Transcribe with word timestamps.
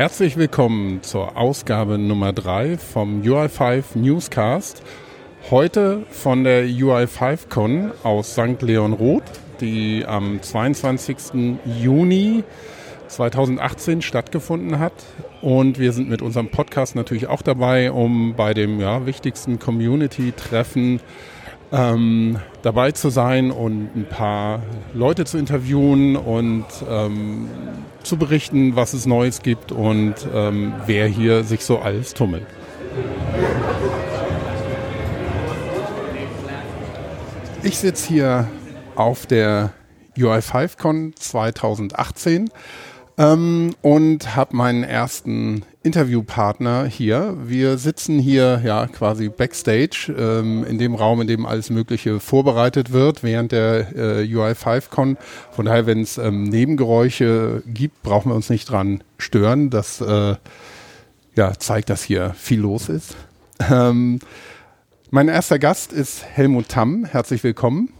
Herzlich 0.00 0.38
willkommen 0.38 1.02
zur 1.02 1.36
Ausgabe 1.36 1.98
Nummer 1.98 2.32
3 2.32 2.78
vom 2.78 3.20
UI5 3.20 3.84
Newscast. 3.96 4.82
Heute 5.50 6.06
von 6.10 6.42
der 6.42 6.64
UI5Con 6.64 7.90
aus 8.02 8.32
St. 8.32 8.62
Leon 8.62 8.94
Roth, 8.94 9.30
die 9.60 10.06
am 10.06 10.40
22. 10.40 11.58
Juni 11.82 12.44
2018 13.08 14.00
stattgefunden 14.00 14.78
hat. 14.78 14.94
Und 15.42 15.78
wir 15.78 15.92
sind 15.92 16.08
mit 16.08 16.22
unserem 16.22 16.48
Podcast 16.48 16.96
natürlich 16.96 17.26
auch 17.26 17.42
dabei, 17.42 17.92
um 17.92 18.32
bei 18.34 18.54
dem 18.54 18.80
ja, 18.80 19.04
wichtigsten 19.04 19.58
Community-Treffen 19.58 21.00
ähm, 21.72 22.38
dabei 22.62 22.92
zu 22.92 23.10
sein 23.10 23.50
und 23.50 23.90
ein 23.94 24.06
paar 24.08 24.62
Leute 24.94 25.24
zu 25.24 25.38
interviewen 25.38 26.16
und 26.16 26.64
ähm, 26.88 27.48
zu 28.02 28.16
berichten, 28.16 28.76
was 28.76 28.92
es 28.92 29.06
Neues 29.06 29.42
gibt 29.42 29.72
und 29.72 30.14
ähm, 30.34 30.72
wer 30.86 31.06
hier 31.06 31.44
sich 31.44 31.64
so 31.64 31.78
alles 31.78 32.14
tummelt. 32.14 32.46
Ich 37.62 37.78
sitze 37.78 38.08
hier 38.08 38.48
auf 38.96 39.26
der 39.26 39.72
UI5Con 40.16 41.14
2018 41.14 42.50
ähm, 43.18 43.74
und 43.82 44.34
habe 44.34 44.56
meinen 44.56 44.82
ersten 44.82 45.64
Interviewpartner 45.82 46.84
hier. 46.84 47.36
Wir 47.42 47.78
sitzen 47.78 48.18
hier 48.18 48.60
ja 48.64 48.86
quasi 48.86 49.30
backstage 49.30 50.14
ähm, 50.16 50.64
in 50.64 50.78
dem 50.78 50.94
Raum, 50.94 51.22
in 51.22 51.26
dem 51.26 51.46
alles 51.46 51.70
Mögliche 51.70 52.20
vorbereitet 52.20 52.92
wird 52.92 53.22
während 53.22 53.52
der 53.52 53.96
äh, 53.96 54.22
UI5Con. 54.24 55.16
Von 55.50 55.64
daher, 55.64 55.86
wenn 55.86 56.02
es 56.02 56.18
ähm, 56.18 56.44
Nebengeräusche 56.44 57.62
gibt, 57.66 58.02
brauchen 58.02 58.30
wir 58.30 58.36
uns 58.36 58.50
nicht 58.50 58.70
dran 58.70 59.02
stören. 59.16 59.70
Das 59.70 60.02
äh, 60.02 60.36
ja, 61.34 61.52
zeigt, 61.58 61.88
dass 61.88 62.02
hier 62.02 62.34
viel 62.34 62.60
los 62.60 62.90
ist. 62.90 63.16
Ähm, 63.70 64.18
mein 65.10 65.28
erster 65.28 65.58
Gast 65.58 65.92
ist 65.92 66.24
Helmut 66.24 66.68
Tamm. 66.68 67.06
Herzlich 67.06 67.42
willkommen. 67.42 67.90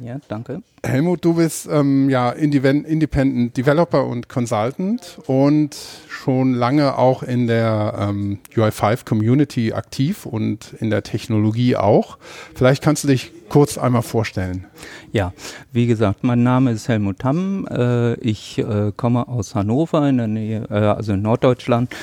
Ja, 0.00 0.18
danke. 0.28 0.62
Helmut, 0.84 1.24
du 1.24 1.34
bist 1.34 1.68
ähm, 1.70 2.08
ja 2.08 2.30
Independent 2.30 3.56
Developer 3.56 4.04
und 4.06 4.28
Consultant 4.28 5.18
und 5.26 5.76
schon 6.08 6.54
lange 6.54 6.96
auch 6.96 7.22
in 7.22 7.46
der 7.46 7.94
ähm, 7.98 8.38
UI5 8.54 9.04
Community 9.04 9.72
aktiv 9.72 10.26
und 10.26 10.74
in 10.78 10.90
der 10.90 11.02
Technologie 11.02 11.76
auch. 11.76 12.18
Vielleicht 12.54 12.82
kannst 12.82 13.04
du 13.04 13.08
dich 13.08 13.32
kurz 13.48 13.76
einmal 13.78 14.02
vorstellen. 14.02 14.66
Ja, 15.12 15.32
wie 15.72 15.86
gesagt, 15.86 16.22
mein 16.22 16.42
Name 16.42 16.72
ist 16.72 16.88
Helmut 16.88 17.18
Tamm. 17.18 17.66
Äh, 17.68 18.14
ich 18.20 18.58
äh, 18.58 18.92
komme 18.96 19.26
aus 19.26 19.54
Hannover 19.54 20.08
in 20.08 20.18
der 20.18 20.28
Nähe, 20.28 20.66
äh, 20.70 20.74
also 20.74 21.14
in 21.14 21.22
Norddeutschland. 21.22 21.94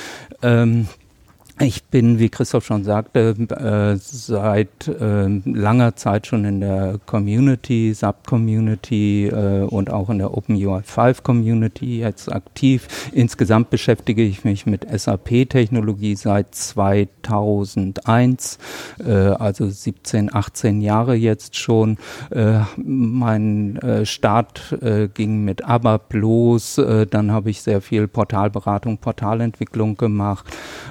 Ähm, 0.42 0.88
ich 1.62 1.84
bin, 1.84 2.20
wie 2.20 2.30
Christoph 2.30 2.66
schon 2.66 2.84
sagte, 2.84 3.36
äh, 3.50 3.98
seit 4.02 4.88
äh, 4.88 5.28
langer 5.46 5.96
Zeit 5.96 6.28
schon 6.28 6.46
in 6.46 6.60
der 6.60 7.00
Community, 7.06 7.94
Sub-Community 7.94 9.28
äh, 9.28 9.64
und 9.64 9.92
auch 9.92 10.10
in 10.10 10.18
der 10.18 10.32
OpenUI5-Community 10.32 12.00
jetzt 12.00 12.32
aktiv. 12.32 12.88
Insgesamt 13.12 13.70
beschäftige 13.70 14.24
ich 14.24 14.44
mich 14.44 14.66
mit 14.66 14.88
SAP-Technologie 14.90 16.16
seit 16.16 16.56
2001, 16.56 18.58
äh, 19.06 19.12
also 19.12 19.70
17, 19.70 20.34
18 20.34 20.82
Jahre 20.82 21.16
jetzt 21.16 21.58
schon. 21.58 21.98
Äh, 22.32 22.62
mein 22.78 23.78
äh, 23.78 24.06
Start 24.06 24.78
ging 25.14 25.44
mit 25.44 25.66
ABAP 25.66 26.14
los, 26.14 26.80
dann 27.10 27.32
habe 27.32 27.50
ich 27.50 27.62
sehr 27.62 27.82
viel 27.82 28.08
Portalberatung, 28.08 28.98
Portalentwicklung 28.98 29.98
gemacht 29.98 30.46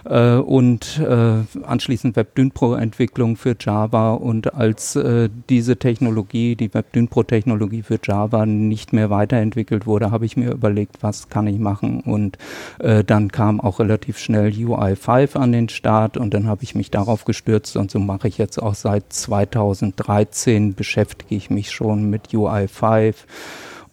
und 0.04 0.59
und 0.60 0.98
äh, 0.98 1.38
anschließend 1.62 2.16
WebDynPro-Entwicklung 2.16 3.36
für 3.36 3.56
Java. 3.58 4.12
Und 4.12 4.52
als 4.52 4.94
äh, 4.94 5.30
diese 5.48 5.78
Technologie, 5.78 6.54
die 6.54 6.74
WebDynPro-Technologie 6.74 7.82
für 7.82 7.98
Java 8.02 8.44
nicht 8.44 8.92
mehr 8.92 9.08
weiterentwickelt 9.08 9.86
wurde, 9.86 10.10
habe 10.10 10.26
ich 10.26 10.36
mir 10.36 10.52
überlegt, 10.52 11.02
was 11.02 11.30
kann 11.30 11.46
ich 11.46 11.58
machen. 11.58 12.02
Und 12.02 12.36
äh, 12.78 13.02
dann 13.02 13.32
kam 13.32 13.58
auch 13.58 13.80
relativ 13.80 14.18
schnell 14.18 14.50
UI5 14.50 15.38
an 15.38 15.52
den 15.52 15.70
Start 15.70 16.18
und 16.18 16.34
dann 16.34 16.46
habe 16.46 16.62
ich 16.62 16.74
mich 16.74 16.90
darauf 16.90 17.24
gestürzt 17.24 17.78
und 17.78 17.90
so 17.90 17.98
mache 17.98 18.28
ich 18.28 18.36
jetzt 18.36 18.62
auch 18.62 18.74
seit 18.74 19.10
2013 19.10 20.74
beschäftige 20.74 21.36
ich 21.36 21.48
mich 21.48 21.70
schon 21.70 22.10
mit 22.10 22.34
UI5 22.34 23.14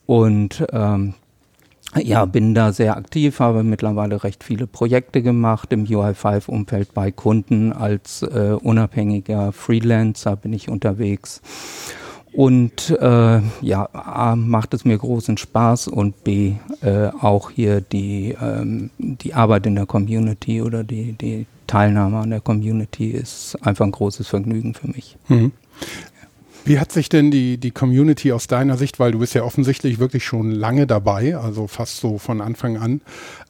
und 0.06 0.67
ähm, 0.73 1.13
ja, 1.95 2.25
bin 2.25 2.53
da 2.53 2.73
sehr 2.73 2.97
aktiv, 2.97 3.39
habe 3.39 3.63
mittlerweile 3.63 4.23
recht 4.23 4.43
viele 4.43 4.67
Projekte 4.67 5.21
gemacht 5.21 5.71
im 5.71 5.85
UI5-Umfeld 5.85 6.93
bei 6.93 7.11
Kunden. 7.11 7.71
Als 7.71 8.21
äh, 8.23 8.55
unabhängiger 8.61 9.51
Freelancer 9.51 10.35
bin 10.35 10.53
ich 10.53 10.69
unterwegs. 10.69 11.41
Und 12.33 12.91
äh, 12.91 13.41
ja, 13.61 13.89
A, 13.93 14.35
macht 14.35 14.73
es 14.73 14.85
mir 14.85 14.97
großen 14.97 15.37
Spaß 15.37 15.87
und 15.87 16.23
B, 16.23 16.53
äh, 16.81 17.07
auch 17.19 17.49
hier 17.49 17.81
die, 17.81 18.35
ähm, 18.39 18.91
die 18.99 19.33
Arbeit 19.33 19.65
in 19.65 19.75
der 19.75 19.87
Community 19.87 20.61
oder 20.61 20.83
die, 20.83 21.13
die 21.13 21.47
Teilnahme 21.65 22.19
an 22.19 22.29
der 22.29 22.41
Community 22.41 23.09
ist 23.09 23.57
einfach 23.65 23.85
ein 23.85 23.91
großes 23.91 24.27
Vergnügen 24.27 24.73
für 24.73 24.87
mich. 24.87 25.17
Mhm. 25.29 25.51
Wie 26.67 26.79
hat 26.79 26.91
sich 26.91 27.07
denn 27.07 27.31
die, 27.31 27.57
die 27.57 27.72
Community 27.72 28.33
aus 28.33 28.47
deiner 28.47 28.75
Sicht, 28.75 29.00
weil 29.00 29.13
du 29.13 29.19
bist 29.19 29.33
ja 29.33 29.44
offensichtlich 29.44 30.00
wirklich 30.00 30.25
schon 30.25 30.51
lange 30.51 30.85
dabei, 30.85 31.38
also 31.38 31.67
fast 31.67 31.97
so 31.97 32.17
von 32.17 32.41
Anfang 32.41 32.75
an, 32.78 33.01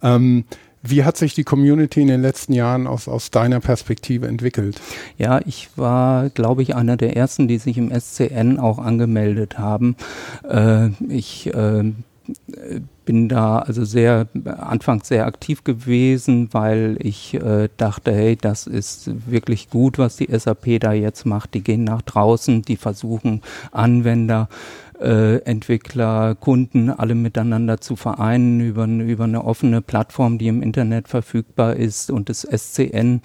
ähm, 0.03 0.45
wie 0.83 1.03
hat 1.03 1.17
sich 1.17 1.33
die 1.33 1.43
Community 1.43 2.01
in 2.01 2.07
den 2.07 2.21
letzten 2.21 2.53
Jahren 2.53 2.85
aus, 2.85 3.07
aus 3.07 3.31
deiner 3.31 3.59
Perspektive 3.59 4.27
entwickelt? 4.27 4.79
Ja, 5.17 5.41
ich 5.45 5.69
war, 5.75 6.29
glaube 6.29 6.61
ich, 6.61 6.75
einer 6.75 6.95
der 6.95 7.17
ersten, 7.17 7.47
die 7.47 7.57
sich 7.57 7.79
im 7.79 7.91
SCN 7.91 8.59
auch 8.59 8.77
angemeldet 8.77 9.57
haben. 9.57 9.95
Äh, 10.47 10.89
ich 11.09 11.47
äh, 11.53 11.91
bin 13.05 13.29
da 13.29 13.59
also 13.59 13.85
sehr 13.85 14.27
anfangs 14.45 15.07
sehr 15.07 15.25
aktiv 15.25 15.63
gewesen, 15.63 16.49
weil 16.51 16.97
ich 16.99 17.33
äh, 17.35 17.69
dachte, 17.77 18.11
hey, 18.11 18.35
das 18.35 18.67
ist 18.67 19.09
wirklich 19.29 19.69
gut, 19.69 19.97
was 19.97 20.17
die 20.17 20.27
SAP 20.37 20.79
da 20.79 20.91
jetzt 20.91 21.25
macht. 21.25 21.53
Die 21.53 21.63
gehen 21.63 21.83
nach 21.83 22.01
draußen, 22.01 22.63
die 22.63 22.75
versuchen 22.75 23.41
Anwender 23.71 24.49
äh, 24.99 25.37
Entwickler, 25.43 26.35
Kunden 26.35 26.89
alle 26.89 27.15
miteinander 27.15 27.79
zu 27.79 27.95
vereinen 27.95 28.59
über, 28.59 28.85
über 28.85 29.23
eine 29.23 29.43
offene 29.43 29.81
Plattform, 29.81 30.37
die 30.37 30.47
im 30.47 30.61
Internet 30.61 31.07
verfügbar 31.07 31.75
ist 31.75 32.11
und 32.11 32.29
das 32.29 32.41
SCN 32.41 33.21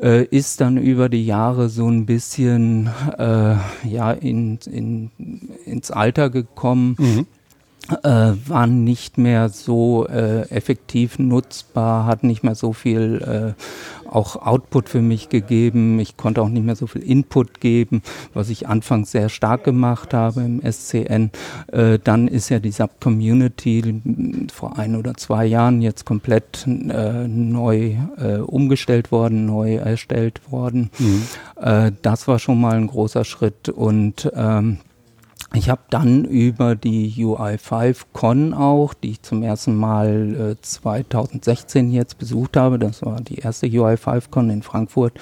äh, 0.00 0.24
ist 0.24 0.60
dann 0.60 0.78
über 0.78 1.08
die 1.08 1.24
Jahre 1.26 1.68
so 1.68 1.88
ein 1.88 2.06
bisschen 2.06 2.90
äh, 3.18 3.56
ja 3.84 4.12
in, 4.12 4.58
in, 4.70 5.10
ins 5.64 5.90
Alter 5.90 6.30
gekommen. 6.30 6.96
Mhm 6.98 7.26
äh, 7.90 8.32
war 8.46 8.66
nicht 8.66 9.18
mehr 9.18 9.48
so 9.48 10.06
äh, 10.06 10.42
effektiv 10.50 11.18
nutzbar, 11.18 12.06
hat 12.06 12.22
nicht 12.22 12.44
mehr 12.44 12.54
so 12.54 12.72
viel 12.72 13.54
äh, 13.56 13.62
auch 14.12 14.36
Output 14.36 14.88
für 14.88 15.00
mich 15.00 15.28
gegeben. 15.30 15.98
Ich 15.98 16.16
konnte 16.16 16.42
auch 16.42 16.48
nicht 16.48 16.64
mehr 16.64 16.76
so 16.76 16.86
viel 16.86 17.02
Input 17.02 17.60
geben, 17.60 18.02
was 18.34 18.50
ich 18.50 18.68
anfangs 18.68 19.10
sehr 19.10 19.28
stark 19.28 19.64
gemacht 19.64 20.14
habe 20.14 20.42
im 20.42 20.60
SCN. 20.60 21.30
Äh, 21.72 21.98
dann 22.02 22.28
ist 22.28 22.50
ja 22.50 22.60
die 22.60 22.70
Sub-Community 22.70 24.00
vor 24.52 24.78
ein 24.78 24.96
oder 24.96 25.14
zwei 25.14 25.46
Jahren 25.46 25.82
jetzt 25.82 26.04
komplett 26.04 26.66
äh, 26.66 27.26
neu 27.26 27.96
äh, 28.18 28.36
umgestellt 28.36 29.10
worden, 29.10 29.46
neu 29.46 29.76
erstellt 29.76 30.40
worden. 30.50 30.90
Mhm. 30.98 31.22
Äh, 31.56 31.92
das 32.02 32.28
war 32.28 32.38
schon 32.38 32.60
mal 32.60 32.76
ein 32.76 32.86
großer 32.86 33.24
Schritt 33.24 33.68
und 33.68 34.30
ähm, 34.34 34.78
ich 35.54 35.68
habe 35.68 35.82
dann 35.90 36.24
über 36.24 36.74
die 36.74 37.12
UI5 37.12 38.02
Con 38.12 38.54
auch, 38.54 38.94
die 38.94 39.12
ich 39.12 39.22
zum 39.22 39.42
ersten 39.42 39.76
Mal 39.76 40.56
äh, 40.56 40.60
2016 40.60 41.90
jetzt 41.90 42.18
besucht 42.18 42.56
habe, 42.56 42.78
das 42.78 43.02
war 43.02 43.20
die 43.20 43.38
erste 43.38 43.66
UI5 43.66 44.30
Con 44.30 44.50
in 44.50 44.62
Frankfurt, 44.62 45.14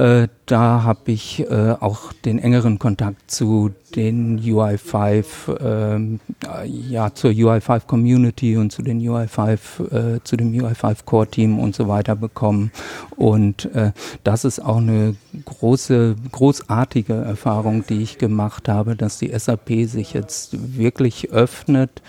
äh, 0.00 0.28
da 0.46 0.82
habe 0.82 1.12
ich 1.12 1.40
äh, 1.40 1.74
auch 1.78 2.14
den 2.24 2.38
engeren 2.38 2.78
Kontakt 2.78 3.30
zu 3.30 3.70
den 3.94 4.40
UI5, 4.40 5.24
ähm, 5.60 6.20
äh, 6.42 6.66
ja, 6.66 7.12
zur 7.12 7.32
UI5 7.32 7.86
Community 7.86 8.56
und 8.56 8.72
zu 8.72 8.80
den 8.80 8.98
UI5, 9.00 10.16
äh, 10.16 10.20
zu 10.24 10.38
dem 10.38 10.52
UI5 10.52 11.04
Core 11.04 11.26
Team 11.26 11.58
und 11.58 11.74
so 11.74 11.86
weiter 11.86 12.16
bekommen. 12.16 12.72
Und 13.16 13.66
äh, 13.74 13.92
das 14.24 14.46
ist 14.46 14.60
auch 14.60 14.78
eine 14.78 15.16
große, 15.44 16.16
großartige 16.32 17.12
Erfahrung, 17.12 17.84
die 17.86 18.02
ich 18.02 18.16
gemacht 18.16 18.70
habe, 18.70 18.96
dass 18.96 19.18
die 19.18 19.38
SAP 19.38 19.86
sich 19.86 20.14
jetzt 20.14 20.78
wirklich 20.78 21.30
öffnet 21.30 22.00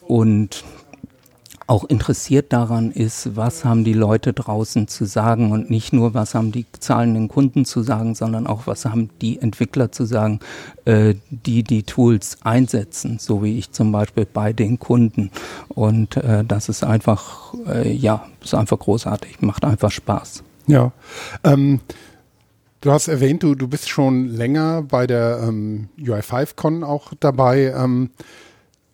und 0.00 0.64
auch 1.70 1.84
interessiert 1.84 2.52
daran 2.52 2.90
ist, 2.90 3.36
was 3.36 3.64
haben 3.64 3.84
die 3.84 3.92
Leute 3.92 4.32
draußen 4.32 4.88
zu 4.88 5.04
sagen 5.04 5.52
und 5.52 5.70
nicht 5.70 5.92
nur, 5.92 6.14
was 6.14 6.34
haben 6.34 6.50
die 6.50 6.66
zahlenden 6.72 7.28
Kunden 7.28 7.64
zu 7.64 7.82
sagen, 7.82 8.16
sondern 8.16 8.48
auch, 8.48 8.66
was 8.66 8.86
haben 8.86 9.08
die 9.20 9.40
Entwickler 9.40 9.92
zu 9.92 10.04
sagen, 10.04 10.40
äh, 10.84 11.14
die 11.30 11.62
die 11.62 11.84
Tools 11.84 12.38
einsetzen, 12.42 13.20
so 13.20 13.44
wie 13.44 13.56
ich 13.56 13.70
zum 13.70 13.92
Beispiel 13.92 14.26
bei 14.26 14.52
den 14.52 14.80
Kunden. 14.80 15.30
Und 15.68 16.16
äh, 16.16 16.44
das 16.44 16.68
ist 16.68 16.82
einfach, 16.82 17.54
äh, 17.68 17.92
ja, 17.92 18.26
ist 18.42 18.54
einfach 18.54 18.80
großartig, 18.80 19.40
macht 19.40 19.64
einfach 19.64 19.92
Spaß. 19.92 20.42
Ja. 20.66 20.90
Ähm 21.44 21.80
Du 22.82 22.90
hast 22.92 23.08
erwähnt, 23.08 23.42
du, 23.42 23.54
du 23.54 23.68
bist 23.68 23.90
schon 23.90 24.28
länger 24.28 24.80
bei 24.80 25.06
der 25.06 25.40
ähm, 25.42 25.90
UI5Con 25.98 26.82
auch 26.82 27.12
dabei. 27.20 27.74
Ähm, 27.76 28.08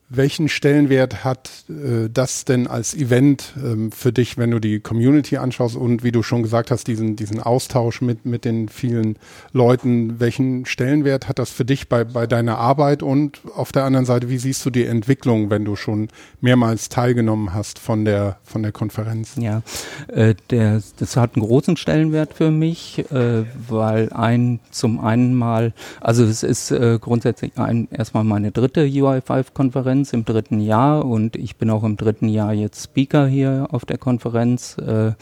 welchen 0.09 0.49
Stellenwert 0.49 1.25
hat 1.25 1.51
äh, 1.69 2.09
das 2.09 2.45
denn 2.45 2.69
als 2.69 2.95
Event 2.95 3.55
ähm, 3.57 3.91
für 3.91 4.13
dich, 4.13 4.39
wenn 4.39 4.53
du 4.53 4.61
die 4.61 4.79
Community 4.79 5.37
anschaust 5.37 5.75
und 5.75 6.05
wie 6.05 6.13
du 6.13 6.23
schon 6.23 6.45
gesagt 6.45 6.71
hast, 6.71 6.87
diesen, 6.87 7.17
diesen 7.17 7.41
Austausch 7.41 8.01
mit, 8.03 8.25
mit 8.25 8.45
den 8.45 8.69
vielen 8.69 9.19
Leuten? 9.53 10.21
Welchen 10.21 10.65
Stellenwert 10.65 11.29
hat 11.29 11.41
das 11.41 11.51
für 11.51 11.65
dich 11.65 11.89
bei, 11.89 12.05
bei 12.05 12.29
deiner 12.29 12.59
Arbeit? 12.59 13.03
Und 13.03 13.41
auf 13.57 13.73
der 13.73 13.85
anderen 13.85 14.07
Seite, 14.07 14.29
wie 14.29 14.39
siehst 14.39 14.65
du 14.65 14.71
die 14.71 14.85
Entwicklung, 14.85 15.51
wenn 15.51 15.65
du 15.65 15.75
schon 15.75 16.09
mehrmals 16.41 16.89
teilgenommen 16.89 17.53
hast 17.53 17.81
von 17.81 18.05
der, 18.05 18.39
von 18.45 18.63
der 18.63 18.71
Konferenz? 18.71 19.35
Ja, 19.37 19.63
äh, 20.07 20.37
der, 20.51 20.83
das 20.99 21.17
hat 21.17 21.35
einen 21.35 21.45
großen 21.45 21.77
Stellenwert 21.77 22.33
für 22.35 22.53
mich, 22.53 23.05
äh, 23.11 23.45
weil 23.69 24.13
ein 24.13 24.61
zum 24.71 25.01
einen 25.01 25.35
mal, 25.35 25.73
also 26.01 26.23
es 26.25 26.45
ist 26.45 26.71
äh, 26.71 26.99
grundsätzlich 27.01 27.59
ein, 27.59 27.89
erstmal 27.91 28.23
meine 28.23 28.53
dritte 28.53 28.83
UI5-Konferenz 28.83 29.96
Konferenz 29.97 30.13
im 30.13 30.25
dritten 30.27 30.61
Jahr 30.61 31.05
und 31.07 31.37
ich 31.37 31.57
bin 31.57 31.71
auch 31.71 31.83
im 31.83 31.97
dritten 31.97 32.29
Jahr 32.29 32.53
jetzt 32.53 32.85
Speaker 32.85 33.27
hier 33.27 33.69
auf 33.71 33.87
der 33.87 33.97
Konferenz. 33.97 34.77
Äh, 34.77 35.13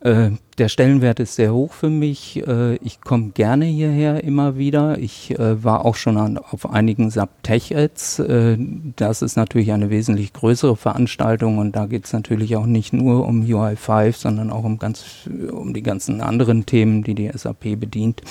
äh, 0.00 0.32
der 0.58 0.68
Stellenwert 0.68 1.20
ist 1.20 1.36
sehr 1.36 1.54
hoch 1.54 1.72
für 1.72 1.90
mich. 1.90 2.44
Äh, 2.44 2.74
ich 2.76 3.00
komme 3.00 3.30
gerne 3.30 3.66
hierher 3.66 4.24
immer 4.24 4.56
wieder. 4.56 4.98
Ich 4.98 5.38
äh, 5.38 5.62
war 5.62 5.84
auch 5.84 5.94
schon 5.94 6.16
an, 6.16 6.38
auf 6.38 6.68
einigen 6.68 7.08
SAP 7.08 7.30
Tech 7.44 7.76
Ads. 7.76 8.18
Äh, 8.18 8.58
das 8.96 9.22
ist 9.22 9.36
natürlich 9.36 9.70
eine 9.70 9.90
wesentlich 9.90 10.32
größere 10.32 10.76
Veranstaltung 10.76 11.58
und 11.58 11.76
da 11.76 11.86
geht 11.86 12.06
es 12.06 12.12
natürlich 12.12 12.56
auch 12.56 12.66
nicht 12.66 12.92
nur 12.92 13.28
um 13.28 13.42
UI5, 13.42 14.16
sondern 14.16 14.50
auch 14.50 14.64
um 14.64 14.80
ganz 14.80 15.28
um 15.52 15.72
die 15.72 15.84
ganzen 15.84 16.20
anderen 16.20 16.66
Themen, 16.66 17.04
die 17.04 17.14
die 17.14 17.30
SAP 17.32 17.78
bedient. 17.78 18.22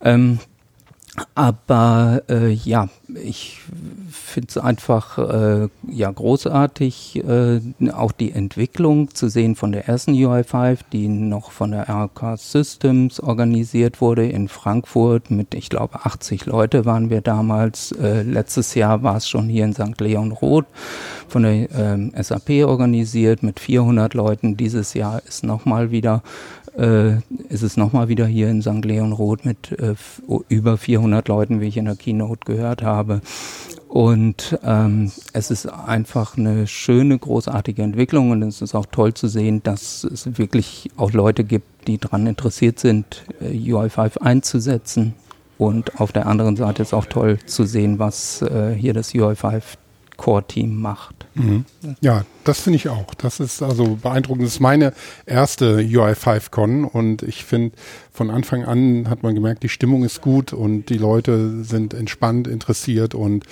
Ähm, 0.00 0.40
aber 1.34 2.22
äh, 2.28 2.50
ja, 2.50 2.88
ich 3.14 3.60
finde 4.10 4.48
es 4.48 4.58
einfach 4.58 5.18
äh, 5.18 5.68
ja 5.88 6.10
großartig, 6.10 7.22
äh, 7.24 7.60
auch 7.92 8.12
die 8.12 8.32
Entwicklung 8.32 9.14
zu 9.14 9.28
sehen 9.28 9.56
von 9.56 9.72
der 9.72 9.88
ersten 9.88 10.12
UI5, 10.12 10.78
die 10.92 11.08
noch 11.08 11.50
von 11.50 11.70
der 11.70 11.88
RK 11.88 12.36
Systems 12.36 13.20
organisiert 13.20 14.00
wurde 14.00 14.26
in 14.26 14.48
Frankfurt 14.48 15.30
mit, 15.30 15.54
ich 15.54 15.68
glaube, 15.68 16.04
80 16.04 16.46
Leute 16.46 16.84
waren 16.84 17.10
wir 17.10 17.20
damals. 17.20 17.92
Äh, 17.92 18.22
letztes 18.22 18.74
Jahr 18.74 19.02
war 19.02 19.16
es 19.16 19.28
schon 19.28 19.48
hier 19.48 19.64
in 19.64 19.74
St. 19.74 20.00
Leon 20.00 20.32
Roth 20.32 20.66
von 21.28 21.42
der 21.42 21.70
ähm, 21.72 22.12
SAP 22.20 22.64
organisiert 22.64 23.42
mit 23.42 23.60
400 23.60 24.14
Leuten. 24.14 24.56
Dieses 24.56 24.94
Jahr 24.94 25.22
ist 25.26 25.44
nochmal 25.44 25.90
wieder 25.90 26.22
äh, 26.76 27.16
ist 27.48 27.62
es 27.62 27.76
nochmal 27.76 28.08
wieder 28.08 28.26
hier 28.26 28.48
in 28.48 28.62
St. 28.62 28.84
Leon 28.84 29.12
Roth 29.12 29.44
mit 29.44 29.72
äh, 29.72 29.94
über 30.48 30.76
400 30.76 31.28
Leuten, 31.28 31.60
wie 31.60 31.68
ich 31.68 31.76
in 31.76 31.86
der 31.86 31.96
Keynote 31.96 32.44
gehört 32.44 32.82
habe. 32.82 33.20
Und 33.88 34.58
ähm, 34.62 35.10
es 35.32 35.50
ist 35.50 35.66
einfach 35.66 36.36
eine 36.36 36.66
schöne, 36.66 37.18
großartige 37.18 37.82
Entwicklung 37.82 38.30
und 38.30 38.42
es 38.42 38.60
ist 38.60 38.74
auch 38.74 38.86
toll 38.86 39.14
zu 39.14 39.28
sehen, 39.28 39.62
dass 39.62 40.04
es 40.04 40.38
wirklich 40.38 40.90
auch 40.96 41.12
Leute 41.12 41.44
gibt, 41.44 41.88
die 41.88 41.98
daran 41.98 42.26
interessiert 42.26 42.78
sind, 42.78 43.24
äh, 43.40 43.48
UI5 43.48 44.18
einzusetzen. 44.18 45.14
Und 45.58 46.00
auf 46.00 46.12
der 46.12 46.26
anderen 46.26 46.56
Seite 46.56 46.82
ist 46.82 46.92
auch 46.92 47.06
toll 47.06 47.38
zu 47.46 47.64
sehen, 47.64 47.98
was 47.98 48.42
äh, 48.42 48.74
hier 48.74 48.92
das 48.92 49.14
UI5 49.14 49.62
Core-Team 50.16 50.80
macht. 50.80 51.26
Mhm. 51.34 51.64
Ja, 52.00 52.24
das 52.44 52.60
finde 52.60 52.76
ich 52.76 52.88
auch. 52.88 53.14
Das 53.14 53.40
ist 53.40 53.62
also 53.62 53.98
beeindruckend. 54.02 54.44
Das 54.44 54.54
ist 54.54 54.60
meine 54.60 54.92
erste 55.26 55.78
UI5Con 55.78 56.84
und 56.84 57.22
ich 57.22 57.44
finde, 57.44 57.76
von 58.12 58.30
Anfang 58.30 58.64
an 58.64 59.08
hat 59.10 59.22
man 59.22 59.34
gemerkt, 59.34 59.62
die 59.62 59.68
Stimmung 59.68 60.04
ist 60.04 60.20
gut 60.22 60.52
und 60.52 60.88
die 60.88 60.98
Leute 60.98 61.64
sind 61.64 61.94
entspannt, 61.94 62.48
interessiert 62.48 63.14
und 63.14 63.44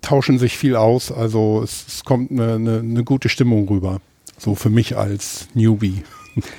tauschen 0.00 0.38
sich 0.38 0.56
viel 0.56 0.76
aus. 0.76 1.12
Also 1.12 1.62
es, 1.62 1.84
es 1.86 2.04
kommt 2.04 2.30
eine, 2.30 2.54
eine, 2.54 2.78
eine 2.78 3.04
gute 3.04 3.28
Stimmung 3.28 3.68
rüber. 3.68 4.00
So 4.38 4.54
für 4.54 4.70
mich 4.70 4.96
als 4.96 5.48
Newbie. 5.54 6.02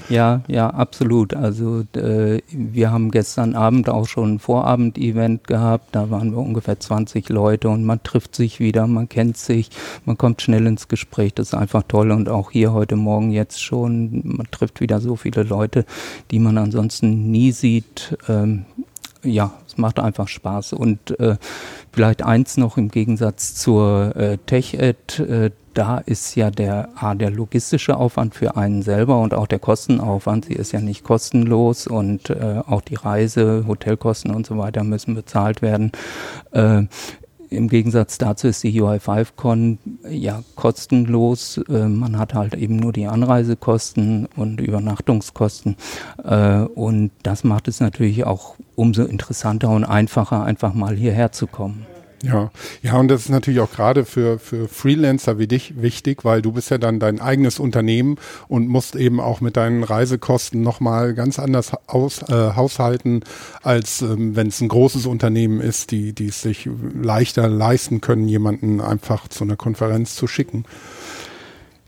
Ja, 0.09 0.41
ja, 0.47 0.69
absolut. 0.69 1.33
Also 1.33 1.83
äh, 1.95 2.41
wir 2.51 2.91
haben 2.91 3.11
gestern 3.11 3.55
Abend 3.55 3.89
auch 3.89 4.07
schon 4.07 4.35
ein 4.35 4.39
Vorabend-Event 4.39 5.47
gehabt. 5.47 5.95
Da 5.95 6.09
waren 6.09 6.31
wir 6.31 6.39
ungefähr 6.39 6.79
20 6.79 7.29
Leute 7.29 7.69
und 7.69 7.83
man 7.83 8.03
trifft 8.03 8.35
sich 8.35 8.59
wieder, 8.59 8.85
man 8.87 9.09
kennt 9.09 9.37
sich, 9.37 9.69
man 10.05 10.17
kommt 10.17 10.41
schnell 10.41 10.67
ins 10.67 10.87
Gespräch. 10.87 11.33
Das 11.33 11.47
ist 11.47 11.55
einfach 11.55 11.83
toll. 11.87 12.11
Und 12.11 12.29
auch 12.29 12.51
hier 12.51 12.73
heute 12.73 12.95
Morgen 12.95 13.31
jetzt 13.31 13.61
schon, 13.63 14.21
man 14.23 14.47
trifft 14.51 14.81
wieder 14.81 14.99
so 14.99 15.15
viele 15.15 15.43
Leute, 15.43 15.85
die 16.31 16.39
man 16.39 16.57
ansonsten 16.57 17.31
nie 17.31 17.51
sieht. 17.51 18.17
Ähm, 18.27 18.65
ja, 19.23 19.53
es 19.73 19.77
macht 19.77 19.99
einfach 19.99 20.27
Spaß. 20.27 20.73
Und 20.73 21.19
äh, 21.19 21.37
vielleicht 21.91 22.23
eins 22.23 22.57
noch 22.57 22.77
im 22.77 22.89
Gegensatz 22.89 23.55
zur 23.55 24.15
äh, 24.15 24.37
Tech-Ed. 24.45 25.19
Äh, 25.19 25.51
da 25.73 25.97
ist 25.97 26.35
ja 26.35 26.51
der, 26.51 26.89
A, 26.95 27.15
der 27.15 27.31
logistische 27.31 27.97
Aufwand 27.97 28.35
für 28.35 28.55
einen 28.55 28.83
selber 28.83 29.19
und 29.19 29.33
auch 29.33 29.47
der 29.47 29.57
Kostenaufwand. 29.57 30.45
Sie 30.45 30.53
ist 30.53 30.71
ja 30.71 30.79
nicht 30.79 31.03
kostenlos 31.03 31.87
und 31.87 32.29
äh, 32.29 32.61
auch 32.67 32.81
die 32.81 32.95
Reise, 32.95 33.65
Hotelkosten 33.67 34.35
und 34.35 34.45
so 34.45 34.57
weiter 34.59 34.83
müssen 34.83 35.15
bezahlt 35.15 35.63
werden. 35.63 35.91
Äh, 36.51 36.83
im 37.53 37.67
Gegensatz 37.67 38.17
dazu 38.17 38.47
ist 38.47 38.63
die 38.63 38.81
UI5Con 38.81 39.77
ja 40.09 40.43
kostenlos. 40.55 41.57
Äh, 41.69 41.87
man 41.87 42.17
hat 42.17 42.33
halt 42.33 42.55
eben 42.55 42.77
nur 42.77 42.93
die 42.93 43.05
Anreisekosten 43.05 44.27
und 44.35 44.59
Übernachtungskosten. 44.59 45.75
Äh, 46.23 46.61
und 46.61 47.11
das 47.23 47.43
macht 47.43 47.67
es 47.67 47.79
natürlich 47.79 48.25
auch 48.25 48.55
umso 48.75 49.05
interessanter 49.05 49.69
und 49.69 49.83
einfacher, 49.83 50.43
einfach 50.43 50.73
mal 50.73 50.95
hierher 50.95 51.31
zu 51.31 51.47
kommen. 51.47 51.85
Ja, 52.23 52.51
ja, 52.81 52.97
und 52.97 53.09
das 53.09 53.23
ist 53.23 53.29
natürlich 53.29 53.59
auch 53.59 53.71
gerade 53.71 54.05
für, 54.05 54.39
für 54.39 54.69
Freelancer 54.69 55.39
wie 55.39 55.47
dich 55.47 55.81
wichtig, 55.81 56.23
weil 56.23 56.41
du 56.41 56.53
bist 56.53 56.71
ja 56.71 56.77
dann 56.77 56.99
dein 56.99 57.19
eigenes 57.19 57.59
Unternehmen 57.59 58.15
und 58.47 58.69
musst 58.69 58.95
eben 58.95 59.19
auch 59.19 59.41
mit 59.41 59.57
deinen 59.57 59.83
Reisekosten 59.83 60.61
nochmal 60.61 61.15
ganz 61.15 61.37
anders 61.37 61.73
aus, 61.85 62.21
äh, 62.29 62.53
haushalten, 62.55 63.25
als 63.61 64.01
ähm, 64.01 64.37
wenn 64.37 64.47
es 64.47 64.61
ein 64.61 64.69
großes 64.69 65.05
Unternehmen 65.05 65.59
ist, 65.59 65.91
die, 65.91 66.13
die 66.13 66.27
es 66.27 66.41
sich 66.41 66.69
leichter 66.93 67.49
leisten 67.49 67.99
können, 67.99 68.29
jemanden 68.29 68.79
einfach 68.79 69.27
zu 69.27 69.43
einer 69.43 69.57
Konferenz 69.57 70.15
zu 70.15 70.25
schicken. 70.25 70.63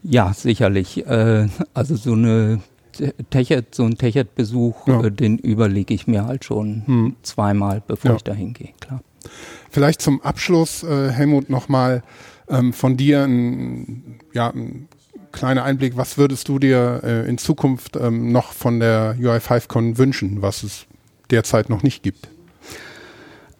Ja, 0.04 0.34
sicherlich. 0.34 1.08
Äh, 1.08 1.48
also 1.74 1.96
so 1.96 2.12
eine 2.12 2.60
Techet, 3.30 3.74
so 3.74 3.84
ein 3.84 3.98
Techet-Besuch, 3.98 4.88
ja. 4.88 5.06
äh, 5.06 5.12
den 5.12 5.38
überlege 5.38 5.94
ich 5.94 6.08
mir 6.08 6.26
halt 6.26 6.44
schon 6.44 6.84
hm. 6.86 7.16
zweimal, 7.24 7.82
bevor 7.88 8.12
ja. 8.12 8.18
ich 8.18 8.24
da 8.24 8.34
hingehe, 8.34 8.74
klar. 8.82 9.02
Vielleicht 9.70 10.02
zum 10.02 10.22
Abschluss, 10.22 10.84
äh, 10.84 11.10
Helmut, 11.12 11.50
nochmal 11.50 12.04
ähm, 12.50 12.74
von 12.74 12.98
dir 12.98 13.24
ein, 13.24 14.20
ja, 14.34 14.50
ein 14.50 14.88
kleiner 15.32 15.64
Einblick. 15.64 15.98
Was 15.98 16.18
würdest 16.18 16.48
du 16.48 16.60
dir 16.60 17.02
äh, 17.04 17.30
in 17.30 17.38
Zukunft 17.38 17.96
ähm, 17.96 18.32
noch 18.32 18.54
von 18.54 18.80
der 18.80 19.16
UI5Con 19.20 19.98
wünschen, 19.98 20.42
was 20.42 20.64
es 20.64 20.86
derzeit 21.30 21.70
noch 21.70 21.84
nicht 21.84 22.04
gibt? 22.04 22.30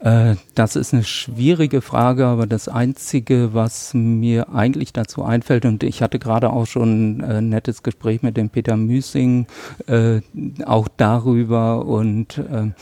Äh, 0.06 0.36
das 0.54 0.76
ist 0.76 0.94
eine 0.94 1.04
schwierige 1.04 1.82
Frage, 1.82 2.28
aber 2.28 2.46
das 2.46 2.68
Einzige, 2.68 3.54
was 3.54 3.94
mir 3.94 4.50
eigentlich 4.54 4.94
dazu 4.94 5.24
einfällt, 5.24 5.66
und 5.66 5.84
ich 5.84 6.04
hatte 6.04 6.20
gerade 6.20 6.52
auch 6.52 6.68
schon 6.68 7.22
ein 7.24 7.50
nettes 7.50 7.82
Gespräch 7.82 8.22
mit 8.22 8.38
dem 8.38 8.50
Peter 8.50 8.78
Müsing 8.78 9.48
äh, 9.88 10.22
auch 10.64 10.88
darüber 10.98 11.86
und 11.86 12.38
äh, 12.38 12.42
ähm, 12.52 12.74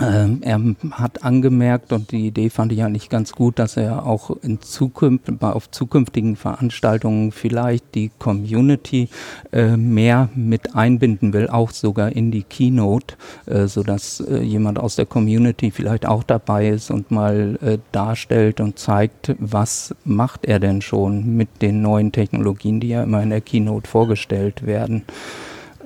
er 0.00 0.60
hat 0.92 1.24
angemerkt, 1.24 1.92
und 1.92 2.12
die 2.12 2.26
Idee 2.26 2.50
fand 2.50 2.72
ich 2.72 2.82
eigentlich 2.82 3.08
ganz 3.08 3.32
gut, 3.32 3.58
dass 3.58 3.76
er 3.76 4.06
auch 4.06 4.30
in 4.42 4.60
Zukunft, 4.60 5.30
auf 5.42 5.70
zukünftigen 5.70 6.36
Veranstaltungen 6.36 7.32
vielleicht 7.32 7.94
die 7.94 8.10
Community 8.18 9.08
äh, 9.52 9.76
mehr 9.76 10.28
mit 10.34 10.74
einbinden 10.74 11.32
will, 11.32 11.48
auch 11.48 11.70
sogar 11.70 12.12
in 12.12 12.30
die 12.30 12.42
Keynote, 12.42 13.16
äh, 13.46 13.66
sodass 13.66 14.20
äh, 14.20 14.40
jemand 14.42 14.78
aus 14.78 14.96
der 14.96 15.06
Community 15.06 15.70
vielleicht 15.70 16.06
auch 16.06 16.22
dabei 16.22 16.68
ist 16.68 16.90
und 16.90 17.10
mal 17.10 17.58
äh, 17.62 17.78
darstellt 17.92 18.60
und 18.60 18.78
zeigt, 18.78 19.34
was 19.38 19.94
macht 20.04 20.44
er 20.44 20.60
denn 20.60 20.82
schon 20.82 21.36
mit 21.36 21.62
den 21.62 21.82
neuen 21.82 22.12
Technologien, 22.12 22.80
die 22.80 22.88
ja 22.88 23.02
immer 23.02 23.22
in 23.22 23.30
der 23.30 23.40
Keynote 23.40 23.88
vorgestellt 23.88 24.66
werden. 24.66 25.04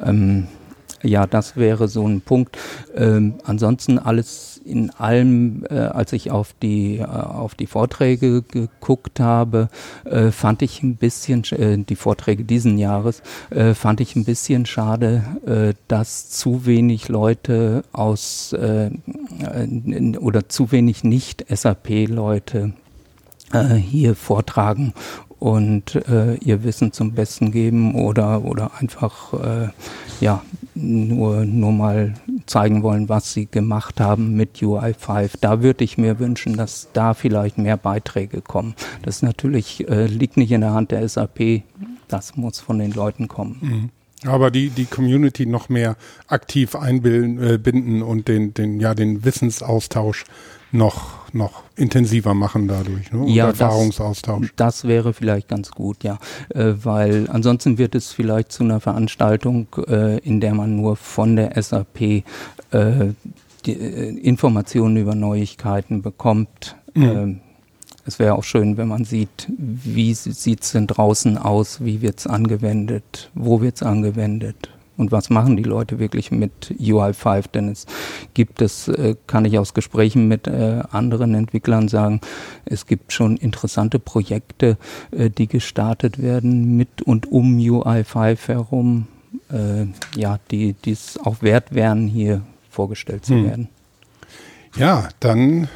Ähm, 0.05 0.49
ja, 1.05 1.27
das 1.27 1.57
wäre 1.57 1.89
so 1.89 2.07
ein 2.07 2.21
Punkt. 2.21 2.59
Ähm, 2.97 3.35
ansonsten 3.45 3.99
alles 3.99 4.61
in 4.65 4.91
allem, 4.91 5.65
äh, 5.69 5.75
als 5.75 6.13
ich 6.13 6.31
auf 6.31 6.55
die, 6.63 6.99
äh, 6.99 7.05
auf 7.05 7.55
die 7.55 7.67
Vorträge 7.67 8.43
geguckt 8.43 9.21
habe, 9.21 9.69
äh, 10.05 10.31
fand 10.31 10.63
ich 10.63 10.83
ein 10.83 10.97
bisschen, 10.97 11.45
äh, 11.53 11.79
die 11.79 11.97
Vorträge 11.97 12.45
diesen 12.45 12.79
Jahres, 12.79 13.23
äh, 13.51 13.75
fand 13.75 14.01
ich 14.01 14.17
ein 14.17 14.25
bisschen 14.25 14.67
schade, 14.67 15.25
äh, 15.47 15.75
dass 15.89 16.31
zu 16.31 16.67
wenig 16.67 17.09
Leute 17.09 17.85
aus 17.93 18.55
oder 18.55 20.49
zu 20.49 20.73
wenig 20.73 21.05
Nicht-SAP-Leute 21.05 22.73
hier 23.77 24.15
vortragen 24.15 24.95
und 25.39 25.97
äh, 26.09 26.37
ihr 26.37 26.65
Wissen 26.65 26.93
zum 26.93 27.13
Besten 27.13 27.53
geben 27.53 27.95
oder, 27.95 28.45
oder 28.45 28.71
einfach 28.79 29.35
äh, 29.35 29.69
ja, 30.19 30.43
nur, 30.75 31.45
nur 31.45 31.73
mal 31.73 32.15
zeigen 32.47 32.83
wollen, 32.83 33.09
was 33.09 33.33
sie 33.33 33.47
gemacht 33.47 34.01
haben 34.01 34.35
mit 34.35 34.57
UI5. 34.59 35.33
Da 35.41 35.63
würde 35.63 35.85
ich 35.85 35.99
mir 35.99 36.19
wünschen, 36.19 36.57
dass 36.57 36.89
da 36.93 37.15
vielleicht 37.15 37.59
mehr 37.59 37.77
Beiträge 37.77 38.41
kommen. 38.41 38.75
Das 39.03 39.23
natürlich 39.23 39.89
äh, 39.89 40.07
liegt 40.07 40.37
nicht 40.37 40.53
in 40.53 40.63
der 40.63 40.75
Hand 40.75 40.91
der 40.91 41.09
SAP, 41.09 41.63
das 42.09 42.37
muss 42.37 42.61
von 42.61 42.79
den 42.79 42.93
Leuten 42.93 43.29
kommen. 43.29 43.59
Mhm. 43.61 43.91
Aber 44.29 44.51
die, 44.51 44.71
die 44.71 44.87
Community 44.87 45.45
noch 45.47 45.69
mehr 45.69 45.97
aktiv 46.29 46.75
einbinden 46.75 48.01
äh, 48.01 48.03
und 48.03 48.29
den, 48.29 48.55
den, 48.55 48.81
ja, 48.81 48.95
den 48.95 49.25
Wissensaustausch 49.25 50.25
noch, 50.73 51.24
noch 51.35 51.63
intensiver 51.77 52.35
machen 52.35 52.69
dadurch. 52.69 53.13
Ne? 53.13 53.29
Ja, 53.29 53.47
Erfahrungsaustausch. 53.49 54.53
Das, 54.57 54.83
das, 54.83 54.89
wäre 54.89 55.13
vielleicht 55.13 55.49
ganz 55.49 55.71
gut, 55.71 56.05
ja. 56.05 56.19
Äh, 56.51 56.75
weil 56.83 57.29
ansonsten 57.31 57.79
wird 57.79 57.95
es 57.95 58.13
vielleicht 58.13 58.53
zu 58.53 58.65
einer 58.65 58.81
Veranstaltung, 58.81 59.67
äh, 59.87 60.19
in 60.19 60.41
der 60.41 60.55
man 60.55 60.77
nur 60.77 60.97
von 60.97 61.37
der 61.37 61.61
SAP 61.61 62.01
äh, 62.01 62.23
die, 63.67 63.73
äh, 63.73 64.19
Informationen 64.19 64.97
über 64.97 65.15
Neuigkeiten 65.15 66.03
bekommt. 66.03 66.77
Mhm. 66.95 67.03
Ähm, 67.03 67.41
es 68.07 68.19
wäre 68.19 68.35
auch 68.35 68.45
schön, 68.45 68.77
wenn 68.77 68.89
man 68.89 69.05
sieht, 69.05 69.49
wie 69.49 70.13
sieht 70.13 70.63
es 70.63 70.73
denn 70.73 70.87
draußen 70.87 71.39
aus, 71.39 71.83
wie 71.83 72.03
wird 72.03 72.19
es 72.19 72.27
angewendet, 72.27 73.31
wo 73.35 73.63
wird 73.63 73.77
es 73.77 73.83
angewendet 73.83 74.69
und 74.97 75.13
was 75.13 75.31
machen 75.31 75.57
die 75.57 75.63
Leute 75.63 75.99
wirklich 75.99 76.31
mit 76.31 76.75
UI5? 76.79 77.51
Denn 77.53 77.69
es 77.69 77.87
gibt 78.35 78.63
es, 78.63 78.89
äh, 78.89 79.17
kann 79.27 79.45
ich 79.45 79.59
aus 79.59 79.75
Gesprächen 79.75 80.29
mit 80.29 80.47
äh, 80.47 80.83
anderen 80.91 81.35
Entwicklern 81.35 81.89
sagen, 81.89 82.21
es 82.65 82.87
gibt 82.87 83.13
schon 83.13 83.37
interessante 83.37 83.99
Projekte, 83.99 84.77
äh, 85.11 85.31
die 85.31 85.47
gestartet 85.47 86.21
werden 86.21 86.77
mit 86.77 87.03
und 87.03 87.31
um 87.31 87.59
UI5 87.59 88.49
herum, 88.49 89.09
ja, 90.17 90.39
die 90.51 90.75
es 90.87 91.19
auch 91.23 91.43
wert 91.43 91.75
wären, 91.75 92.07
hier 92.07 92.43
vorgestellt 92.71 93.25
zu 93.25 93.35
hm. 93.35 93.45
werden. 93.45 93.69
Ja, 94.77 95.09
dann 95.21 95.69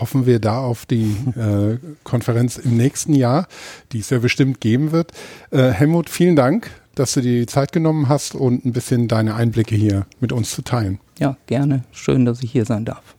hoffen 0.00 0.26
wir 0.26 0.38
da 0.38 0.60
auf 0.60 0.86
die 0.86 1.16
äh, 1.36 1.78
Konferenz 2.04 2.56
im 2.56 2.76
nächsten 2.76 3.14
Jahr, 3.14 3.46
die 3.92 4.00
es 4.00 4.10
ja 4.10 4.18
bestimmt 4.18 4.60
geben 4.60 4.92
wird. 4.92 5.12
Äh, 5.50 5.70
Helmut, 5.70 6.08
vielen 6.08 6.36
Dank 6.36 6.70
dass 6.98 7.12
du 7.12 7.20
dir 7.20 7.40
die 7.40 7.46
Zeit 7.46 7.72
genommen 7.72 8.08
hast 8.08 8.34
und 8.34 8.64
ein 8.64 8.72
bisschen 8.72 9.08
deine 9.08 9.34
Einblicke 9.34 9.76
hier 9.76 10.06
mit 10.20 10.32
uns 10.32 10.50
zu 10.50 10.62
teilen. 10.62 10.98
Ja, 11.18 11.36
gerne. 11.46 11.84
Schön, 11.92 12.24
dass 12.24 12.42
ich 12.42 12.50
hier 12.50 12.64
sein 12.64 12.84
darf. 12.84 13.14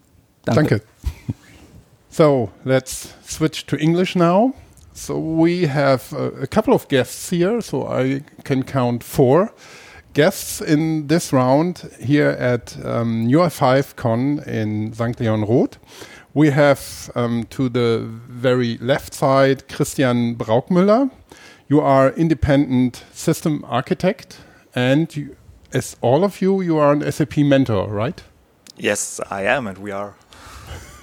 Danke. 0.45 0.61
Danke. 0.61 0.83
So, 2.09 2.49
let's 2.65 3.09
switch 3.25 3.65
to 3.67 3.75
English 3.75 4.15
now. 4.15 4.53
So 4.93 5.15
we 5.15 5.69
have 5.71 6.13
a, 6.13 6.43
a 6.43 6.47
couple 6.47 6.73
of 6.73 6.87
guests 6.89 7.29
here, 7.29 7.61
so 7.61 7.87
I 7.87 8.23
can 8.43 8.65
count 8.65 9.03
four 9.03 9.51
guests 10.13 10.59
in 10.59 11.07
this 11.07 11.31
round 11.31 11.89
here 11.99 12.31
at 12.31 12.75
um, 12.83 13.27
UI5 13.27 13.95
Con 13.95 14.39
in 14.39 14.91
St. 14.91 15.19
Leon 15.19 15.45
Roth. 15.45 15.77
We 16.33 16.51
have 16.51 17.11
um, 17.15 17.45
to 17.51 17.69
the 17.69 18.05
very 18.27 18.77
left 18.81 19.13
side 19.13 19.67
Christian 19.69 20.35
Braukmüller, 20.35 21.09
you 21.69 21.79
are 21.79 22.09
independent 22.09 23.03
system 23.13 23.63
architect, 23.67 24.39
and 24.75 25.15
you, 25.15 25.35
as 25.71 25.95
all 26.01 26.23
of 26.23 26.41
you, 26.41 26.61
you 26.61 26.77
are 26.79 26.91
an 26.91 27.11
SAP 27.11 27.37
mentor, 27.37 27.87
right? 27.87 28.23
Yes, 28.75 29.19
I 29.29 29.43
am, 29.43 29.67
and 29.67 29.77
we 29.77 29.91
are. 29.91 30.15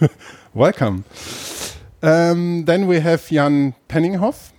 Welcome. 0.55 1.05
Um, 2.03 2.65
then 2.65 2.87
we 2.89 3.01
have 3.01 3.29
Jan 3.29 3.75
Penninghoff. 3.89 4.51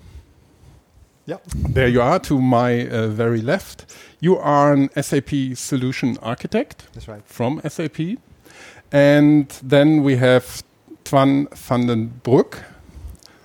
Yeah. 1.26 1.38
There 1.54 1.90
you 1.90 2.02
are 2.02 2.20
to 2.20 2.42
my 2.42 2.88
uh, 2.88 3.08
very 3.10 3.42
left. 3.42 3.94
You 4.22 4.38
are 4.38 4.72
an 4.72 4.90
SAP 5.02 5.56
solution 5.56 6.18
architect. 6.22 6.88
That's 6.94 7.10
right. 7.10 7.22
From 7.26 7.60
SAP. 7.68 8.00
And 8.94 9.50
then 9.62 10.04
we 10.04 10.16
have 10.16 10.64
Twan 11.04 11.54
van 11.54 11.88
den 11.88 12.22
Broek. 12.24 12.64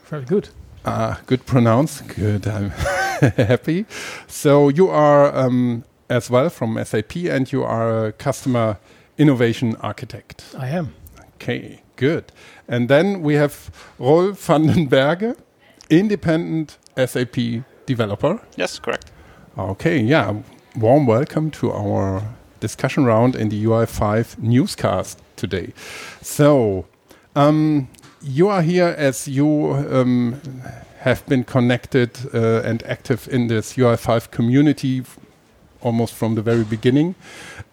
Very 0.04 0.24
good. 0.24 0.50
Ah, 0.84 1.20
good 1.26 1.46
pronounce. 1.46 2.00
Good. 2.00 2.46
I'm 2.46 2.70
happy. 3.36 3.86
So 4.26 4.68
you 4.68 4.88
are 4.88 5.34
um, 5.34 5.84
as 6.10 6.28
well 6.28 6.50
from 6.50 6.78
SAP, 6.84 7.16
and 7.16 7.50
you 7.52 7.62
are 7.62 8.06
a 8.06 8.12
customer 8.12 8.78
innovation 9.16 9.76
architect. 9.80 10.44
I 10.58 10.68
am. 10.68 10.94
Okay, 11.34 11.82
good. 11.96 12.32
And 12.68 12.88
then 12.88 13.22
we 13.22 13.34
have 13.34 13.70
Rolf 13.98 14.46
van 14.46 14.66
den 14.66 14.86
Berge, 14.88 15.36
independent 15.88 16.78
SAP 16.96 17.62
developer. 17.86 18.40
Yes, 18.56 18.78
correct. 18.80 19.12
Okay, 19.56 20.00
yeah. 20.00 20.34
Warm 20.76 21.06
welcome 21.06 21.50
to 21.52 21.70
our 21.72 22.22
discussion 22.58 23.04
round 23.04 23.36
in 23.36 23.50
the 23.50 23.64
UI5 23.64 24.38
newscast 24.38 25.20
today. 25.36 25.72
So, 26.22 26.86
um, 27.36 27.88
you 28.22 28.48
are 28.48 28.62
here 28.62 28.94
as 28.96 29.26
you 29.26 29.72
um, 29.90 30.40
have 31.00 31.26
been 31.26 31.44
connected 31.44 32.10
uh, 32.32 32.62
and 32.62 32.82
active 32.84 33.28
in 33.28 33.48
this 33.48 33.74
UI5 33.74 34.30
community 34.30 35.04
almost 35.80 36.14
from 36.14 36.36
the 36.36 36.42
very 36.42 36.62
beginning, 36.62 37.14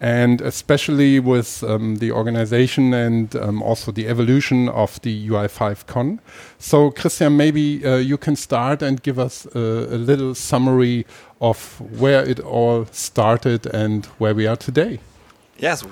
and 0.00 0.40
especially 0.40 1.20
with 1.20 1.62
um, 1.62 1.96
the 1.96 2.10
organization 2.10 2.92
and 2.92 3.36
um, 3.36 3.62
also 3.62 3.92
the 3.92 4.08
evolution 4.08 4.68
of 4.68 5.00
the 5.02 5.28
UI5 5.28 5.86
Con. 5.86 6.20
So, 6.58 6.90
Christian, 6.90 7.36
maybe 7.36 7.86
uh, 7.86 7.96
you 7.98 8.18
can 8.18 8.34
start 8.34 8.82
and 8.82 9.00
give 9.00 9.20
us 9.20 9.46
a, 9.54 9.58
a 9.58 9.98
little 9.98 10.34
summary 10.34 11.06
of 11.40 11.80
where 12.00 12.24
it 12.28 12.40
all 12.40 12.86
started 12.86 13.66
and 13.66 14.06
where 14.18 14.34
we 14.34 14.46
are 14.46 14.56
today 14.56 14.98
yes, 15.60 15.82
it 15.82 15.90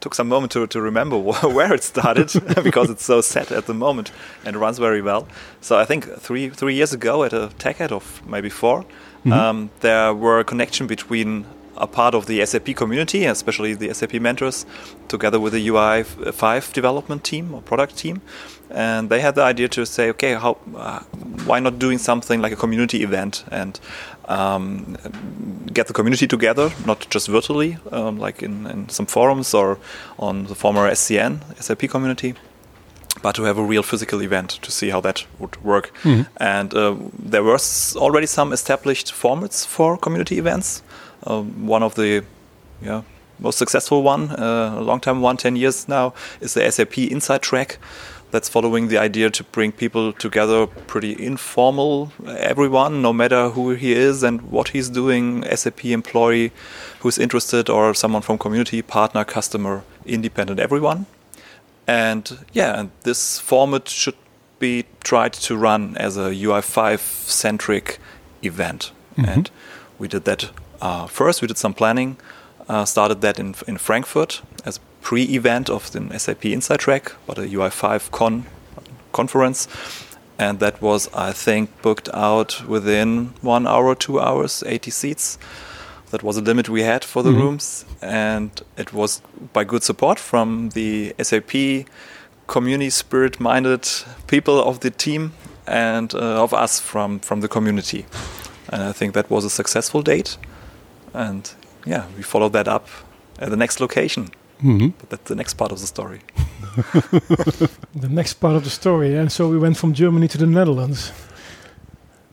took 0.00 0.14
some 0.14 0.28
moment 0.28 0.52
to, 0.52 0.66
to 0.66 0.80
remember 0.80 1.18
where 1.56 1.72
it 1.72 1.84
started 1.84 2.32
because 2.62 2.90
it's 2.90 3.04
so 3.04 3.20
set 3.20 3.52
at 3.52 3.66
the 3.66 3.74
moment 3.74 4.10
and 4.44 4.56
runs 4.56 4.78
very 4.78 5.02
well. 5.02 5.28
So 5.60 5.78
I 5.78 5.84
think 5.84 6.08
three 6.18 6.48
three 6.50 6.74
years 6.74 6.92
ago 6.92 7.24
at 7.24 7.32
a 7.32 7.50
TechEd 7.58 7.92
of 7.92 8.22
maybe 8.26 8.50
4 8.50 8.84
mm 9.24 9.32
-hmm. 9.32 9.32
um, 9.32 9.70
there 9.80 10.14
were 10.14 10.40
a 10.40 10.44
connection 10.44 10.86
between 10.86 11.44
a 11.80 11.86
part 11.86 12.14
of 12.14 12.26
the 12.26 12.44
SAP 12.44 12.76
community, 12.76 13.24
especially 13.24 13.74
the 13.74 13.92
SAP 13.94 14.14
mentors, 14.14 14.66
together 15.08 15.40
with 15.40 15.52
the 15.52 15.68
UI 15.68 16.02
5 16.02 16.72
development 16.72 17.24
team 17.24 17.54
or 17.54 17.62
product 17.62 17.96
team. 17.96 18.20
And 18.70 19.10
they 19.10 19.20
had 19.20 19.34
the 19.34 19.42
idea 19.42 19.68
to 19.68 19.84
say, 19.84 20.10
okay, 20.10 20.34
how, 20.34 20.58
uh, 20.76 21.00
why 21.44 21.58
not 21.58 21.78
doing 21.78 21.98
something 21.98 22.40
like 22.40 22.52
a 22.52 22.56
community 22.56 23.02
event 23.02 23.44
and 23.50 23.80
um, 24.26 24.96
get 25.72 25.88
the 25.88 25.92
community 25.92 26.28
together, 26.28 26.70
not 26.86 27.08
just 27.10 27.26
virtually, 27.28 27.78
um, 27.90 28.18
like 28.18 28.42
in, 28.42 28.66
in 28.66 28.88
some 28.88 29.06
forums 29.06 29.54
or 29.54 29.78
on 30.18 30.46
the 30.46 30.54
former 30.54 30.88
SCN, 30.88 31.40
SAP 31.60 31.90
community, 31.90 32.34
but 33.22 33.34
to 33.34 33.42
have 33.42 33.58
a 33.58 33.62
real 33.62 33.82
physical 33.82 34.22
event 34.22 34.50
to 34.62 34.70
see 34.70 34.90
how 34.90 35.00
that 35.00 35.26
would 35.38 35.56
work. 35.64 35.92
Mm 36.04 36.12
-hmm. 36.12 36.26
And 36.36 36.74
uh, 36.74 36.96
there 37.30 37.42
were 37.42 37.58
already 37.96 38.26
some 38.26 38.54
established 38.54 39.12
formats 39.12 39.66
for 39.66 39.98
community 39.98 40.38
events. 40.38 40.82
Um, 41.26 41.66
one 41.66 41.82
of 41.82 41.94
the 41.94 42.24
yeah, 42.82 43.02
most 43.38 43.58
successful 43.58 44.02
one, 44.02 44.30
uh, 44.30 44.76
a 44.78 44.82
long 44.82 45.00
time 45.00 45.20
one, 45.20 45.36
10 45.36 45.56
years 45.56 45.88
now, 45.88 46.14
is 46.40 46.54
the 46.54 46.70
SAP 46.70 46.98
Inside 46.98 47.42
Track. 47.42 47.78
That's 48.30 48.48
following 48.48 48.88
the 48.88 48.98
idea 48.98 49.28
to 49.30 49.42
bring 49.42 49.72
people 49.72 50.12
together, 50.12 50.66
pretty 50.66 51.20
informal, 51.20 52.12
everyone, 52.28 53.02
no 53.02 53.12
matter 53.12 53.48
who 53.50 53.70
he 53.70 53.92
is 53.92 54.22
and 54.22 54.40
what 54.42 54.68
he's 54.68 54.88
doing, 54.88 55.44
SAP 55.52 55.86
employee 55.86 56.52
who's 57.00 57.18
interested, 57.18 57.68
or 57.68 57.92
someone 57.92 58.22
from 58.22 58.38
community, 58.38 58.82
partner, 58.82 59.24
customer, 59.24 59.82
independent, 60.06 60.60
everyone. 60.60 61.06
And 61.88 62.46
yeah, 62.52 62.78
and 62.78 62.90
this 63.02 63.40
format 63.40 63.88
should 63.88 64.14
be 64.60 64.84
tried 65.02 65.32
to 65.32 65.56
run 65.56 65.96
as 65.96 66.16
a 66.16 66.32
UI5 66.32 67.00
centric 67.26 67.98
event. 68.42 68.92
Mm 69.16 69.24
-hmm. 69.24 69.32
And 69.32 69.50
we 69.98 70.08
did 70.08 70.24
that 70.24 70.50
uh, 70.80 71.06
first, 71.06 71.42
we 71.42 71.48
did 71.48 71.58
some 71.58 71.74
planning, 71.74 72.16
uh, 72.68 72.84
started 72.84 73.20
that 73.20 73.38
in, 73.38 73.54
in 73.66 73.76
Frankfurt 73.78 74.42
as 74.64 74.76
a 74.76 74.80
pre 75.02 75.22
event 75.24 75.68
of 75.70 75.90
the 75.92 76.18
SAP 76.18 76.46
Inside 76.46 76.80
Track, 76.80 77.12
but 77.26 77.38
a 77.38 77.42
UI5 77.42 78.10
con 78.10 78.44
conference. 79.12 79.68
And 80.38 80.58
that 80.60 80.80
was, 80.80 81.08
I 81.14 81.32
think, 81.32 81.82
booked 81.82 82.08
out 82.14 82.64
within 82.66 83.34
one 83.42 83.66
hour, 83.66 83.94
two 83.94 84.18
hours, 84.20 84.62
80 84.66 84.90
seats. 84.90 85.38
That 86.12 86.22
was 86.22 86.36
a 86.36 86.40
limit 86.40 86.68
we 86.68 86.82
had 86.82 87.04
for 87.04 87.22
the 87.22 87.30
Mhm. 87.30 87.36
rooms, 87.36 87.84
and 88.02 88.50
it 88.76 88.92
was 88.92 89.20
by 89.52 89.64
good 89.64 89.82
support 89.84 90.18
from 90.18 90.70
the 90.70 91.14
SAP 91.18 91.84
community 92.46 92.90
spirit-minded 92.90 93.86
people 94.26 94.60
of 94.60 94.80
the 94.80 94.90
team 94.90 95.32
and 95.66 96.14
uh, 96.14 96.42
of 96.42 96.52
us 96.52 96.80
from 96.80 97.20
from 97.20 97.40
the 97.42 97.48
community. 97.48 98.06
And 98.72 98.82
I 98.82 98.92
think 98.92 99.14
that 99.14 99.30
was 99.30 99.44
a 99.44 99.50
successful 99.50 100.02
date, 100.02 100.36
and 101.14 101.50
yeah, 101.86 102.04
we 102.16 102.22
followed 102.22 102.52
that 102.52 102.68
up 102.68 102.86
at 103.38 103.50
the 103.50 103.56
next 103.56 103.80
location. 103.80 104.28
Mhm. 104.62 104.92
But 104.98 105.10
that's 105.10 105.28
the 105.28 105.34
next 105.34 105.54
part 105.54 105.72
of 105.72 105.78
the 105.80 105.86
story. 105.86 106.20
The 108.00 108.08
next 108.08 108.34
part 108.34 108.54
of 108.56 108.62
the 108.62 108.70
story. 108.70 109.16
And 109.16 109.30
so 109.32 109.48
we 109.48 109.58
went 109.58 109.76
from 109.76 109.92
Germany 109.94 110.28
to 110.28 110.38
the 110.38 110.46
Netherlands. 110.46 111.12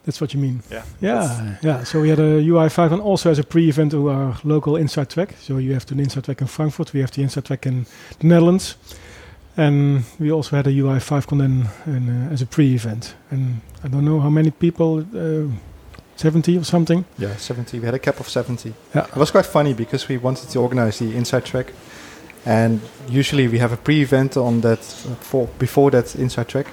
That's 0.06 0.22
what 0.22 0.34
you 0.34 0.40
mean. 0.42 0.62
Yeah. 0.72 0.84
Yeah, 1.02 1.56
yeah. 1.62 1.84
So 1.84 2.00
we 2.02 2.10
had 2.10 2.20
a 2.20 2.42
UI5 2.42 2.92
and 2.92 3.02
also 3.02 3.30
as 3.30 3.40
a 3.40 3.44
pre-event 3.44 3.92
to 3.92 4.10
our 4.10 4.38
local 4.44 4.76
Inside 4.78 5.10
Track. 5.10 5.36
So 5.42 5.58
you 5.58 5.74
have 5.74 5.86
the 5.86 5.96
Inside 5.96 6.24
Track 6.24 6.42
in 6.42 6.48
Frankfurt, 6.48 6.94
we 6.94 7.00
have 7.02 7.12
the 7.12 7.22
Inside 7.24 7.44
Track 7.46 7.66
in 7.66 7.86
the 8.20 8.28
Netherlands. 8.28 8.78
And 9.58 10.04
we 10.20 10.32
also 10.32 10.56
had 10.56 10.68
a 10.68 10.72
UI5 10.72 11.28
con 11.28 11.42
in, 11.42 11.68
in, 11.86 12.10
uh, 12.10 12.34
as 12.34 12.42
a 12.42 12.46
pre-event. 12.46 13.16
And 13.32 13.62
I 13.84 13.88
don't 13.90 14.06
know 14.06 14.20
how 14.22 14.30
many 14.30 14.52
people, 14.52 15.00
uh, 15.16 15.50
70 16.18 16.58
or 16.58 16.64
something. 16.64 17.06
Yeah, 17.18 17.36
70. 17.38 17.80
We 17.80 17.86
had 17.86 17.94
a 17.94 18.00
cap 18.00 18.20
of 18.20 18.28
70. 18.28 18.74
Yeah. 18.94 19.06
It 19.06 19.16
was 19.16 19.32
quite 19.32 19.46
funny 19.46 19.74
because 19.74 20.08
we 20.10 20.18
wanted 20.18 20.50
to 20.50 20.60
organize 20.60 21.00
the 21.00 21.16
inside 21.16 21.46
track, 21.46 21.74
and 22.46 22.82
usually 23.08 23.48
we 23.48 23.60
have 23.60 23.72
a 23.72 23.78
pre-event 23.78 24.36
on 24.36 24.62
that 24.62 24.80
for 25.20 25.48
before 25.60 25.92
that 25.92 26.16
inside 26.16 26.48
track, 26.48 26.68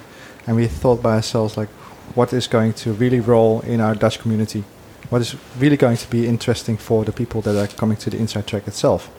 and 0.47 0.55
we 0.55 0.67
thought 0.67 1.01
by 1.01 1.15
ourselves 1.15 1.57
like, 1.57 1.69
what 2.15 2.33
is 2.33 2.47
going 2.47 2.73
to 2.73 2.93
really 2.93 3.19
roll 3.19 3.61
in 3.61 3.81
our 3.81 3.95
Dutch 3.95 4.19
community? 4.19 4.63
What 5.09 5.21
is 5.21 5.35
really 5.59 5.77
going 5.77 5.97
to 5.97 6.09
be 6.09 6.27
interesting 6.27 6.77
for 6.77 7.05
the 7.05 7.11
people 7.11 7.41
that 7.41 7.55
are 7.55 7.67
coming 7.75 7.97
to 7.97 8.09
the 8.09 8.17
inside 8.17 8.47
track 8.47 8.67
itself, 8.67 9.09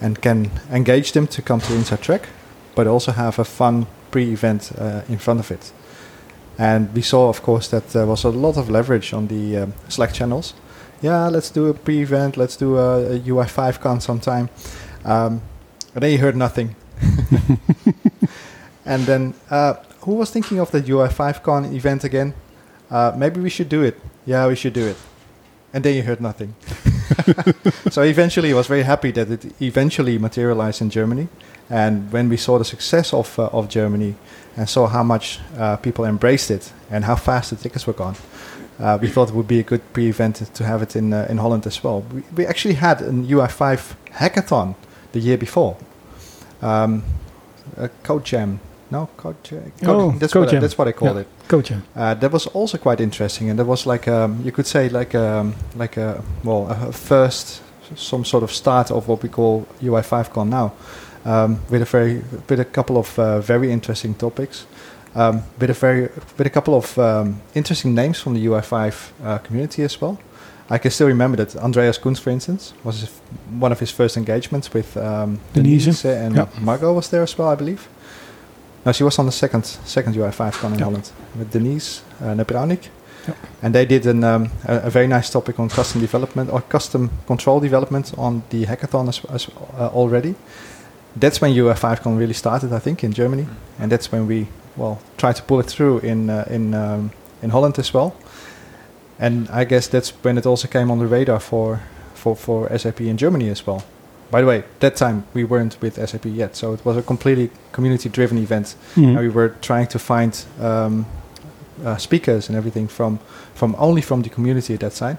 and 0.00 0.20
can 0.20 0.50
engage 0.70 1.12
them 1.12 1.26
to 1.26 1.42
come 1.42 1.60
to 1.60 1.68
the 1.68 1.78
inside 1.78 2.02
track, 2.02 2.28
but 2.76 2.86
also 2.86 3.12
have 3.12 3.38
a 3.40 3.44
fun 3.44 3.86
pre-event 4.10 4.70
uh, 4.78 5.02
in 5.08 5.18
front 5.18 5.40
of 5.40 5.50
it. 5.50 5.72
And 6.58 6.92
we 6.94 7.02
saw, 7.02 7.28
of 7.28 7.42
course, 7.42 7.68
that 7.68 7.90
there 7.90 8.06
was 8.06 8.24
a 8.24 8.30
lot 8.30 8.56
of 8.56 8.70
leverage 8.70 9.12
on 9.12 9.26
the 9.28 9.56
um, 9.58 9.74
Slack 9.88 10.12
channels. 10.12 10.54
Yeah, 11.02 11.28
let's 11.28 11.50
do 11.50 11.68
a 11.68 11.74
pre-event. 11.74 12.36
Let's 12.36 12.56
do 12.56 12.78
a, 12.78 13.16
a 13.16 13.18
UI5 13.18 13.80
con 13.80 14.00
sometime. 14.00 14.48
Um, 15.04 15.42
and 15.94 16.02
then 16.02 16.12
you 16.12 16.18
heard 16.18 16.36
nothing. 16.36 16.74
and 18.86 19.04
then 19.04 19.34
uh, 19.50 19.74
who 20.00 20.14
was 20.14 20.30
thinking 20.30 20.58
of 20.58 20.70
the 20.70 20.80
UI5 20.80 21.42
con 21.42 21.64
event 21.74 22.04
again? 22.04 22.34
Uh, 22.90 23.12
maybe 23.16 23.40
we 23.40 23.50
should 23.50 23.68
do 23.68 23.82
it. 23.82 24.00
Yeah, 24.24 24.46
we 24.48 24.56
should 24.56 24.72
do 24.72 24.86
it. 24.86 24.96
And 25.74 25.84
then 25.84 25.94
you 25.94 26.02
heard 26.02 26.20
nothing. 26.20 26.54
so 27.90 28.02
eventually, 28.02 28.52
I 28.52 28.54
was 28.54 28.66
very 28.66 28.82
happy 28.82 29.10
that 29.12 29.30
it 29.30 29.60
eventually 29.60 30.18
materialized 30.18 30.80
in 30.80 30.90
Germany. 30.90 31.28
And 31.68 32.10
when 32.12 32.28
we 32.28 32.36
saw 32.36 32.58
the 32.58 32.64
success 32.64 33.12
of 33.12 33.38
uh, 33.38 33.46
of 33.52 33.68
Germany 33.68 34.14
and 34.56 34.68
saw 34.68 34.86
how 34.86 35.02
much 35.02 35.38
uh, 35.58 35.76
people 35.76 36.04
embraced 36.04 36.50
it 36.50 36.72
and 36.90 37.04
how 37.04 37.16
fast 37.16 37.50
the 37.50 37.56
tickets 37.56 37.86
were 37.86 37.92
gone, 37.96 38.14
uh, 38.80 38.98
we 39.00 39.08
thought 39.08 39.28
it 39.28 39.34
would 39.34 39.48
be 39.48 39.58
a 39.60 39.62
good 39.62 39.80
pre-event 39.92 40.36
to 40.54 40.64
have 40.64 40.82
it 40.82 40.96
in 40.96 41.12
uh, 41.12 41.26
in 41.30 41.38
Holland 41.38 41.66
as 41.66 41.82
well. 41.84 42.02
We, 42.12 42.22
we 42.36 42.46
actually 42.46 42.74
had 42.74 43.00
an 43.02 43.26
UI5 43.26 43.94
hackathon 44.12 44.74
the 45.12 45.20
year 45.20 45.38
before. 45.38 45.76
Um, 46.62 47.02
a 47.76 47.88
code 48.02 48.24
jam. 48.24 48.60
No, 48.90 49.08
code 49.16 49.36
jam. 49.42 49.72
Oh, 49.84 50.12
that's, 50.12 50.32
Code 50.32 50.40
what 50.42 50.48
I, 50.48 50.52
Jam. 50.52 50.60
that's 50.60 50.78
what 50.78 50.88
I 50.88 50.92
called 50.92 51.16
Yeah. 51.16 51.22
it. 51.22 51.28
Coach. 51.48 51.70
yeah. 51.70 51.80
Uh, 51.96 52.14
that 52.14 52.32
was 52.32 52.46
also 52.54 52.78
quite 52.78 53.00
interesting, 53.02 53.50
and 53.50 53.58
that 53.58 53.66
was 53.66 53.84
like 53.86 54.06
um, 54.08 54.40
you 54.44 54.52
could 54.52 54.66
say 54.66 54.88
like 54.88 55.14
um, 55.14 55.54
like 55.74 55.96
a 55.96 56.22
well 56.44 56.68
a 56.70 56.92
first 56.92 57.62
some 57.96 58.24
sort 58.24 58.42
of 58.44 58.50
start 58.50 58.90
of 58.90 59.08
what 59.08 59.22
we 59.22 59.28
call 59.28 59.66
UI5Con 59.82 60.48
now, 60.48 60.72
um, 61.26 61.58
with 61.70 61.82
a 61.82 61.84
very 61.98 62.22
with 62.48 62.60
a 62.60 62.64
couple 62.64 62.96
of 62.96 63.18
uh, 63.18 63.40
very 63.40 63.70
interesting 63.70 64.14
topics, 64.14 64.66
um, 65.14 65.42
with 65.60 65.70
a 65.70 65.74
very 65.74 66.02
with 66.38 66.46
a 66.46 66.50
couple 66.50 66.74
of 66.74 66.96
um, 66.98 67.40
interesting 67.54 67.94
names 67.94 68.20
from 68.20 68.34
the 68.34 68.46
UI5 68.46 68.94
uh, 69.24 69.38
community 69.38 69.82
as 69.84 70.00
well. 70.00 70.16
I 70.70 70.78
can 70.78 70.90
still 70.90 71.06
remember 71.08 71.44
that 71.44 71.56
Andreas 71.62 71.98
Kunz, 71.98 72.18
for 72.20 72.30
instance, 72.30 72.74
was 72.84 73.08
one 73.60 73.72
of 73.72 73.78
his 73.80 73.90
first 73.92 74.16
engagements 74.16 74.74
with 74.74 74.96
um, 74.96 75.38
Denise. 75.54 75.84
Denise, 75.84 76.04
and 76.04 76.34
Yeah. 76.36 76.48
Margot 76.60 76.92
was 76.92 77.08
there 77.08 77.22
as 77.22 77.38
well, 77.38 77.52
I 77.52 77.56
believe. 77.56 77.88
No, 78.84 78.92
she 78.92 79.04
was 79.04 79.18
on 79.18 79.26
the 79.26 79.32
second 79.32 79.64
second 79.84 80.16
UI5 80.16 80.52
con 80.60 80.72
in 80.72 80.78
Yeah. 80.78 80.84
Holland 80.86 81.10
with 81.38 81.50
Denise 81.52 82.02
uh, 82.20 82.34
Nebraunik. 82.34 82.88
Yeah. 83.28 83.34
And 83.62 83.74
they 83.74 83.86
did 83.86 84.06
an, 84.06 84.24
um, 84.24 84.50
a, 84.68 84.86
a 84.86 84.90
very 84.90 85.06
nice 85.06 85.30
topic 85.30 85.58
on 85.60 85.68
custom 85.68 86.00
development 86.00 86.50
or 86.50 86.60
custom 86.68 87.10
control 87.26 87.60
development 87.60 88.12
on 88.16 88.42
the 88.50 88.66
hackathon 88.66 89.08
as, 89.08 89.20
as 89.30 89.48
uh, 89.78 89.90
already. 89.94 90.34
That's 91.18 91.40
when 91.40 91.52
UI5Con 91.54 92.18
really 92.18 92.34
started, 92.34 92.72
I 92.72 92.78
think, 92.78 93.02
in 93.02 93.12
Germany, 93.12 93.46
and 93.78 93.90
that's 93.90 94.12
when 94.12 94.26
we 94.26 94.46
well 94.76 94.98
tried 95.16 95.36
to 95.36 95.42
pull 95.42 95.60
it 95.60 95.66
through 95.66 95.98
in 96.00 96.28
uh, 96.30 96.44
in 96.50 96.74
um, 96.74 97.10
in 97.42 97.50
Holland 97.50 97.78
as 97.78 97.94
well. 97.94 98.14
And 99.18 99.48
I 99.48 99.64
guess 99.64 99.88
that's 99.88 100.10
when 100.22 100.36
it 100.38 100.46
also 100.46 100.68
came 100.68 100.90
on 100.90 100.98
the 100.98 101.06
radar 101.06 101.40
for 101.40 101.80
for 102.14 102.36
for 102.36 102.78
SAP 102.78 103.00
in 103.00 103.16
Germany 103.16 103.48
as 103.50 103.66
well. 103.66 103.82
By 104.30 104.40
the 104.40 104.46
way, 104.46 104.64
that 104.80 104.96
time 104.96 105.22
we 105.34 105.44
weren't 105.44 105.76
with 105.80 105.94
SAP 106.08 106.26
yet, 106.26 106.56
so 106.56 106.74
it 106.74 106.84
was 106.84 106.96
a 106.96 107.02
completely 107.02 107.50
community-driven 107.72 108.38
event. 108.38 108.74
Mhm. 108.96 109.08
And 109.08 109.18
we 109.18 109.28
were 109.28 109.54
trying 109.60 109.86
to 109.86 109.98
find 109.98 110.44
um, 110.60 111.06
uh, 111.84 111.96
speakers 111.96 112.48
and 112.48 112.58
everything 112.58 112.88
from 112.88 113.18
from 113.54 113.74
only 113.78 114.02
from 114.02 114.22
the 114.22 114.28
community 114.28 114.74
at 114.74 114.80
that 114.80 114.94
time. 114.94 115.16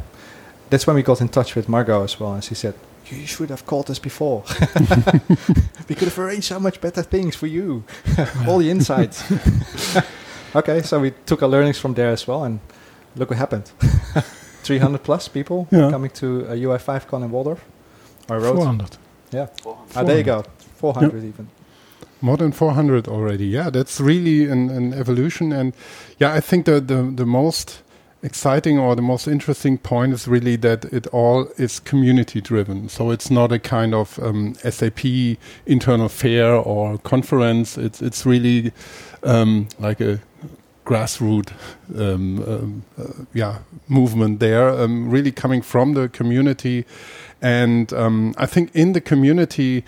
That's 0.70 0.86
when 0.86 0.96
we 0.96 1.02
got 1.04 1.22
in 1.22 1.30
touch 1.30 1.56
with 1.56 1.68
Margot 1.70 2.04
as 2.04 2.20
well, 2.20 2.34
and 2.34 2.44
she 2.44 2.56
said, 2.56 2.74
"You 3.12 3.26
should 3.26 3.50
have 3.50 3.66
called 3.66 3.90
us 3.90 4.00
before. 4.00 4.44
we 5.90 5.96
could 5.96 6.08
have 6.08 6.20
arranged 6.20 6.48
so 6.48 6.60
much 6.60 6.80
better 6.82 7.04
things 7.04 7.36
for 7.36 7.48
you, 7.48 7.84
all 8.48 8.60
the 8.60 8.70
insights." 8.70 9.24
okay, 10.56 10.82
so 10.82 11.00
we 11.00 11.12
took 11.26 11.42
our 11.42 11.50
learnings 11.50 11.80
from 11.80 11.94
there 11.94 12.10
as 12.12 12.28
well, 12.28 12.44
and 12.44 12.60
look 13.16 13.30
what 13.30 13.40
happened. 13.40 13.72
300 14.64 15.04
plus 15.04 15.28
people 15.30 15.68
Yeah. 15.72 15.90
coming 15.92 16.10
to 16.12 16.46
a 16.52 16.56
UI5 16.56 17.08
con 17.08 17.24
in 17.24 17.32
Waldorf. 17.32 17.60
I 18.30 18.36
wrote. 18.36 18.56
400. 18.56 18.98
Yeah. 19.32 19.48
Ah, 19.96 20.04
there 20.04 20.18
you 20.18 20.24
go. 20.24 20.44
400 20.76 21.24
even. 21.24 21.48
More 22.22 22.38
than 22.38 22.52
400 22.52 23.08
already. 23.08 23.46
Yeah, 23.46 23.70
that's 23.70 24.00
really 24.02 24.46
an, 24.52 24.70
an 24.70 24.94
evolution. 24.94 25.54
And 25.54 25.74
yeah, 26.20 26.34
I 26.34 26.42
think 26.42 26.66
the, 26.66 26.82
the, 26.82 27.04
the 27.16 27.26
most 27.26 27.82
exciting 28.28 28.78
or 28.78 28.94
the 28.94 29.02
most 29.02 29.26
interesting 29.28 29.78
point 29.78 30.14
is 30.14 30.28
really 30.28 30.58
that 30.58 30.86
it 30.86 31.08
all 31.08 31.48
is 31.58 31.80
community 31.80 32.42
driven. 32.42 32.90
So 32.90 33.10
it's 33.10 33.32
not 33.32 33.52
a 33.54 33.60
kind 33.60 33.94
of 33.96 34.20
um, 34.20 34.54
SAP 34.56 35.06
internal 35.66 36.10
fair 36.10 36.54
or 36.54 36.98
conference. 37.00 37.78
It's, 37.78 38.02
it's 38.02 38.26
really 38.26 38.74
um, 39.24 39.70
like 39.80 40.02
a 40.02 40.20
grassroots 40.86 41.52
um, 41.96 42.42
um, 42.44 42.84
uh, 42.98 43.26
yeah 43.34 43.60
movement 43.90 44.40
there 44.40 44.70
um, 44.70 45.10
really 45.10 45.34
coming 45.34 45.62
from 45.62 45.94
the 45.96 46.08
community 46.08 46.86
and 47.42 47.92
um, 47.92 48.34
I 48.38 48.46
think 48.46 48.74
in 48.74 48.94
the 48.94 49.02
community 49.02 49.84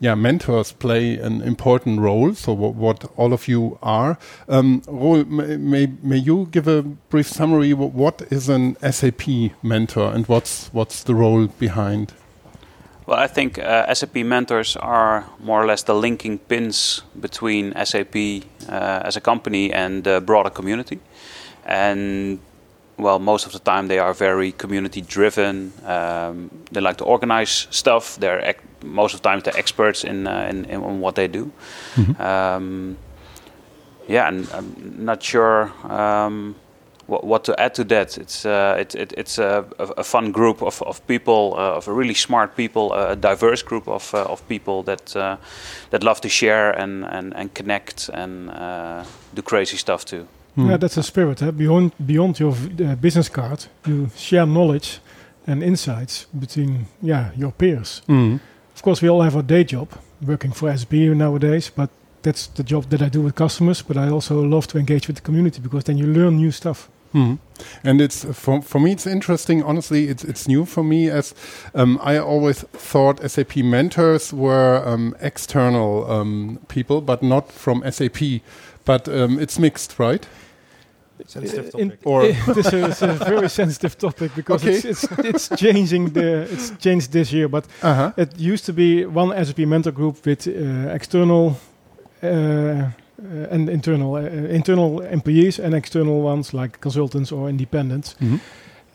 yeah 0.00 0.14
mentors 0.14 0.72
play 0.72 1.16
an 1.16 1.42
important 1.42 2.00
role 2.00 2.34
so 2.34 2.52
what, 2.52 2.74
what 2.74 3.04
all 3.16 3.32
of 3.32 3.48
you 3.48 3.78
are 3.82 4.18
um, 4.48 4.82
Roel, 4.86 5.24
may, 5.24 5.56
may, 5.56 5.86
may 6.02 6.16
you 6.16 6.48
give 6.50 6.68
a 6.68 6.82
brief 6.82 7.28
summary 7.28 7.72
Wh- 7.72 7.94
what 7.94 8.22
is 8.30 8.48
an 8.48 8.76
SAP 8.90 9.22
mentor 9.62 10.12
and 10.12 10.26
what's 10.26 10.68
what's 10.72 11.02
the 11.02 11.14
role 11.14 11.46
behind 11.46 12.12
Well, 13.06 13.18
I 13.18 13.26
think 13.26 13.58
uh, 13.58 13.92
SAP 13.92 14.16
mentors 14.24 14.76
are 14.76 15.26
more 15.38 15.62
or 15.62 15.66
less 15.66 15.82
the 15.82 15.94
linking 15.94 16.38
pins 16.38 17.02
between 17.20 17.74
SAP 17.84 18.16
uh, 18.16 19.00
as 19.04 19.16
a 19.16 19.20
company 19.20 19.70
and 19.72 20.04
the 20.04 20.22
broader 20.22 20.48
community. 20.48 21.00
And 21.66 22.38
well, 22.96 23.18
most 23.18 23.46
of 23.46 23.52
the 23.52 23.58
time 23.58 23.88
they 23.88 23.98
are 23.98 24.14
very 24.14 24.52
community 24.52 25.02
driven. 25.02 25.72
Um, 25.84 26.50
they 26.70 26.80
like 26.80 26.96
to 26.98 27.04
organize 27.04 27.66
stuff. 27.70 28.16
They're 28.16 28.56
most 28.84 29.14
of 29.14 29.22
the 29.22 29.28
time 29.28 29.40
they're 29.40 29.58
experts 29.58 30.04
in, 30.04 30.26
uh, 30.26 30.46
in, 30.50 30.64
in 30.66 30.82
on 30.82 31.00
what 31.00 31.14
they 31.14 31.28
do. 31.28 31.50
Um, 32.18 32.96
yeah, 34.08 34.28
and 34.28 34.48
I'm 34.52 35.04
not 35.04 35.22
sure 35.22 35.72
um, 35.90 36.54
what, 37.06 37.24
what 37.24 37.44
to 37.44 37.58
add 37.58 37.74
to 37.74 37.84
that. 37.84 38.18
It's 38.18 38.44
uh, 38.44 38.76
it, 38.78 38.94
it, 38.94 39.12
it's 39.16 39.38
a, 39.38 39.64
a, 39.78 39.84
a 39.98 40.04
fun 40.04 40.32
group 40.32 40.62
of, 40.62 40.82
of 40.82 41.00
people, 41.06 41.54
uh, 41.56 41.76
of 41.76 41.88
really 41.88 42.14
smart 42.14 42.56
people, 42.56 42.92
a 42.92 43.16
diverse 43.16 43.62
group 43.62 43.88
of, 43.88 44.14
uh, 44.14 44.24
of 44.24 44.46
people 44.48 44.82
that 44.84 45.16
uh, 45.16 45.36
that 45.90 46.02
love 46.02 46.20
to 46.20 46.28
share 46.28 46.72
and, 46.72 47.04
and, 47.04 47.34
and 47.34 47.54
connect 47.54 48.10
and 48.12 48.50
uh, 48.50 49.04
do 49.34 49.42
crazy 49.42 49.76
stuff 49.76 50.04
too. 50.04 50.26
Hmm. 50.54 50.70
Yeah, 50.70 50.76
that's 50.76 50.96
a 50.96 51.02
spirit. 51.02 51.40
Huh? 51.40 51.50
Beyond 51.52 51.92
beyond 52.06 52.38
your 52.38 52.52
uh, 52.52 52.94
business 52.96 53.28
card, 53.28 53.66
you 53.86 54.10
share 54.16 54.46
knowledge 54.46 55.00
and 55.46 55.62
insights 55.62 56.26
between 56.38 56.86
yeah 57.02 57.30
your 57.36 57.52
peers. 57.52 58.02
Mm. 58.08 58.40
Of 58.74 58.82
course, 58.82 59.02
we 59.02 59.08
all 59.08 59.22
have 59.22 59.36
our 59.36 59.42
day 59.42 59.64
job, 59.64 59.88
working 60.20 60.52
for 60.52 60.74
SAP 60.76 60.92
nowadays, 60.92 61.70
but 61.74 61.90
that's 62.22 62.46
the 62.48 62.62
job 62.62 62.90
that 62.90 63.02
I 63.02 63.08
do 63.08 63.20
with 63.20 63.34
customers. 63.34 63.82
But 63.82 63.96
I 63.96 64.08
also 64.08 64.40
love 64.40 64.66
to 64.68 64.78
engage 64.78 65.06
with 65.06 65.16
the 65.16 65.22
community 65.22 65.60
because 65.60 65.84
then 65.84 65.98
you 65.98 66.06
learn 66.06 66.36
new 66.36 66.50
stuff. 66.50 66.88
Mm. 67.14 67.38
And 67.84 68.00
it's 68.00 68.24
for, 68.24 68.60
for 68.60 68.80
me, 68.80 68.90
it's 68.90 69.06
interesting. 69.06 69.62
Honestly, 69.62 70.08
it's 70.08 70.24
it's 70.24 70.48
new 70.48 70.64
for 70.64 70.82
me 70.82 71.08
as 71.08 71.32
um, 71.74 72.00
I 72.02 72.18
always 72.18 72.62
thought 72.62 73.30
SAP 73.30 73.58
mentors 73.58 74.32
were 74.32 74.82
um, 74.84 75.14
external 75.20 76.10
um, 76.10 76.58
people, 76.66 77.00
but 77.00 77.22
not 77.22 77.52
from 77.52 77.84
SAP. 77.88 78.40
But 78.84 79.08
um, 79.08 79.38
it's 79.38 79.58
mixed, 79.58 79.98
right? 79.98 80.26
Sensitive 81.26 81.70
In- 81.78 81.90
topic. 81.90 82.06
Or 82.06 82.22
this 82.54 82.72
is 82.72 83.02
a 83.02 83.14
very 83.28 83.48
sensitive 83.48 83.96
topic 83.96 84.34
because 84.36 84.62
Okay. 84.64 84.74
it's, 84.76 84.84
it's 84.84 85.18
it's 85.18 85.48
changing 85.56 86.12
the 86.12 86.42
it's 86.52 86.72
changed 86.78 87.10
this 87.12 87.32
year, 87.32 87.48
but 87.48 87.64
uh 87.82 87.94
huh. 87.94 88.12
it 88.16 88.38
used 88.52 88.66
to 88.66 88.72
be 88.72 89.04
one 89.06 89.44
SAP 89.44 89.58
mentor 89.66 89.92
group 89.92 90.16
with 90.26 90.46
uh, 90.46 90.94
external 90.94 91.56
uh, 92.22 92.26
uh, 92.26 92.90
and 93.50 93.68
internal 93.68 94.14
uh, 94.16 94.20
internal 94.54 95.00
employees 95.00 95.58
and 95.58 95.74
external 95.74 96.20
ones 96.22 96.52
like 96.52 96.78
consultants 96.80 97.32
or 97.32 97.48
independents. 97.48 98.16
Mhm. 98.20 98.40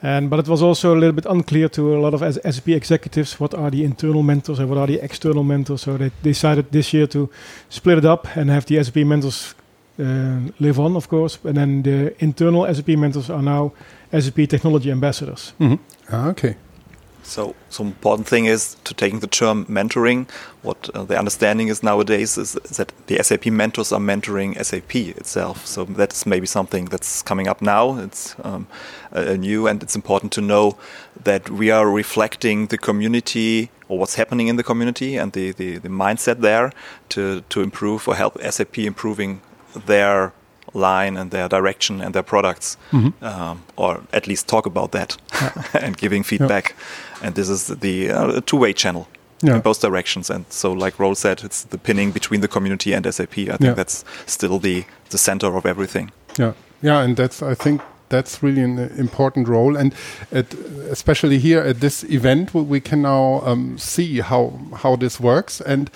And 0.02 0.30
but 0.30 0.40
it 0.40 0.48
was 0.48 0.62
also 0.62 0.94
a 0.94 0.96
little 1.00 1.14
bit 1.16 1.26
unclear 1.26 1.70
to 1.70 1.82
a 1.96 2.00
lot 2.00 2.14
of 2.14 2.22
S- 2.22 2.40
SAP 2.56 2.68
executives 2.70 3.40
what 3.40 3.54
are 3.54 3.70
the 3.72 3.84
internal 3.84 4.24
mentors 4.24 4.60
and 4.60 4.70
what 4.70 4.78
are 4.78 4.88
the 4.88 5.04
external 5.04 5.44
mentors. 5.44 5.82
So 5.82 5.98
they 5.98 6.12
decided 6.24 6.66
this 6.72 6.94
year 6.94 7.08
to 7.08 7.30
split 7.70 7.98
it 7.98 8.06
up 8.06 8.38
and 8.38 8.50
have 8.50 8.66
the 8.66 8.84
SAP 8.84 9.04
mentors 9.06 9.56
live 10.60 10.80
on, 10.80 10.96
of 10.96 11.08
course. 11.08 11.38
And 11.44 11.58
then 11.58 11.84
the 11.84 12.16
internal 12.20 12.74
SAP 12.74 12.90
mentors 12.90 13.30
are 13.30 13.42
now 13.42 13.74
SAP 14.12 14.48
technology 14.48 14.92
ambassadors. 14.92 15.54
Ah, 16.12 16.30
okay. 16.30 16.56
So, 17.30 17.56
so 17.70 17.84
important 17.84 18.28
thing 18.28 18.46
is 18.46 18.76
to 18.86 18.94
taking 18.94 19.20
the 19.20 19.28
term 19.28 19.66
mentoring. 19.66 20.28
What 20.64 20.90
uh, 20.96 21.04
the 21.04 21.18
understanding 21.18 21.68
is 21.68 21.84
nowadays 21.84 22.38
is 22.38 22.54
that 22.54 22.92
the 23.06 23.22
SAP 23.22 23.48
mentors 23.48 23.92
are 23.92 24.00
mentoring 24.00 24.58
SAP 24.64 24.96
itself. 24.96 25.66
So 25.66 25.86
that's 25.86 26.26
maybe 26.26 26.48
something 26.48 26.86
that's 26.86 27.22
coming 27.22 27.48
up 27.48 27.62
now. 27.62 28.00
It's 28.00 28.36
um, 28.44 28.68
uh, 29.12 29.36
new, 29.36 29.68
and 29.68 29.84
it's 29.84 29.96
important 29.96 30.32
to 30.34 30.42
know 30.42 30.78
that 31.24 31.50
we 31.50 31.70
are 31.70 31.90
reflecting 31.90 32.68
the 32.68 32.78
community 32.78 33.70
or 33.90 34.00
what's 34.00 34.16
happening 34.16 34.48
in 34.48 34.56
the 34.56 34.64
community 34.64 35.16
and 35.16 35.34
the, 35.34 35.52
the, 35.52 35.78
the 35.78 35.90
mindset 35.90 36.42
there 36.42 36.72
to 37.10 37.42
to 37.50 37.62
improve 37.62 38.08
or 38.08 38.16
help 38.16 38.42
SAP 38.42 38.80
improving 38.80 39.42
their 39.86 40.32
line 40.74 41.18
and 41.18 41.32
their 41.32 41.48
direction 41.50 42.02
and 42.02 42.14
their 42.14 42.24
products, 42.24 42.78
Mhm. 42.92 43.14
um, 43.22 43.62
or 43.76 44.02
at 44.14 44.28
least 44.28 44.48
talk 44.48 44.66
about 44.66 44.92
that 44.92 45.18
and 45.82 45.98
giving 45.98 46.24
feedback. 46.24 46.76
And 47.24 47.36
this 47.36 47.50
is 47.50 47.68
the 47.68 48.12
uh, 48.12 48.42
two-way 48.46 48.74
channel 48.74 49.08
Yeah. 49.42 49.56
in 49.56 49.62
both 49.62 49.82
directions. 49.82 50.30
And 50.30 50.46
so, 50.50 50.72
like 50.86 51.00
Roll 51.00 51.16
said, 51.16 51.42
it's 51.44 51.64
the 51.64 51.78
pinning 51.78 52.12
between 52.12 52.42
the 52.42 52.48
community 52.48 52.94
and 52.96 53.06
SAP. 53.06 53.38
I 53.38 53.58
think 53.58 53.62
Yeah. 53.62 53.74
that's 53.76 54.04
still 54.26 54.60
the 54.60 54.84
the 55.10 55.18
center 55.18 55.56
of 55.58 55.66
everything. 55.66 56.12
Yeah, 56.38 56.54
yeah, 56.84 57.04
and 57.04 57.16
that's 57.18 57.42
I 57.42 57.56
think 57.56 57.82
that's 58.10 58.44
really 58.44 58.62
an 58.64 58.78
important 58.98 59.48
role, 59.48 59.80
and 59.80 59.94
at, 60.32 60.46
especially 60.92 61.40
here 61.40 61.62
at 61.70 61.80
this 61.80 62.04
event, 62.04 62.54
we- 62.54 62.62
we 62.62 62.80
can 62.82 63.02
now 63.02 63.42
um, 63.46 63.78
see 63.78 64.22
how 64.22 64.52
how 64.84 64.98
this 64.98 65.20
works 65.20 65.62
and 65.62 65.90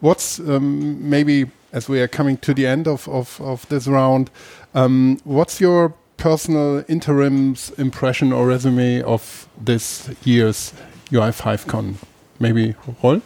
what's 0.00 0.38
um, 0.40 0.96
maybe 1.10 1.46
as 1.72 1.88
we 1.88 2.00
are 2.00 2.08
coming 2.08 2.36
to 2.38 2.54
the 2.54 2.66
end 2.66 2.86
of 2.86 3.08
of, 3.08 3.40
of 3.40 3.68
this 3.68 3.86
round. 3.86 4.30
Um, 4.74 5.20
what's 5.24 5.60
your 5.60 5.94
personal 6.16 6.84
interims 6.88 7.70
impression 7.78 8.32
or 8.32 8.46
resume 8.46 9.02
of 9.02 9.48
this 9.60 10.10
year's 10.24 10.72
UI5Con? 11.10 11.96
Maybe 12.38 12.74
Roll? 13.02 13.22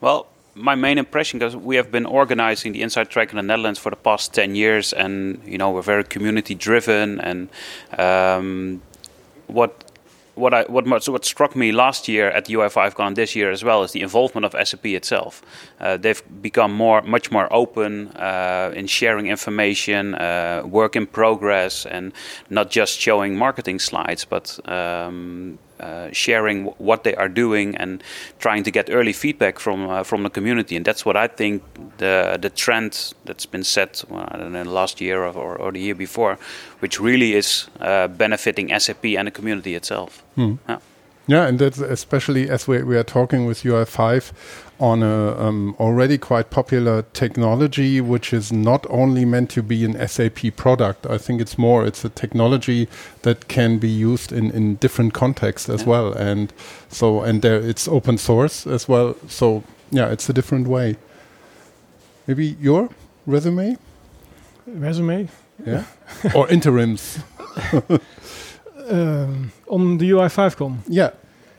Well, 0.00 0.26
my 0.54 0.74
main 0.74 0.98
impression, 0.98 1.38
because 1.38 1.56
we 1.56 1.76
have 1.76 1.90
been 1.90 2.06
organizing 2.06 2.72
the 2.72 2.82
Inside 2.82 3.08
Track 3.08 3.30
in 3.30 3.36
the 3.36 3.42
Netherlands 3.42 3.78
for 3.78 3.90
the 3.90 3.96
past 3.96 4.34
10 4.34 4.54
years, 4.54 4.92
and 4.92 5.40
you 5.46 5.58
know 5.58 5.70
we're 5.70 5.82
very 5.82 6.04
community 6.04 6.54
driven. 6.54 7.20
And 7.20 7.48
um, 7.98 8.82
what 9.46 9.91
what 10.34 10.54
I 10.54 10.62
what 10.64 10.86
much, 10.86 11.08
what 11.08 11.24
struck 11.24 11.54
me 11.54 11.72
last 11.72 12.08
year 12.08 12.30
at 12.30 12.46
the 12.46 12.54
UI5Con 12.54 13.14
this 13.14 13.36
year 13.36 13.50
as 13.50 13.62
well 13.62 13.82
is 13.82 13.92
the 13.92 14.00
involvement 14.00 14.44
of 14.44 14.52
SAP 14.66 14.86
itself. 14.86 15.42
Uh, 15.80 15.96
they've 15.96 16.22
become 16.40 16.72
more 16.72 17.02
much 17.02 17.30
more 17.30 17.52
open 17.52 18.08
uh, 18.16 18.72
in 18.74 18.86
sharing 18.86 19.26
information, 19.26 20.14
uh, 20.14 20.62
work 20.64 20.96
in 20.96 21.06
progress, 21.06 21.86
and 21.86 22.12
not 22.50 22.70
just 22.70 22.98
showing 22.98 23.36
marketing 23.36 23.78
slides, 23.78 24.24
but 24.24 24.58
um, 24.68 25.58
uh, 25.82 26.08
sharing 26.12 26.64
w- 26.64 26.74
what 26.78 27.02
they 27.02 27.14
are 27.14 27.28
doing 27.28 27.76
and 27.76 28.02
trying 28.38 28.62
to 28.64 28.70
get 28.70 28.88
early 28.90 29.12
feedback 29.12 29.58
from 29.58 29.88
uh, 29.88 30.02
from 30.04 30.22
the 30.22 30.30
community. 30.30 30.76
And 30.76 30.84
that's 30.84 31.04
what 31.04 31.16
I 31.16 31.28
think 31.28 31.62
the 31.98 32.38
the 32.40 32.50
trend 32.50 33.14
that's 33.24 33.46
been 33.46 33.64
set 33.64 34.04
well, 34.08 34.28
I 34.30 34.38
don't 34.38 34.52
know 34.52 34.62
last 34.62 35.00
year 35.00 35.24
or, 35.24 35.32
or, 35.36 35.56
or 35.56 35.72
the 35.72 35.80
year 35.80 35.94
before, 35.94 36.38
which 36.80 37.00
really 37.00 37.34
is 37.34 37.68
uh, 37.80 38.08
benefiting 38.08 38.78
SAP 38.78 39.04
and 39.04 39.26
the 39.26 39.32
community 39.32 39.74
itself. 39.74 40.22
Hmm. 40.34 40.54
Yeah. 40.68 40.78
Yeah, 41.28 41.46
and 41.46 41.58
that's 41.58 41.78
especially 41.78 42.50
as 42.50 42.66
we, 42.66 42.82
we 42.82 42.96
are 42.96 43.04
talking 43.04 43.46
with 43.46 43.62
UI5 43.62 44.32
on 44.82 45.00
a 45.02 45.38
um, 45.40 45.76
already 45.78 46.18
quite 46.18 46.50
popular 46.50 47.02
technology, 47.12 48.00
which 48.00 48.32
is 48.32 48.50
not 48.52 48.84
only 48.90 49.24
meant 49.24 49.48
to 49.50 49.62
be 49.62 49.84
an 49.84 50.08
SAP 50.08 50.56
product. 50.56 51.06
I 51.06 51.18
think 51.18 51.40
it's 51.40 51.56
more, 51.56 51.86
it's 51.86 52.04
a 52.04 52.08
technology 52.08 52.88
that 53.22 53.46
can 53.46 53.78
be 53.78 53.88
used 53.88 54.32
in, 54.32 54.50
in 54.50 54.74
different 54.80 55.14
contexts 55.14 55.68
as 55.68 55.82
Yeah. 55.82 55.88
well. 55.88 56.12
And 56.12 56.52
so, 56.88 57.22
and 57.22 57.42
there 57.42 57.60
it's 57.60 57.86
open 57.86 58.18
source 58.18 58.66
as 58.66 58.88
well. 58.88 59.14
So, 59.28 59.62
yeah, 59.92 60.10
it's 60.10 60.28
a 60.28 60.32
different 60.32 60.66
way. 60.66 60.96
Maybe 62.26 62.56
your 62.60 62.88
resume? 63.24 63.76
Resume 64.66 65.28
Yeah. 65.64 65.84
or 66.34 66.48
interims? 66.50 67.20
um, 68.90 69.52
on 69.68 69.98
the 69.98 70.10
UI5 70.10 70.56
Con. 70.56 70.82
Yeah, 70.88 71.10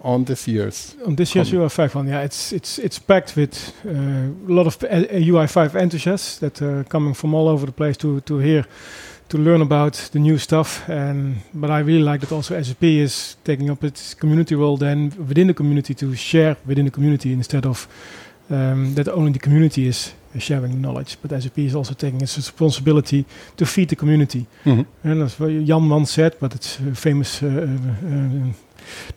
on 0.03 0.25
this 0.25 0.47
year's. 0.47 0.95
On 1.05 1.15
this 1.15 1.33
year's 1.35 1.51
UI5 1.51 1.95
one, 1.95 2.07
yeah, 2.07 2.23
it's 2.25 2.51
it's 2.51 2.77
it's 2.77 2.99
packed 2.99 3.35
with 3.35 3.73
uh, 3.85 3.89
a 4.49 4.53
lot 4.53 4.67
of 4.67 4.83
uh, 4.83 4.87
UI5 5.31 5.75
enthusiasts 5.75 6.39
that 6.39 6.61
are 6.61 6.83
coming 6.83 7.15
from 7.15 7.33
all 7.33 7.47
over 7.47 7.65
the 7.65 7.71
place 7.71 7.97
to 7.97 8.19
to 8.21 8.37
hear, 8.39 8.65
to 9.29 9.37
learn 9.37 9.61
about 9.61 10.09
the 10.11 10.19
new 10.19 10.37
stuff. 10.37 10.89
And 10.89 11.35
but 11.53 11.69
I 11.69 11.79
really 11.79 12.03
like 12.03 12.19
that 12.19 12.31
also 12.31 12.61
SAP 12.61 12.83
is 12.83 13.37
taking 13.43 13.69
up 13.69 13.83
its 13.83 14.13
community 14.13 14.55
role 14.55 14.77
then 14.77 15.11
within 15.27 15.47
the 15.47 15.53
community 15.53 15.93
to 15.93 16.15
share 16.15 16.55
within 16.65 16.85
the 16.85 16.91
community 16.91 17.31
instead 17.31 17.65
of 17.65 17.87
um, 18.49 18.95
that 18.95 19.07
only 19.07 19.31
the 19.31 19.39
community 19.39 19.87
is 19.87 20.13
sharing 20.39 20.81
knowledge, 20.81 21.17
but 21.21 21.31
SAP 21.41 21.59
is 21.59 21.75
also 21.75 21.93
taking 21.93 22.21
its 22.21 22.37
responsibility 22.37 23.25
to 23.55 23.65
feed 23.65 23.89
the 23.89 23.95
community. 23.95 24.45
Mhm. 24.65 24.85
And 25.03 25.21
that's 25.21 25.39
what 25.39 25.65
Jan 25.65 25.89
once 25.89 26.11
said, 26.11 26.35
but 26.39 26.55
it's 26.55 26.79
uh, 26.79 26.93
famous. 26.95 27.41
Uh, 27.41 27.47
uh, 27.47 28.07
uh, 28.07 28.53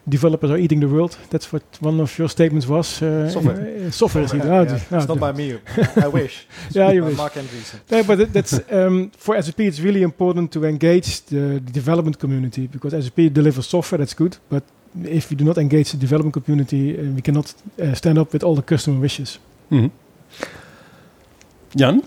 developers 0.09 0.50
are 0.50 0.59
eating 0.59 0.81
the 0.81 0.88
world. 0.88 1.16
That's 1.31 1.52
what 1.52 1.62
one 1.81 2.00
of 2.02 2.18
your 2.18 2.29
statements 2.29 2.66
was. 2.66 3.02
Uh, 3.02 3.29
Software. 3.31 3.87
uh, 3.87 3.90
software 3.90 4.24
is 4.24 4.35
eating. 4.35 4.48
Yeah, 4.48 4.59
oh, 4.61 4.62
yeah. 4.64 4.81
oh, 4.90 4.96
it's 4.98 5.09
not 5.09 5.14
d- 5.14 5.20
by 5.20 5.33
me. 5.33 5.59
I 5.96 6.09
wish. 6.09 6.46
It's 6.66 6.76
Yeah, 6.76 6.92
you 6.94 7.02
by 7.02 7.09
wish. 7.09 7.16
Mark 7.16 7.35
Andreessen. 7.35 7.81
No, 7.90 8.02
but 8.02 8.33
that's 8.33 8.61
um, 8.70 9.11
for 9.16 9.40
SAP. 9.42 9.61
It's 9.61 9.81
really 9.81 10.02
important 10.02 10.50
to 10.52 10.64
engage 10.64 11.20
the, 11.26 11.61
the 11.64 11.72
development 11.72 12.18
community 12.18 12.66
because 12.66 12.92
SAP 13.05 13.33
delivers 13.33 13.66
software. 13.66 13.98
That's 13.98 14.14
good, 14.14 14.37
but 14.48 14.62
if 15.05 15.31
we 15.31 15.37
do 15.37 15.44
not 15.44 15.59
engage 15.59 15.90
the 15.90 15.98
development 15.98 16.33
community, 16.35 16.98
uh, 16.98 17.02
we 17.14 17.20
cannot 17.22 17.55
uh, 17.81 17.94
stand 17.94 18.18
up 18.18 18.33
with 18.33 18.42
all 18.44 18.55
the 18.55 18.62
customer 18.62 19.00
wishes. 19.00 19.38
Mhm. 19.70 19.90
Jan? 21.76 22.02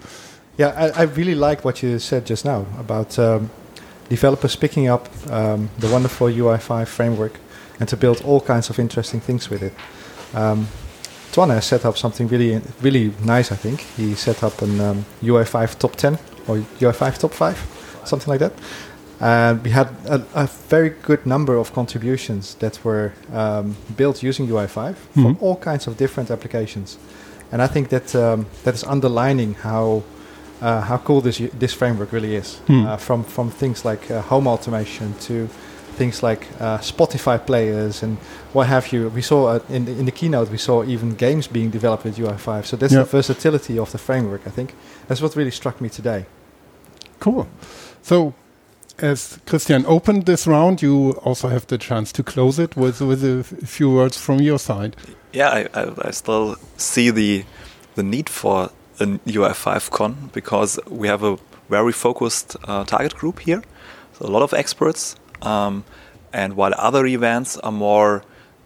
Yeah, 0.57 0.73
I, 0.75 1.01
I 1.01 1.03
really 1.03 1.35
like 1.35 1.63
what 1.63 1.81
you 1.83 1.99
said 1.99 2.25
just 2.25 2.45
now 2.45 2.65
about 2.79 3.17
um, 3.19 3.49
developers 4.09 4.55
picking 4.55 4.87
up 4.89 5.07
um, 5.29 5.69
the 5.79 5.87
wonderful 5.87 6.27
UI5 6.27 6.87
framework 6.87 7.39
and 7.79 7.89
to 7.89 7.97
build 7.97 8.21
all 8.25 8.41
kinds 8.41 8.69
of 8.69 8.79
interesting 8.79 9.21
things 9.21 9.49
with 9.49 9.61
it. 9.63 9.73
Um, 10.33 10.67
Twan 11.31 11.49
has 11.49 11.65
set 11.65 11.85
up 11.85 11.97
something 11.97 12.27
really, 12.27 12.61
really 12.81 13.13
nice. 13.23 13.51
I 13.51 13.55
think 13.55 13.81
he 13.97 14.15
set 14.15 14.43
up 14.43 14.61
an 14.61 14.79
um, 14.81 15.05
UI5 15.21 15.77
top 15.77 15.95
10 15.95 16.17
or 16.47 16.57
UI5 16.79 17.17
top 17.19 17.33
5, 17.33 18.01
something 18.05 18.31
like 18.31 18.39
that. 18.39 18.53
And 19.21 19.63
we 19.63 19.69
had 19.71 19.87
a, 20.07 20.23
a 20.33 20.47
very 20.69 20.89
good 20.89 21.25
number 21.25 21.57
of 21.57 21.73
contributions 21.73 22.55
that 22.55 22.79
were 22.83 23.11
um, 23.33 23.75
built 23.97 24.23
using 24.23 24.47
UI5 24.47 24.95
from 25.13 25.23
Mhm. 25.35 25.37
all 25.41 25.55
kinds 25.57 25.87
of 25.87 25.97
different 25.97 26.31
applications. 26.31 26.97
And 27.51 27.61
I 27.61 27.67
think 27.67 27.89
that 27.89 28.15
um, 28.15 28.45
that 28.63 28.73
is 28.75 28.83
underlining 28.83 29.55
how 29.63 30.03
uh, 30.61 30.81
how 30.81 30.97
cool 30.97 31.21
this 31.21 31.41
this 31.59 31.73
framework 31.73 32.11
really 32.11 32.35
is. 32.35 32.59
Hmm. 32.67 32.85
Uh, 32.85 32.97
from 32.97 33.23
from 33.23 33.49
things 33.51 33.85
like 33.85 34.11
uh, 34.13 34.21
home 34.29 34.47
automation 34.49 35.13
to 35.27 35.33
things 35.99 36.23
like 36.23 36.41
uh, 36.59 36.79
Spotify 36.81 37.37
players 37.45 38.03
and 38.03 38.17
what 38.53 38.67
have 38.67 38.85
you. 38.93 39.09
We 39.15 39.21
saw 39.21 39.39
uh, 39.55 39.59
in 39.69 39.85
the, 39.85 39.91
in 39.99 40.05
the 40.05 40.11
keynote 40.11 40.49
we 40.51 40.57
saw 40.57 40.83
even 40.83 41.15
games 41.15 41.47
being 41.47 41.69
developed 41.71 42.03
with 42.05 42.17
UI5. 42.17 42.65
So 42.65 42.77
that's 42.77 42.93
Yeah. 42.93 43.03
the 43.03 43.17
versatility 43.17 43.77
of 43.79 43.91
the 43.91 43.97
framework. 43.97 44.41
I 44.47 44.51
think 44.51 44.73
that's 45.07 45.21
what 45.21 45.35
really 45.35 45.51
struck 45.51 45.79
me 45.81 45.89
today. 45.89 46.25
Cool. 47.19 47.45
So, 48.01 48.33
as 48.97 49.39
Christian 49.45 49.85
opened 49.85 50.25
this 50.25 50.47
round, 50.47 50.81
you 50.81 51.11
also 51.23 51.47
have 51.49 51.65
the 51.67 51.77
chance 51.77 52.11
to 52.13 52.23
close 52.23 52.63
it 52.63 52.75
with 52.75 53.01
with 53.01 53.23
a 53.23 53.39
f- 53.39 53.69
few 53.69 53.89
words 53.93 54.17
from 54.17 54.39
your 54.41 54.59
side. 54.59 54.95
Yeah, 55.33 55.49
I, 55.49 55.81
I, 55.81 55.91
I 56.07 56.11
still 56.11 56.55
see 56.77 57.11
the 57.11 57.43
the 57.95 58.03
need 58.03 58.29
for 58.29 58.69
a 58.99 59.05
UI5 59.27 59.89
con 59.91 60.29
because 60.33 60.79
we 60.89 61.07
have 61.09 61.23
a 61.23 61.37
very 61.69 61.91
focused 61.91 62.55
uh, 62.67 62.83
target 62.85 63.15
group 63.19 63.39
here. 63.47 63.61
so 64.17 64.25
a 64.25 64.31
lot 64.31 64.41
of 64.43 64.53
experts. 64.53 65.15
Um, 65.41 65.83
and 66.31 66.55
while 66.55 66.73
other 66.77 67.05
events 67.05 67.57
are 67.57 67.71
more 67.71 68.23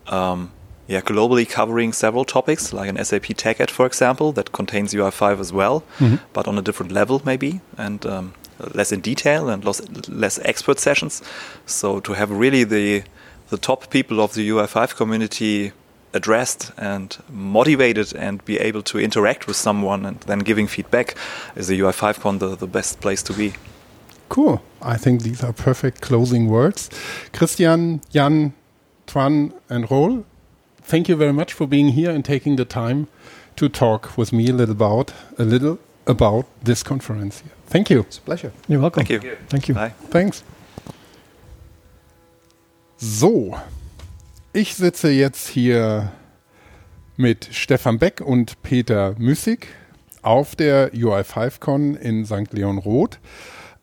um, 0.07 0.51
yeah, 0.87 1.01
globally 1.01 1.49
covering 1.49 1.93
several 1.93 2.25
topics, 2.25 2.73
like 2.73 2.89
an 2.89 3.03
SAP 3.03 3.23
TechEd, 3.23 3.69
for 3.69 3.85
example, 3.85 4.31
that 4.33 4.51
contains 4.51 4.93
UI5 4.93 5.39
as 5.39 5.53
well, 5.53 5.83
but 6.33 6.47
on 6.47 6.57
a 6.57 6.61
different 6.61 6.91
level 6.91 7.21
maybe, 7.25 7.61
and 7.77 8.05
um, 8.05 8.33
less 8.73 8.91
in 8.91 8.99
detail 9.01 9.49
and 9.49 9.63
less, 9.63 9.81
less 10.09 10.39
expert 10.39 10.79
sessions. 10.79 11.21
So 11.65 11.99
to 12.01 12.13
have 12.13 12.31
really 12.31 12.63
the 12.63 13.03
the 13.49 13.57
top 13.57 13.89
people 13.91 14.19
of 14.19 14.33
the 14.33 14.49
UI5 14.49 14.95
community 14.95 15.73
addressed 16.13 16.71
and 16.77 17.17
motivated 17.29 18.15
and 18.15 18.43
be 18.45 18.57
able 18.57 18.81
to 18.81 18.99
interact 18.99 19.45
with 19.47 19.55
someone 19.55 20.05
and 20.05 20.19
then 20.21 20.39
giving 20.39 20.67
feedback 20.67 21.15
is 21.55 21.67
the 21.67 21.79
UI5Con 21.79 22.39
the, 22.39 22.55
the 22.55 22.67
best 22.67 22.99
place 22.99 23.21
to 23.23 23.33
be. 23.33 23.53
Cool. 24.33 24.63
I 24.81 24.97
think 24.97 25.21
these 25.21 25.43
are 25.43 25.53
perfect 25.53 26.01
closing 26.01 26.47
words. 26.47 26.89
Christian, 27.33 28.01
Jan, 28.09 28.53
Twan, 29.05 29.53
and 29.69 29.91
Roel, 29.91 30.25
thank 30.81 31.07
you 31.07 31.15
very 31.15 31.31
much 31.31 31.53
for 31.53 31.67
being 31.67 31.89
here 31.89 32.09
and 32.09 32.25
taking 32.25 32.55
the 32.55 32.65
time 32.65 33.05
to 33.57 33.69
talk 33.69 34.17
with 34.17 34.33
me 34.33 34.49
a 34.49 34.53
little 34.53 34.71
about 34.71 35.13
a 35.37 35.43
little 35.43 35.77
about 36.07 36.47
this 36.63 36.81
conference 36.81 37.41
here. 37.41 37.51
Thank 37.67 37.91
you. 37.91 37.99
It's 37.99 38.17
a 38.17 38.21
pleasure. 38.21 38.51
You're 38.67 38.81
welcome. 38.81 39.05
Thank 39.05 39.23
you. 39.23 39.37
Thank 39.49 39.67
you. 39.67 39.75
Bye. 39.75 39.93
Thanks. 40.09 40.43
So, 42.97 43.55
ich 44.51 44.73
sitze 44.73 45.11
jetzt 45.11 45.47
hier 45.47 46.11
mit 47.17 47.49
Stefan 47.51 47.99
Beck 47.99 48.19
und 48.19 48.63
Peter 48.63 49.13
Müssig 49.19 49.67
auf 50.23 50.55
der 50.55 50.91
UI5Con 50.95 51.95
in 51.95 52.25
St. 52.25 52.51
Leon 52.51 52.79
Roth. 52.79 53.19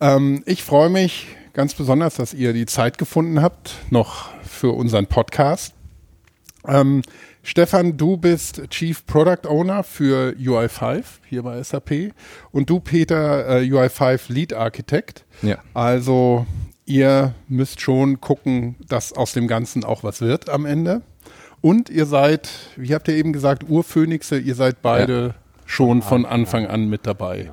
Ähm, 0.00 0.42
ich 0.46 0.62
freue 0.62 0.88
mich 0.88 1.28
ganz 1.52 1.74
besonders, 1.74 2.14
dass 2.14 2.32
ihr 2.32 2.52
die 2.52 2.66
Zeit 2.66 2.98
gefunden 2.98 3.42
habt, 3.42 3.74
noch 3.90 4.30
für 4.42 4.72
unseren 4.74 5.06
Podcast. 5.06 5.74
Ähm, 6.66 7.02
Stefan, 7.42 7.96
du 7.96 8.16
bist 8.16 8.68
Chief 8.70 9.04
Product 9.06 9.48
Owner 9.48 9.82
für 9.82 10.34
UI5 10.38 11.04
hier 11.26 11.42
bei 11.42 11.62
SAP 11.62 12.12
und 12.52 12.68
du, 12.68 12.80
Peter, 12.80 13.60
äh, 13.60 13.62
UI5 13.62 14.32
Lead 14.32 14.52
Architect. 14.52 15.24
Ja. 15.42 15.58
Also 15.72 16.46
ihr 16.84 17.34
müsst 17.48 17.80
schon 17.80 18.20
gucken, 18.20 18.76
dass 18.88 19.12
aus 19.12 19.32
dem 19.32 19.48
Ganzen 19.48 19.84
auch 19.84 20.04
was 20.04 20.20
wird 20.20 20.50
am 20.50 20.66
Ende. 20.66 21.02
Und 21.62 21.90
ihr 21.90 22.06
seid, 22.06 22.50
wie 22.76 22.94
habt 22.94 23.08
ihr 23.08 23.14
eben 23.14 23.32
gesagt, 23.32 23.64
Urphönixe, 23.68 24.38
ihr 24.38 24.54
seid 24.54 24.82
beide 24.82 25.34
schon 25.66 26.02
von 26.02 26.26
Anfang 26.26 26.66
an 26.66 26.88
mit 26.88 27.06
dabei. 27.06 27.52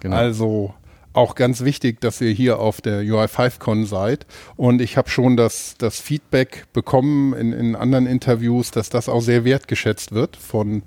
Genau. 0.00 0.16
Also 0.16 0.74
auch 1.12 1.34
ganz 1.34 1.64
wichtig, 1.64 2.00
dass 2.00 2.20
ihr 2.20 2.30
hier 2.30 2.58
auf 2.58 2.80
der 2.80 3.02
UI5Con 3.02 3.86
seid. 3.86 4.26
Und 4.56 4.80
ich 4.80 4.96
habe 4.96 5.10
schon 5.10 5.36
das, 5.36 5.74
das 5.78 6.00
Feedback 6.00 6.66
bekommen 6.72 7.32
in, 7.34 7.52
in 7.52 7.76
anderen 7.76 8.06
Interviews, 8.06 8.70
dass 8.70 8.90
das 8.90 9.08
auch 9.08 9.20
sehr 9.20 9.44
wertgeschätzt 9.44 10.12
wird 10.12 10.36
von 10.36 10.82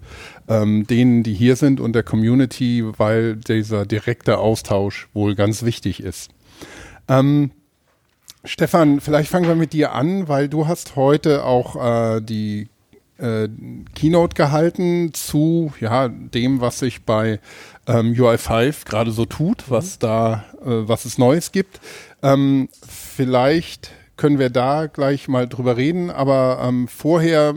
ähm, 0.47 0.87
denen, 0.87 1.23
die 1.23 1.33
hier 1.33 1.55
sind 1.55 1.79
und 1.79 1.93
der 1.93 2.03
Community, 2.03 2.83
weil 2.97 3.35
dieser 3.35 3.85
direkte 3.85 4.37
Austausch 4.37 5.09
wohl 5.13 5.35
ganz 5.35 5.63
wichtig 5.63 6.01
ist. 6.01 6.31
Ähm, 7.07 7.51
Stefan, 8.45 8.99
vielleicht 8.99 9.29
fangen 9.29 9.47
wir 9.47 9.55
mit 9.55 9.73
dir 9.73 9.93
an, 9.93 10.27
weil 10.27 10.49
du 10.49 10.67
hast 10.67 10.95
heute 10.95 11.45
auch 11.45 11.75
äh, 12.15 12.21
die 12.21 12.67
äh, 13.17 13.47
Keynote 13.95 14.35
gehalten 14.35 15.13
zu 15.13 15.71
ja, 15.79 16.09
dem, 16.09 16.61
was 16.61 16.79
sich 16.79 17.03
bei 17.03 17.39
ähm, 17.87 18.13
UI5 18.13 18.85
gerade 18.85 19.11
so 19.11 19.25
tut, 19.25 19.65
was 19.69 19.99
da, 19.99 20.45
äh, 20.61 20.87
was 20.87 21.05
es 21.05 21.17
Neues 21.17 21.51
gibt. 21.51 21.79
Ähm, 22.21 22.69
vielleicht 22.87 23.91
können 24.15 24.39
wir 24.39 24.49
da 24.49 24.87
gleich 24.87 25.27
mal 25.27 25.47
drüber 25.47 25.77
reden, 25.77 26.09
aber 26.09 26.59
ähm, 26.63 26.87
vorher, 26.87 27.53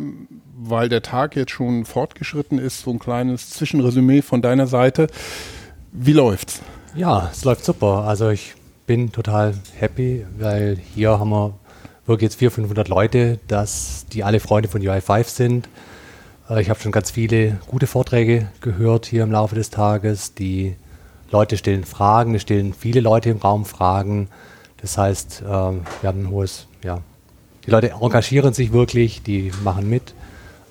weil 0.56 0.88
der 0.88 1.02
Tag 1.02 1.36
jetzt 1.36 1.52
schon 1.52 1.84
fortgeschritten 1.84 2.58
ist, 2.58 2.80
so 2.80 2.90
ein 2.90 2.98
kleines 2.98 3.50
Zwischenresümee 3.50 4.22
von 4.22 4.42
deiner 4.42 4.66
Seite. 4.66 5.06
Wie 5.92 6.12
läuft's? 6.12 6.60
Ja, 6.94 7.30
es 7.30 7.44
läuft 7.44 7.64
super. 7.64 8.04
Also 8.04 8.30
ich 8.30 8.54
bin 8.86 9.12
total 9.12 9.54
happy, 9.78 10.24
weil 10.38 10.78
hier 10.94 11.18
haben 11.18 11.30
wir 11.30 11.54
wirklich 12.06 12.30
jetzt 12.30 12.38
400, 12.38 12.54
500 12.54 12.88
Leute, 12.88 13.38
dass 13.48 14.06
die 14.12 14.24
alle 14.24 14.40
Freunde 14.40 14.68
von 14.68 14.80
UI5 14.80 15.24
sind. 15.24 15.68
Äh, 16.48 16.60
Ich 16.62 16.70
habe 16.70 16.80
schon 16.80 16.92
ganz 16.92 17.10
viele 17.10 17.58
gute 17.66 17.86
Vorträge 17.86 18.48
gehört 18.60 19.06
hier 19.06 19.22
im 19.22 19.32
Laufe 19.32 19.54
des 19.54 19.70
Tages. 19.70 20.34
Die 20.34 20.76
Leute 21.30 21.56
stellen 21.56 21.84
Fragen, 21.84 22.34
es 22.34 22.42
stellen 22.42 22.72
viele 22.72 23.00
Leute 23.00 23.30
im 23.30 23.38
Raum 23.38 23.64
Fragen. 23.64 24.28
Das 24.80 24.98
heißt, 24.98 25.42
ähm, 25.42 25.82
wir 26.00 26.08
haben 26.08 26.20
ein 26.24 26.30
hohes, 26.30 26.66
ja, 26.84 27.00
die 27.64 27.70
Leute 27.70 27.90
engagieren 28.00 28.54
sich 28.54 28.72
wirklich, 28.72 29.22
die 29.22 29.50
machen 29.64 29.88
mit, 29.88 30.14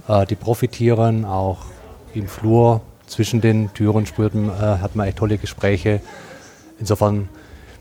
äh, 0.07 0.25
die 0.25 0.35
profitieren 0.35 1.25
auch 1.25 1.65
im 2.13 2.27
Flur 2.27 2.81
zwischen 3.07 3.41
den 3.41 3.73
Türen 3.73 4.05
spürten, 4.05 4.47
äh, 4.49 4.51
hat 4.51 4.95
man 4.95 5.07
echt 5.07 5.17
tolle 5.17 5.37
Gespräche. 5.37 5.99
Insofern 6.79 7.27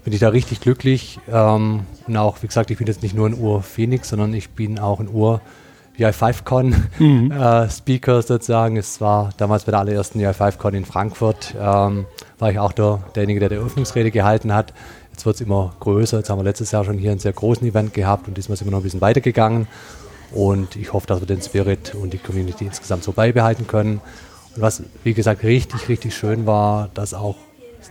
bin 0.02 0.12
ich 0.12 0.18
da 0.20 0.28
richtig 0.30 0.60
glücklich. 0.60 1.20
Ähm, 1.30 1.84
und 2.08 2.16
auch, 2.16 2.42
wie 2.42 2.48
gesagt, 2.48 2.70
ich 2.70 2.78
bin 2.78 2.86
jetzt 2.88 3.02
nicht 3.02 3.14
nur 3.14 3.28
ein 3.28 3.34
Ur-Phoenix, 3.38 4.08
sondern 4.08 4.34
ich 4.34 4.50
bin 4.50 4.78
auch 4.80 4.98
ein 4.98 5.08
Ur- 5.08 5.40
UI5Con 5.98 6.74
äh, 7.30 7.70
Speaker 7.70 8.22
sozusagen. 8.22 8.76
Es 8.76 9.00
war 9.00 9.30
damals 9.36 9.64
bei 9.64 9.70
der 9.70 9.80
allerersten 9.80 10.20
UI5Con 10.20 10.72
in 10.72 10.84
Frankfurt, 10.84 11.54
ähm, 11.58 12.06
war 12.38 12.50
ich 12.50 12.58
auch 12.58 12.72
der, 12.72 13.00
derjenige, 13.14 13.40
der 13.40 13.48
die 13.50 13.54
Eröffnungsrede 13.56 14.10
gehalten 14.10 14.52
hat. 14.52 14.72
Jetzt 15.12 15.26
wird 15.26 15.36
es 15.36 15.40
immer 15.42 15.72
größer. 15.78 16.18
Jetzt 16.18 16.30
haben 16.30 16.38
wir 16.38 16.44
letztes 16.44 16.72
Jahr 16.72 16.84
schon 16.84 16.98
hier 16.98 17.12
einen 17.12 17.20
sehr 17.20 17.32
großen 17.32 17.66
Event 17.66 17.94
gehabt 17.94 18.26
und 18.26 18.36
diesmal 18.36 18.56
sind 18.56 18.66
wir 18.66 18.72
noch 18.72 18.80
ein 18.80 18.82
bisschen 18.82 19.00
weitergegangen. 19.00 19.68
Und 20.32 20.74
ich 20.74 20.92
hoffe, 20.92 21.06
dass 21.06 21.20
wir 21.20 21.26
den 21.28 21.40
Spirit 21.40 21.94
und 21.94 22.12
die 22.12 22.18
Community 22.18 22.64
insgesamt 22.64 23.04
so 23.04 23.12
beibehalten 23.12 23.68
können. 23.68 24.00
Und 24.56 24.62
was, 24.62 24.82
wie 25.04 25.14
gesagt, 25.14 25.44
richtig, 25.44 25.88
richtig 25.88 26.16
schön 26.16 26.46
war, 26.46 26.88
dass 26.94 27.14
auch 27.14 27.36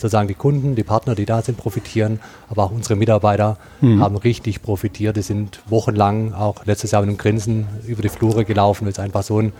sozusagen 0.03 0.27
die 0.27 0.35
Kunden, 0.35 0.75
die 0.75 0.83
Partner, 0.83 1.15
die 1.15 1.25
da 1.25 1.41
sind, 1.41 1.57
profitieren, 1.57 2.19
aber 2.49 2.63
auch 2.65 2.71
unsere 2.71 2.95
Mitarbeiter 2.95 3.57
haben 3.81 4.17
richtig 4.17 4.61
profitiert. 4.61 5.15
Die 5.17 5.21
sind 5.21 5.61
wochenlang, 5.67 6.33
auch 6.33 6.65
letztes 6.65 6.91
Jahr 6.91 7.01
mit 7.01 7.09
einem 7.09 7.17
Grinsen, 7.17 7.67
über 7.87 8.01
die 8.01 8.09
Flure 8.09 8.45
gelaufen, 8.45 8.85
weil 8.85 8.91
es 8.91 8.99
einfach 8.99 9.23
so 9.23 9.39
ein 9.39 9.53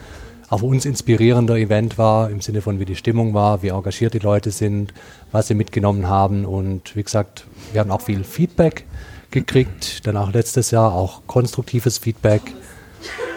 für 0.56 0.66
uns 0.66 0.84
inspirierender 0.84 1.56
Event 1.56 1.98
war, 1.98 2.30
im 2.30 2.40
Sinne 2.40 2.60
von 2.60 2.78
wie 2.78 2.84
die 2.84 2.94
Stimmung 2.94 3.34
war, 3.34 3.62
wie 3.62 3.68
engagiert 3.68 4.14
die 4.14 4.20
Leute 4.20 4.50
sind, 4.50 4.92
was 5.32 5.48
sie 5.48 5.54
mitgenommen 5.54 6.08
haben. 6.08 6.44
Und 6.44 6.94
wie 6.94 7.02
gesagt, 7.02 7.46
wir 7.72 7.80
haben 7.80 7.90
auch 7.90 8.02
viel 8.02 8.22
Feedback 8.22 8.84
gekriegt, 9.30 10.06
dann 10.06 10.16
auch 10.16 10.32
letztes 10.32 10.70
Jahr 10.70 10.92
auch 10.92 11.22
konstruktives 11.26 11.98
Feedback. 11.98 12.42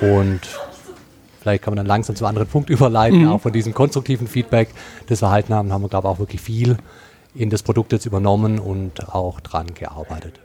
Und 0.01 0.41
vielleicht 1.47 1.63
kann 1.63 1.71
man 1.71 1.77
dann 1.77 1.85
langsam 1.85 2.15
zum 2.15 2.27
anderen 2.27 2.47
Punkt 2.47 2.69
überleiten, 2.69 3.27
auch 3.27 3.39
von 3.39 3.53
diesem 3.53 3.73
konstruktiven 3.73 4.27
Feedback, 4.27 4.69
das 5.07 5.21
wir 5.21 5.27
erhalten 5.27 5.53
haben, 5.53 5.71
haben 5.71 5.81
wir, 5.81 5.89
glaube 5.89 6.07
ich, 6.07 6.13
auch 6.13 6.19
wirklich 6.19 6.41
viel 6.41 6.77
in 7.33 7.49
das 7.49 7.63
Produkt 7.63 7.93
jetzt 7.93 8.05
übernommen 8.05 8.59
und 8.59 9.09
auch 9.09 9.39
dran 9.39 9.67
gearbeitet. 9.73 10.39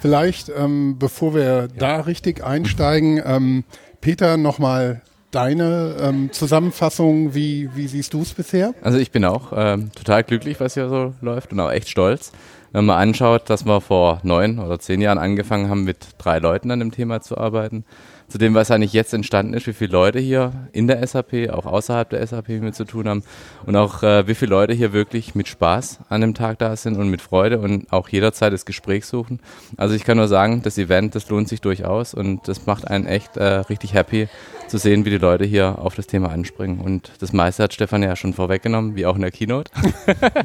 Vielleicht, 0.00 0.50
ähm, 0.54 0.96
bevor 0.98 1.34
wir 1.34 1.68
da 1.68 2.00
richtig 2.00 2.44
einsteigen, 2.44 3.22
ähm, 3.24 3.64
Peter, 4.00 4.36
nochmal 4.36 5.00
deine 5.30 5.96
ähm, 6.00 6.32
Zusammenfassung. 6.32 7.34
Wie, 7.34 7.70
wie 7.74 7.86
siehst 7.86 8.12
du 8.12 8.20
es 8.20 8.34
bisher? 8.34 8.74
Also 8.82 8.98
ich 8.98 9.12
bin 9.12 9.24
auch 9.24 9.52
ähm, 9.54 9.90
total 9.94 10.24
glücklich, 10.24 10.60
was 10.60 10.74
hier 10.74 10.88
so 10.88 11.14
läuft 11.22 11.52
und 11.52 11.60
auch 11.60 11.70
echt 11.70 11.88
stolz. 11.88 12.32
Wenn 12.72 12.84
man 12.84 12.98
anschaut, 12.98 13.48
dass 13.48 13.64
wir 13.64 13.80
vor 13.80 14.20
neun 14.24 14.58
oder 14.58 14.78
zehn 14.78 15.00
Jahren 15.00 15.18
angefangen 15.18 15.70
haben, 15.70 15.84
mit 15.84 15.98
drei 16.18 16.38
Leuten 16.38 16.70
an 16.70 16.80
dem 16.80 16.90
Thema 16.90 17.20
zu 17.20 17.38
arbeiten, 17.38 17.84
zu 18.32 18.38
dem, 18.38 18.54
was 18.54 18.70
eigentlich 18.70 18.94
jetzt 18.94 19.12
entstanden 19.12 19.52
ist, 19.52 19.66
wie 19.66 19.74
viele 19.74 19.92
Leute 19.92 20.18
hier 20.18 20.52
in 20.72 20.86
der 20.86 21.06
SAP, 21.06 21.50
auch 21.50 21.66
außerhalb 21.66 22.08
der 22.08 22.26
SAP 22.26 22.48
mit 22.48 22.74
zu 22.74 22.86
tun 22.86 23.06
haben 23.06 23.24
und 23.66 23.76
auch 23.76 24.02
äh, 24.02 24.26
wie 24.26 24.34
viele 24.34 24.52
Leute 24.52 24.72
hier 24.72 24.94
wirklich 24.94 25.34
mit 25.34 25.48
Spaß 25.48 25.98
an 26.08 26.22
dem 26.22 26.32
Tag 26.32 26.58
da 26.58 26.74
sind 26.74 26.96
und 26.96 27.10
mit 27.10 27.20
Freude 27.20 27.58
und 27.58 27.92
auch 27.92 28.08
jederzeit 28.08 28.54
das 28.54 28.64
Gespräch 28.64 29.04
suchen. 29.04 29.40
Also 29.76 29.94
ich 29.94 30.04
kann 30.04 30.16
nur 30.16 30.28
sagen, 30.28 30.62
das 30.62 30.78
Event, 30.78 31.14
das 31.14 31.28
lohnt 31.28 31.46
sich 31.46 31.60
durchaus 31.60 32.14
und 32.14 32.48
das 32.48 32.64
macht 32.64 32.88
einen 32.88 33.04
echt 33.06 33.36
äh, 33.36 33.44
richtig 33.44 33.92
happy 33.92 34.28
zu 34.66 34.78
sehen, 34.78 35.04
wie 35.04 35.10
die 35.10 35.18
Leute 35.18 35.44
hier 35.44 35.78
auf 35.78 35.94
das 35.94 36.06
Thema 36.06 36.30
anspringen. 36.30 36.80
Und 36.80 37.12
das 37.20 37.34
meiste 37.34 37.64
hat 37.64 37.74
Stefan 37.74 38.02
ja 38.02 38.16
schon 38.16 38.32
vorweggenommen, 38.32 38.96
wie 38.96 39.04
auch 39.04 39.16
in 39.16 39.20
der 39.20 39.30
Keynote. 39.30 39.70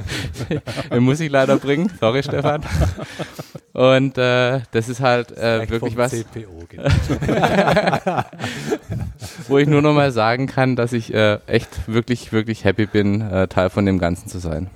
Den 0.91 1.03
muss 1.03 1.21
ich 1.21 1.31
leider 1.31 1.55
bringen. 1.55 1.89
Sorry, 2.01 2.21
Stefan. 2.21 2.63
Und 3.77 4.17
äh, 4.17 4.61
das 4.71 4.89
ist 4.89 5.01
halt 5.01 5.37
äh, 5.37 5.69
wirklich 5.69 5.95
was, 5.95 6.09
CPO, 6.11 6.65
genau. 6.67 6.89
wo 9.47 9.59
ich 9.59 9.67
nur 9.67 9.83
noch 9.83 9.93
mal 9.93 10.11
sagen 10.11 10.47
kann, 10.47 10.75
dass 10.75 10.93
ich 10.93 11.13
äh, 11.13 11.37
echt 11.45 11.87
wirklich, 11.87 12.31
wirklich 12.31 12.63
happy 12.63 12.87
bin, 12.87 13.21
äh, 13.21 13.47
Teil 13.47 13.69
von 13.69 13.85
dem 13.85 13.99
Ganzen 13.99 14.29
zu 14.29 14.39
sein. 14.39 14.71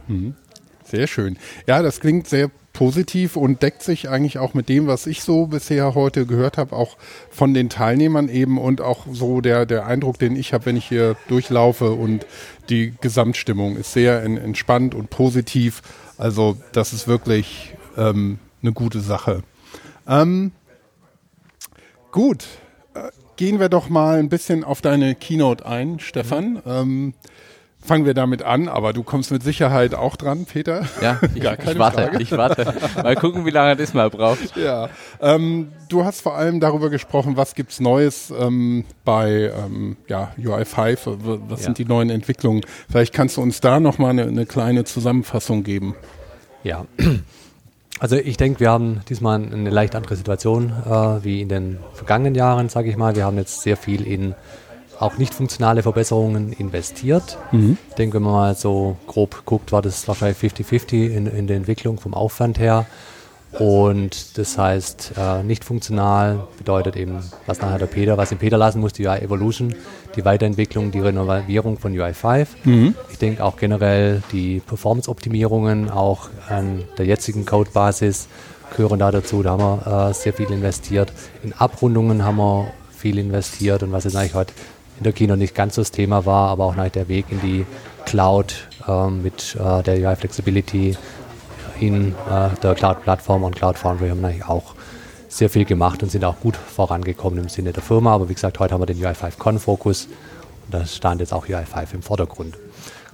Sehr 0.83 1.07
schön. 1.07 1.37
Ja, 1.65 1.81
das 1.81 1.99
klingt 1.99 2.27
sehr 2.27 2.51
positiv 2.73 3.37
und 3.37 3.63
deckt 3.63 3.81
sich 3.81 4.07
eigentlich 4.07 4.37
auch 4.37 4.53
mit 4.53 4.69
dem, 4.69 4.85
was 4.85 5.07
ich 5.07 5.23
so 5.23 5.47
bisher 5.47 5.95
heute 5.95 6.27
gehört 6.27 6.59
habe, 6.59 6.75
auch 6.75 6.95
von 7.31 7.55
den 7.55 7.69
Teilnehmern 7.69 8.29
eben 8.29 8.59
und 8.59 8.81
auch 8.81 9.07
so 9.11 9.41
der, 9.41 9.65
der 9.65 9.87
Eindruck, 9.87 10.19
den 10.19 10.35
ich 10.35 10.53
habe, 10.53 10.67
wenn 10.67 10.77
ich 10.77 10.85
hier 10.87 11.15
durchlaufe 11.27 11.89
und 11.89 12.27
die 12.69 12.93
Gesamtstimmung 13.01 13.77
ist 13.77 13.93
sehr 13.93 14.21
en- 14.21 14.37
entspannt 14.37 14.93
und 14.93 15.09
positiv. 15.09 15.81
Also 16.19 16.55
das 16.71 16.93
ist 16.93 17.07
wirklich 17.07 17.73
ähm, 17.97 18.37
eine 18.61 18.73
gute 18.73 18.99
Sache. 18.99 19.43
Ähm, 20.07 20.51
gut, 22.11 22.45
äh, 22.93 23.09
gehen 23.35 23.59
wir 23.59 23.69
doch 23.69 23.89
mal 23.89 24.19
ein 24.19 24.29
bisschen 24.29 24.63
auf 24.63 24.81
deine 24.81 25.15
Keynote 25.15 25.65
ein, 25.65 25.99
Stefan. 25.99 26.61
Ähm, 26.65 27.13
fangen 27.83 28.05
wir 28.05 28.13
damit 28.13 28.43
an, 28.43 28.67
aber 28.67 28.93
du 28.93 29.03
kommst 29.03 29.31
mit 29.31 29.43
Sicherheit 29.43 29.95
auch 29.95 30.15
dran, 30.15 30.45
Peter. 30.45 30.85
Ja, 31.01 31.19
ich, 31.35 31.43
ich 31.43 31.79
warte, 31.79 32.03
Frage. 32.03 32.21
ich 32.21 32.31
warte. 32.31 32.73
Mal 32.95 33.15
gucken, 33.15 33.45
wie 33.45 33.49
lange 33.49 33.75
das 33.75 33.93
mal 33.93 34.09
braucht. 34.09 34.55
Ja, 34.55 34.89
ähm, 35.19 35.71
du 35.89 36.05
hast 36.05 36.21
vor 36.21 36.35
allem 36.35 36.59
darüber 36.59 36.89
gesprochen, 36.89 37.37
was 37.37 37.55
gibt's 37.55 37.79
Neues 37.79 38.31
ähm, 38.37 38.85
bei 39.03 39.51
ähm, 39.55 39.97
ja, 40.07 40.31
UI5, 40.37 41.17
was 41.49 41.59
ja. 41.59 41.65
sind 41.65 41.77
die 41.77 41.85
neuen 41.85 42.09
Entwicklungen. 42.09 42.61
Vielleicht 42.89 43.13
kannst 43.13 43.37
du 43.37 43.41
uns 43.41 43.61
da 43.61 43.79
nochmal 43.79 44.11
eine, 44.11 44.23
eine 44.23 44.45
kleine 44.45 44.83
Zusammenfassung 44.83 45.63
geben. 45.63 45.95
Ja, 46.63 46.85
also 48.01 48.15
ich 48.15 48.35
denke, 48.35 48.59
wir 48.59 48.71
haben 48.71 49.01
diesmal 49.09 49.35
eine 49.35 49.69
leicht 49.69 49.93
andere 49.93 50.15
Situation 50.15 50.73
äh, 50.89 51.23
wie 51.23 51.39
in 51.39 51.49
den 51.49 51.77
vergangenen 51.93 52.33
Jahren, 52.33 52.67
sage 52.67 52.89
ich 52.89 52.97
mal. 52.97 53.15
Wir 53.15 53.25
haben 53.25 53.37
jetzt 53.37 53.61
sehr 53.61 53.77
viel 53.77 54.07
in 54.07 54.33
auch 54.97 55.19
nicht 55.19 55.35
funktionale 55.35 55.83
Verbesserungen 55.83 56.51
investiert. 56.51 57.37
Mhm. 57.51 57.77
Ich 57.89 57.95
denke, 57.95 58.15
wenn 58.15 58.23
man 58.23 58.33
mal 58.33 58.55
so 58.55 58.97
grob 59.05 59.43
guckt, 59.45 59.71
war 59.71 59.83
das 59.83 60.07
wahrscheinlich 60.07 60.39
50-50 60.39 61.11
in, 61.11 61.27
in 61.27 61.45
der 61.45 61.57
Entwicklung 61.57 61.99
vom 61.99 62.15
Aufwand 62.15 62.57
her. 62.57 62.87
Und 63.59 64.37
das 64.37 64.57
heißt, 64.57 65.13
äh, 65.17 65.43
nicht 65.43 65.65
funktional 65.65 66.47
bedeutet 66.57 66.95
eben, 66.95 67.19
was 67.45 67.61
nachher 67.61 67.79
der 67.79 67.85
Peter, 67.85 68.17
was 68.17 68.31
im 68.31 68.37
Peter 68.37 68.57
lassen 68.57 68.79
muss, 68.79 68.93
die 68.93 69.05
UI 69.05 69.19
Evolution, 69.19 69.75
die 70.15 70.23
Weiterentwicklung, 70.23 70.91
die 70.91 70.99
Renovierung 70.99 71.77
von 71.77 71.93
UI5. 71.93 72.47
Mhm. 72.63 72.95
Ich 73.11 73.17
denke 73.17 73.43
auch 73.43 73.57
generell 73.57 74.23
die 74.31 74.61
Performance-Optimierungen 74.61 75.89
auch 75.89 76.29
an 76.47 76.83
der 76.97 77.05
jetzigen 77.05 77.45
Codebasis 77.45 78.27
gehören 78.75 78.99
da 78.99 79.11
dazu. 79.11 79.43
Da 79.43 79.51
haben 79.51 79.83
wir 79.83 80.09
äh, 80.09 80.13
sehr 80.13 80.33
viel 80.33 80.49
investiert. 80.49 81.11
In 81.43 81.51
Abrundungen 81.53 82.23
haben 82.23 82.37
wir 82.37 82.71
viel 82.91 83.17
investiert 83.17 83.83
und 83.83 83.91
was 83.91 84.05
jetzt 84.05 84.15
eigentlich 84.15 84.33
heute 84.33 84.53
in 84.97 85.03
der 85.03 85.13
Kino 85.13 85.35
nicht 85.35 85.55
ganz 85.55 85.75
so 85.75 85.81
das 85.81 85.91
Thema 85.91 86.25
war, 86.25 86.49
aber 86.49 86.65
auch 86.65 86.75
der 86.89 87.07
Weg 87.09 87.25
in 87.31 87.41
die 87.41 87.65
Cloud 88.05 88.67
äh, 88.87 89.09
mit 89.09 89.57
der 89.57 89.95
UI 89.95 90.15
Flexibility 90.15 90.95
in 91.81 92.11
äh, 92.29 92.49
der 92.61 92.75
Cloud-Plattform 92.75 93.43
und 93.43 93.55
Cloud 93.55 93.77
Foundry 93.77 94.09
haben 94.09 94.23
eigentlich 94.23 94.45
auch 94.45 94.75
sehr 95.27 95.49
viel 95.49 95.65
gemacht 95.65 96.03
und 96.03 96.11
sind 96.11 96.23
auch 96.23 96.39
gut 96.39 96.55
vorangekommen 96.55 97.39
im 97.39 97.49
Sinne 97.49 97.73
der 97.73 97.81
Firma. 97.81 98.13
Aber 98.13 98.29
wie 98.29 98.33
gesagt, 98.33 98.59
heute 98.59 98.73
haben 98.73 98.81
wir 98.81 98.85
den 98.85 99.01
UI5 99.01 99.37
Con-Fokus 99.37 100.05
und 100.05 100.73
da 100.73 100.85
stand 100.85 101.21
jetzt 101.21 101.33
auch 101.33 101.47
UI5 101.47 101.93
im 101.93 102.01
Vordergrund. 102.01 102.57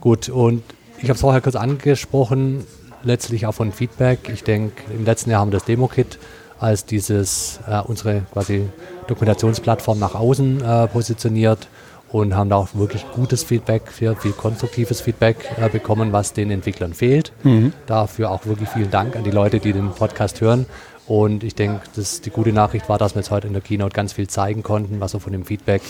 Gut, 0.02 0.30
und 0.30 0.64
ich 0.98 1.06
habe 1.06 1.14
es 1.14 1.22
vorher 1.22 1.42
kurz 1.42 1.56
angesprochen, 1.56 2.66
letztlich 3.04 3.46
auch 3.46 3.54
von 3.54 3.72
Feedback. 3.72 4.30
Ich 4.30 4.44
denke, 4.44 4.92
im 4.92 5.06
letzten 5.06 5.30
Jahr 5.30 5.42
haben 5.42 5.52
wir 5.52 5.60
das 5.60 5.66
Demo-Kit 5.66 6.20
als 6.60 6.86
dieses 6.86 7.60
äh, 7.68 7.80
unsere 7.80 8.22
quasi 8.34 8.68
Dokumentationsplattform 9.08 10.00
nach 10.00 10.16
außen 10.16 10.62
äh, 10.62 10.88
positioniert 10.88 11.68
und 12.10 12.36
haben 12.36 12.50
da 12.50 12.56
auch 12.56 12.70
wirklich 12.74 13.06
gutes 13.14 13.44
Feedback, 13.44 13.92
viel, 13.92 14.16
viel 14.16 14.32
konstruktives 14.32 15.02
Feedback 15.02 15.38
äh, 15.58 15.70
bekommen, 15.70 16.12
was 16.14 16.34
den 16.34 16.52
Entwicklern 16.52 16.94
fehlt. 16.94 17.34
Mhm. 17.44 17.74
Dafür 17.86 18.32
auch 18.32 18.46
wirklich 18.46 18.70
vielen 18.70 18.92
Dank 18.92 19.16
an 19.16 19.24
die 19.24 19.32
Leute, 19.32 19.60
die 19.60 19.74
den 19.74 19.92
Podcast 19.92 20.42
hören. 20.42 20.66
Und 21.08 21.44
ich 21.44 21.56
denke, 21.56 21.82
die 21.96 22.30
gute 22.30 22.52
Nachricht 22.52 22.90
war, 22.90 22.98
dass 22.98 23.16
wir 23.16 23.22
jetzt 23.22 23.32
heute 23.32 23.48
in 23.48 23.54
der 23.54 23.62
Keynote 23.62 23.94
ganz 23.94 24.14
viel 24.14 24.28
zeigen 24.28 24.62
konnten, 24.62 25.00
was 25.00 25.14
wir 25.14 25.22
von 25.22 25.32
dem 25.32 25.46
Feedback 25.46 25.82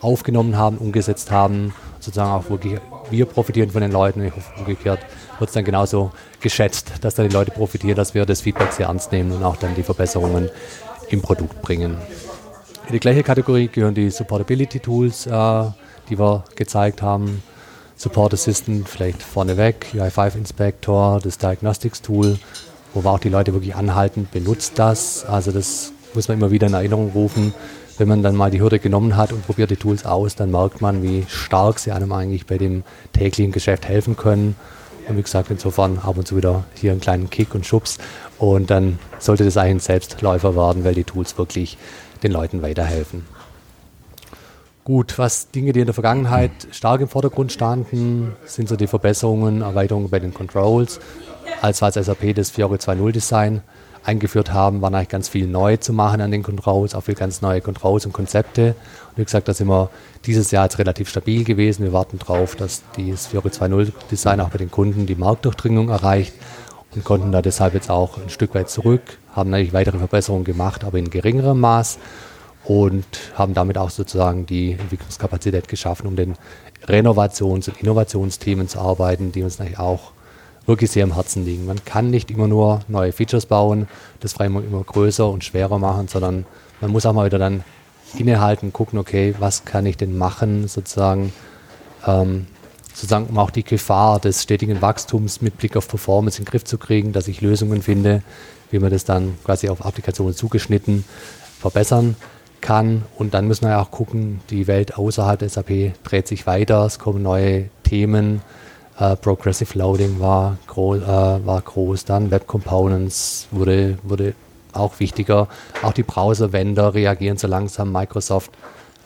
aufgenommen 0.00 0.56
haben, 0.56 0.78
umgesetzt 0.78 1.30
haben. 1.30 1.74
Sozusagen 2.00 2.30
auch 2.30 2.48
wirklich, 2.48 2.80
wir 3.10 3.26
profitieren 3.26 3.70
von 3.70 3.82
den 3.82 3.92
Leuten. 3.92 4.24
Ich 4.24 4.34
hoffe, 4.34 4.50
umgekehrt 4.58 5.00
wird 5.38 5.50
es 5.50 5.54
dann 5.54 5.64
genauso 5.64 6.10
geschätzt, 6.40 6.92
dass 7.02 7.14
da 7.14 7.22
die 7.22 7.28
Leute 7.28 7.50
profitieren, 7.50 7.96
dass 7.96 8.14
wir 8.14 8.24
das 8.24 8.40
Feedback 8.40 8.72
sehr 8.72 8.86
ernst 8.86 9.12
nehmen 9.12 9.32
und 9.32 9.44
auch 9.44 9.56
dann 9.56 9.74
die 9.74 9.82
Verbesserungen 9.82 10.48
im 11.10 11.20
Produkt 11.20 11.60
bringen. 11.60 11.98
In 12.86 12.92
die 12.92 13.00
gleiche 13.00 13.22
Kategorie 13.22 13.68
gehören 13.68 13.94
die 13.94 14.10
Supportability 14.10 14.80
Tools, 14.80 15.26
äh, 15.26 15.64
die 16.08 16.18
wir 16.18 16.44
gezeigt 16.56 17.00
haben. 17.00 17.42
Support 17.96 18.34
Assistant 18.34 18.88
vielleicht 18.88 19.22
vorneweg, 19.22 19.86
UI5 19.94 20.36
Inspector, 20.36 21.20
das 21.22 21.38
Diagnostics 21.38 22.02
Tool, 22.02 22.38
wo 22.92 23.04
wir 23.04 23.10
auch 23.10 23.20
die 23.20 23.28
Leute 23.28 23.52
wirklich 23.52 23.76
anhalten, 23.76 24.28
benutzt 24.30 24.78
das. 24.78 25.24
Also 25.24 25.52
das 25.52 25.92
muss 26.12 26.26
man 26.26 26.38
immer 26.38 26.50
wieder 26.50 26.66
in 26.66 26.74
Erinnerung 26.74 27.12
rufen. 27.14 27.54
Wenn 27.98 28.08
man 28.08 28.22
dann 28.22 28.34
mal 28.34 28.50
die 28.50 28.60
Hürde 28.60 28.80
genommen 28.80 29.16
hat 29.16 29.32
und 29.32 29.46
probiert 29.46 29.70
die 29.70 29.76
Tools 29.76 30.04
aus, 30.04 30.34
dann 30.34 30.50
merkt 30.50 30.80
man, 30.80 31.02
wie 31.02 31.24
stark 31.28 31.78
sie 31.78 31.92
einem 31.92 32.10
eigentlich 32.10 32.46
bei 32.46 32.58
dem 32.58 32.82
täglichen 33.12 33.52
Geschäft 33.52 33.86
helfen 33.86 34.16
können. 34.16 34.56
Und 35.08 35.16
wie 35.16 35.22
gesagt, 35.22 35.50
insofern 35.50 35.98
ab 35.98 36.16
und 36.16 36.26
zu 36.26 36.36
wieder 36.36 36.64
hier 36.74 36.92
einen 36.92 37.00
kleinen 37.00 37.30
Kick 37.30 37.54
und 37.54 37.66
Schubs. 37.66 37.98
Und 38.38 38.70
dann 38.70 38.98
sollte 39.18 39.44
das 39.44 39.56
eigentlich 39.56 39.76
ein 39.76 39.80
Selbstläufer 39.80 40.56
werden, 40.56 40.84
weil 40.84 40.94
die 40.94 41.04
Tools 41.04 41.38
wirklich 41.38 41.76
den 42.22 42.32
Leuten 42.32 42.62
weiterhelfen. 42.62 43.24
Gut, 44.84 45.16
was 45.16 45.50
Dinge, 45.52 45.72
die 45.72 45.80
in 45.80 45.86
der 45.86 45.94
Vergangenheit 45.94 46.50
stark 46.72 47.00
im 47.00 47.08
Vordergrund 47.08 47.52
standen, 47.52 48.34
sind 48.46 48.68
so 48.68 48.74
die 48.74 48.88
Verbesserungen, 48.88 49.62
Erweiterungen 49.62 50.10
bei 50.10 50.18
den 50.18 50.34
Controls. 50.34 50.98
Als 51.60 51.80
wir 51.80 51.86
als 51.86 51.94
SAP 51.94 52.34
das 52.34 52.50
Fiori 52.50 52.78
2.0 52.78 53.12
Design 53.12 53.62
eingeführt 54.04 54.52
haben, 54.52 54.82
war 54.82 54.92
eigentlich 54.92 55.08
ganz 55.08 55.28
viel 55.28 55.46
neu 55.46 55.76
zu 55.76 55.92
machen 55.92 56.20
an 56.20 56.32
den 56.32 56.42
Controls, 56.42 56.96
auch 56.96 57.02
viel 57.02 57.14
ganz 57.14 57.42
neue 57.42 57.60
Controls 57.60 58.06
und 58.06 58.12
Konzepte. 58.12 58.74
Und 59.10 59.18
wie 59.18 59.24
gesagt, 59.24 59.46
da 59.46 59.54
sind 59.54 59.68
wir 59.68 59.88
dieses 60.26 60.50
Jahr 60.50 60.64
jetzt 60.64 60.80
relativ 60.80 61.08
stabil 61.08 61.44
gewesen. 61.44 61.84
Wir 61.84 61.92
warten 61.92 62.18
darauf, 62.18 62.56
dass 62.56 62.82
das 62.96 63.28
Fiori 63.28 63.50
2.0 63.50 63.92
Design 64.10 64.40
auch 64.40 64.48
bei 64.48 64.58
den 64.58 64.72
Kunden 64.72 65.06
die 65.06 65.14
Marktdurchdringung 65.14 65.90
erreicht 65.90 66.34
und 66.94 67.04
konnten 67.04 67.32
da 67.32 67.42
deshalb 67.42 67.74
jetzt 67.74 67.90
auch 67.90 68.18
ein 68.18 68.30
Stück 68.30 68.54
weit 68.54 68.68
zurück, 68.68 69.02
haben 69.34 69.50
natürlich 69.50 69.72
weitere 69.72 69.98
Verbesserungen 69.98 70.44
gemacht, 70.44 70.84
aber 70.84 70.98
in 70.98 71.10
geringerem 71.10 71.60
Maß 71.60 71.98
und 72.64 73.06
haben 73.34 73.54
damit 73.54 73.78
auch 73.78 73.90
sozusagen 73.90 74.46
die 74.46 74.72
Entwicklungskapazität 74.72 75.68
geschaffen, 75.68 76.06
um 76.06 76.16
den 76.16 76.36
Renovations- 76.86 77.68
und 77.68 77.80
Innovationsthemen 77.80 78.68
zu 78.68 78.78
arbeiten, 78.80 79.32
die 79.32 79.42
uns 79.42 79.58
natürlich 79.58 79.78
auch 79.78 80.12
wirklich 80.66 80.90
sehr 80.90 81.04
am 81.04 81.14
Herzen 81.14 81.44
liegen. 81.44 81.66
Man 81.66 81.84
kann 81.84 82.10
nicht 82.10 82.30
immer 82.30 82.46
nur 82.46 82.80
neue 82.88 83.12
Features 83.12 83.46
bauen, 83.46 83.88
das 84.20 84.34
Framework 84.34 84.64
immer 84.64 84.82
größer 84.82 85.28
und 85.28 85.44
schwerer 85.44 85.78
machen, 85.78 86.08
sondern 86.08 86.46
man 86.80 86.90
muss 86.90 87.06
auch 87.06 87.12
mal 87.12 87.26
wieder 87.26 87.38
dann 87.38 87.64
innehalten, 88.16 88.72
gucken, 88.72 88.98
okay, 88.98 89.34
was 89.38 89.64
kann 89.64 89.86
ich 89.86 89.96
denn 89.96 90.16
machen, 90.16 90.68
sozusagen, 90.68 91.32
ähm, 92.06 92.46
sozusagen 92.94 93.26
um 93.26 93.38
auch 93.38 93.50
die 93.50 93.64
Gefahr 93.64 94.20
des 94.20 94.42
stetigen 94.42 94.82
Wachstums 94.82 95.40
mit 95.40 95.58
Blick 95.58 95.76
auf 95.76 95.88
Performance 95.88 96.38
in 96.38 96.44
den 96.44 96.50
Griff 96.50 96.64
zu 96.64 96.78
kriegen, 96.78 97.12
dass 97.12 97.28
ich 97.28 97.40
Lösungen 97.40 97.82
finde, 97.82 98.22
wie 98.70 98.78
man 98.78 98.90
das 98.90 99.04
dann 99.04 99.34
quasi 99.44 99.68
auf 99.68 99.84
Applikationen 99.84 100.34
zugeschnitten 100.34 101.04
verbessern 101.60 102.16
kann. 102.60 103.02
Und 103.16 103.34
dann 103.34 103.46
müssen 103.46 103.64
wir 103.64 103.70
ja 103.70 103.82
auch 103.82 103.90
gucken, 103.90 104.40
die 104.50 104.66
Welt 104.66 104.96
außerhalb 104.96 105.38
der 105.38 105.48
SAP 105.48 105.92
dreht 106.04 106.28
sich 106.28 106.46
weiter, 106.46 106.84
es 106.86 106.98
kommen 106.98 107.22
neue 107.22 107.68
Themen. 107.82 108.42
Uh, 109.00 109.16
Progressive 109.16 109.76
Loading 109.78 110.20
war, 110.20 110.58
gro 110.66 110.94
uh, 110.94 111.00
war 111.46 111.62
groß, 111.62 112.04
dann 112.04 112.30
Web 112.30 112.46
Components 112.46 113.48
wurde, 113.50 113.96
wurde 114.02 114.34
auch 114.72 115.00
wichtiger. 115.00 115.48
Auch 115.82 115.92
die 115.92 116.02
Browser-Vendor 116.02 116.92
reagieren 116.92 117.38
so 117.38 117.46
langsam. 117.46 117.90
Microsoft 117.90 118.50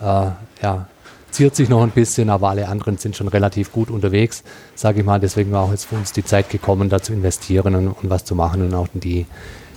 uh, 0.01 0.33
ja, 0.61 0.88
ziert 1.30 1.54
sich 1.54 1.68
noch 1.68 1.82
ein 1.82 1.90
bisschen, 1.90 2.30
aber 2.30 2.48
alle 2.48 2.68
anderen 2.68 2.98
sind 2.98 3.16
schon 3.16 3.28
relativ 3.28 3.72
gut 3.72 3.90
unterwegs, 3.90 4.42
sage 4.74 5.00
ich 5.00 5.06
mal. 5.06 5.20
Deswegen 5.20 5.52
war 5.52 5.62
auch 5.62 5.70
jetzt 5.70 5.86
für 5.86 5.96
uns 5.96 6.12
die 6.12 6.24
Zeit 6.24 6.50
gekommen, 6.50 6.88
da 6.88 7.00
zu 7.02 7.12
investieren 7.12 7.74
und, 7.74 7.88
und 7.88 8.10
was 8.10 8.24
zu 8.24 8.34
machen 8.34 8.62
und 8.62 8.74
auch 8.74 8.88
in 8.94 9.00
die, 9.00 9.26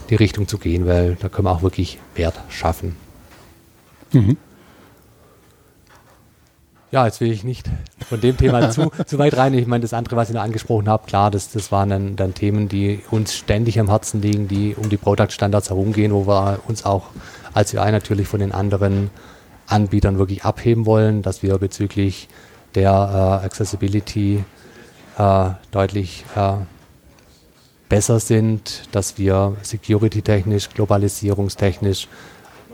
die 0.09 0.15
Richtung 0.15 0.47
zu 0.47 0.57
gehen, 0.57 0.85
weil 0.85 1.17
da 1.19 1.29
können 1.29 1.47
wir 1.47 1.51
auch 1.51 1.61
wirklich 1.61 1.99
Wert 2.15 2.39
schaffen. 2.49 2.95
Mhm. 4.11 4.37
Ja, 6.91 7.05
jetzt 7.05 7.21
will 7.21 7.31
ich 7.31 7.43
nicht 7.43 7.69
von 8.07 8.19
dem 8.19 8.35
Thema 8.35 8.71
zu, 8.71 8.91
zu 9.05 9.19
weit 9.19 9.37
rein. 9.37 9.53
Ich 9.53 9.67
meine, 9.67 9.83
das 9.83 9.93
andere, 9.93 10.15
was 10.15 10.29
ich 10.29 10.35
noch 10.35 10.41
angesprochen 10.41 10.89
habe, 10.89 11.05
klar, 11.05 11.29
das, 11.29 11.51
das 11.51 11.71
waren 11.71 11.89
dann, 11.89 12.15
dann 12.15 12.33
Themen, 12.33 12.67
die 12.67 13.01
uns 13.11 13.35
ständig 13.35 13.79
am 13.79 13.89
Herzen 13.89 14.21
liegen, 14.21 14.47
die 14.47 14.75
um 14.75 14.89
die 14.89 14.97
Product 14.97 15.29
Standards 15.29 15.69
herumgehen, 15.69 16.11
wo 16.11 16.25
wir 16.25 16.59
uns 16.67 16.85
auch 16.85 17.07
als 17.53 17.73
UI 17.73 17.91
natürlich 17.91 18.27
von 18.27 18.39
den 18.39 18.51
anderen 18.51 19.11
Anbietern 19.69 20.17
wirklich 20.17 20.43
abheben 20.43 20.85
wollen, 20.85 21.21
dass 21.21 21.43
wir 21.43 21.57
bezüglich 21.57 22.27
der 22.75 22.91
äh, 22.91 23.45
Accessibility 23.45 24.43
äh, 25.17 25.49
deutlich 25.71 26.25
äh, 26.35 26.53
besser 27.87 28.19
sind, 28.19 28.83
dass 28.91 29.17
wir 29.17 29.55
security-technisch, 29.61 30.69
globalisierungstechnisch 30.69 32.07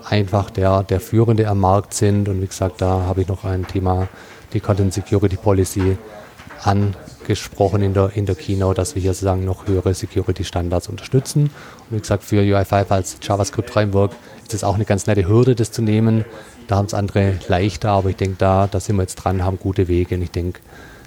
einfach 0.07 0.49
der, 0.49 0.83
der 0.83 0.99
Führende 0.99 1.47
am 1.47 1.59
Markt 1.59 1.93
sind. 1.93 2.29
Und 2.29 2.41
wie 2.41 2.47
gesagt, 2.47 2.81
da 2.81 3.01
habe 3.01 3.21
ich 3.21 3.27
noch 3.27 3.43
ein 3.45 3.65
Thema, 3.65 4.07
die 4.53 4.59
Content 4.59 4.93
Security 4.93 5.37
Policy 5.37 5.97
angesprochen 6.61 7.81
in 7.81 7.93
der, 7.93 8.11
in 8.15 8.25
der 8.25 8.35
Keynote, 8.35 8.75
dass 8.75 8.95
wir 8.95 9.01
hier 9.01 9.13
sozusagen 9.13 9.45
noch 9.45 9.67
höhere 9.67 9.93
Security-Standards 9.93 10.89
unterstützen. 10.89 11.43
Und 11.89 11.97
wie 11.97 11.99
gesagt, 11.99 12.23
für 12.23 12.41
UI5 12.41 12.89
als 12.89 13.17
JavaScript-Framework 13.21 14.11
ist 14.43 14.53
es 14.53 14.63
auch 14.63 14.75
eine 14.75 14.85
ganz 14.85 15.07
nette 15.07 15.27
Hürde, 15.27 15.55
das 15.55 15.71
zu 15.71 15.81
nehmen. 15.81 16.25
Da 16.67 16.77
haben 16.77 16.85
es 16.85 16.93
andere 16.93 17.39
leichter, 17.47 17.89
aber 17.91 18.09
ich 18.09 18.15
denke, 18.15 18.37
da, 18.37 18.67
da 18.67 18.79
sind 18.79 18.95
wir 18.95 19.03
jetzt 19.03 19.15
dran, 19.15 19.43
haben 19.43 19.59
gute 19.59 19.87
Wege. 19.87 20.15
Und 20.15 20.21
ich 20.21 20.31
denke, 20.31 20.61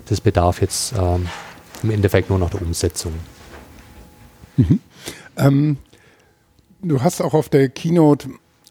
das 0.07 0.21
bedarf 0.21 0.61
jetzt 0.61 0.95
ähm, 0.97 1.27
im 1.83 1.91
Endeffekt 1.91 2.31
nur 2.31 2.39
noch 2.39 2.51
der 2.51 2.63
Umsetzung. 2.63 3.13
Mhm. 4.57 4.81
Ähm, 5.37 5.77
du 6.83 7.03
hast 7.03 7.21
auch 7.21 7.35
auf 7.35 7.49
der 7.49 7.69
Keynote 7.69 8.29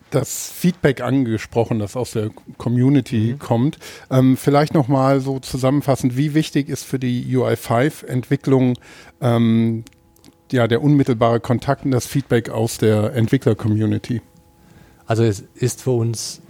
das 0.10 0.50
Feedback 0.50 1.02
angesprochen, 1.02 1.80
das 1.80 1.98
aus 1.98 2.12
der 2.12 2.30
Community 2.58 3.34
mhm. 3.34 3.40
kommt. 3.40 3.78
Ähm, 4.10 4.38
vielleicht 4.38 4.74
nochmal 4.74 5.20
so 5.20 5.40
zusammenfassend, 5.40 6.16
wie 6.16 6.34
wichtig 6.34 6.70
ist 6.70 6.84
für 6.84 7.00
die 7.00 7.36
UI5-Entwicklung 7.36 8.78
ähm, 9.22 9.84
ja, 10.52 10.68
der 10.68 10.82
unmittelbare 10.82 11.42
Kontakt 11.42 11.84
und 11.84 11.92
das 11.92 12.08
Feedback 12.08 12.50
aus 12.50 12.78
der 12.78 13.14
Entwickler-Community? 13.14 14.22
Also 15.06 15.24
es 15.24 15.44
ist 15.56 15.82
für 15.82 15.92
uns 15.92 16.42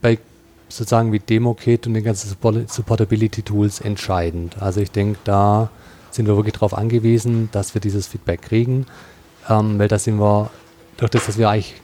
bei 0.00 0.18
sozusagen 0.68 1.12
wie 1.12 1.20
DemoKit 1.20 1.86
und 1.86 1.94
den 1.94 2.04
ganzen 2.04 2.28
Supportability-Tools 2.28 3.80
entscheidend. 3.80 4.60
Also 4.60 4.80
ich 4.80 4.90
denke, 4.90 5.18
da 5.24 5.70
sind 6.10 6.26
wir 6.26 6.36
wirklich 6.36 6.54
darauf 6.54 6.74
angewiesen, 6.74 7.48
dass 7.52 7.74
wir 7.74 7.80
dieses 7.80 8.06
Feedback 8.06 8.42
kriegen, 8.42 8.86
ähm, 9.48 9.78
weil 9.78 9.88
da 9.88 9.98
sind 9.98 10.18
wir, 10.18 10.50
durch 10.96 11.10
das, 11.10 11.26
dass 11.26 11.38
wir 11.38 11.48
eigentlich 11.48 11.80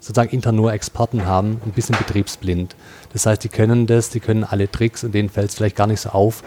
sozusagen 0.00 0.30
intern 0.30 0.56
nur 0.56 0.72
Experten 0.72 1.26
haben, 1.26 1.60
ein 1.64 1.70
bisschen 1.70 1.96
betriebsblind. 1.96 2.74
Das 3.12 3.26
heißt, 3.26 3.44
die 3.44 3.48
können 3.48 3.86
das, 3.86 4.10
die 4.10 4.20
können 4.20 4.42
alle 4.42 4.70
Tricks 4.70 5.04
und 5.04 5.14
denen 5.14 5.28
fällt 5.28 5.50
es 5.50 5.54
vielleicht 5.54 5.76
gar 5.76 5.86
nicht 5.86 6.00
so 6.00 6.08
auf, 6.08 6.42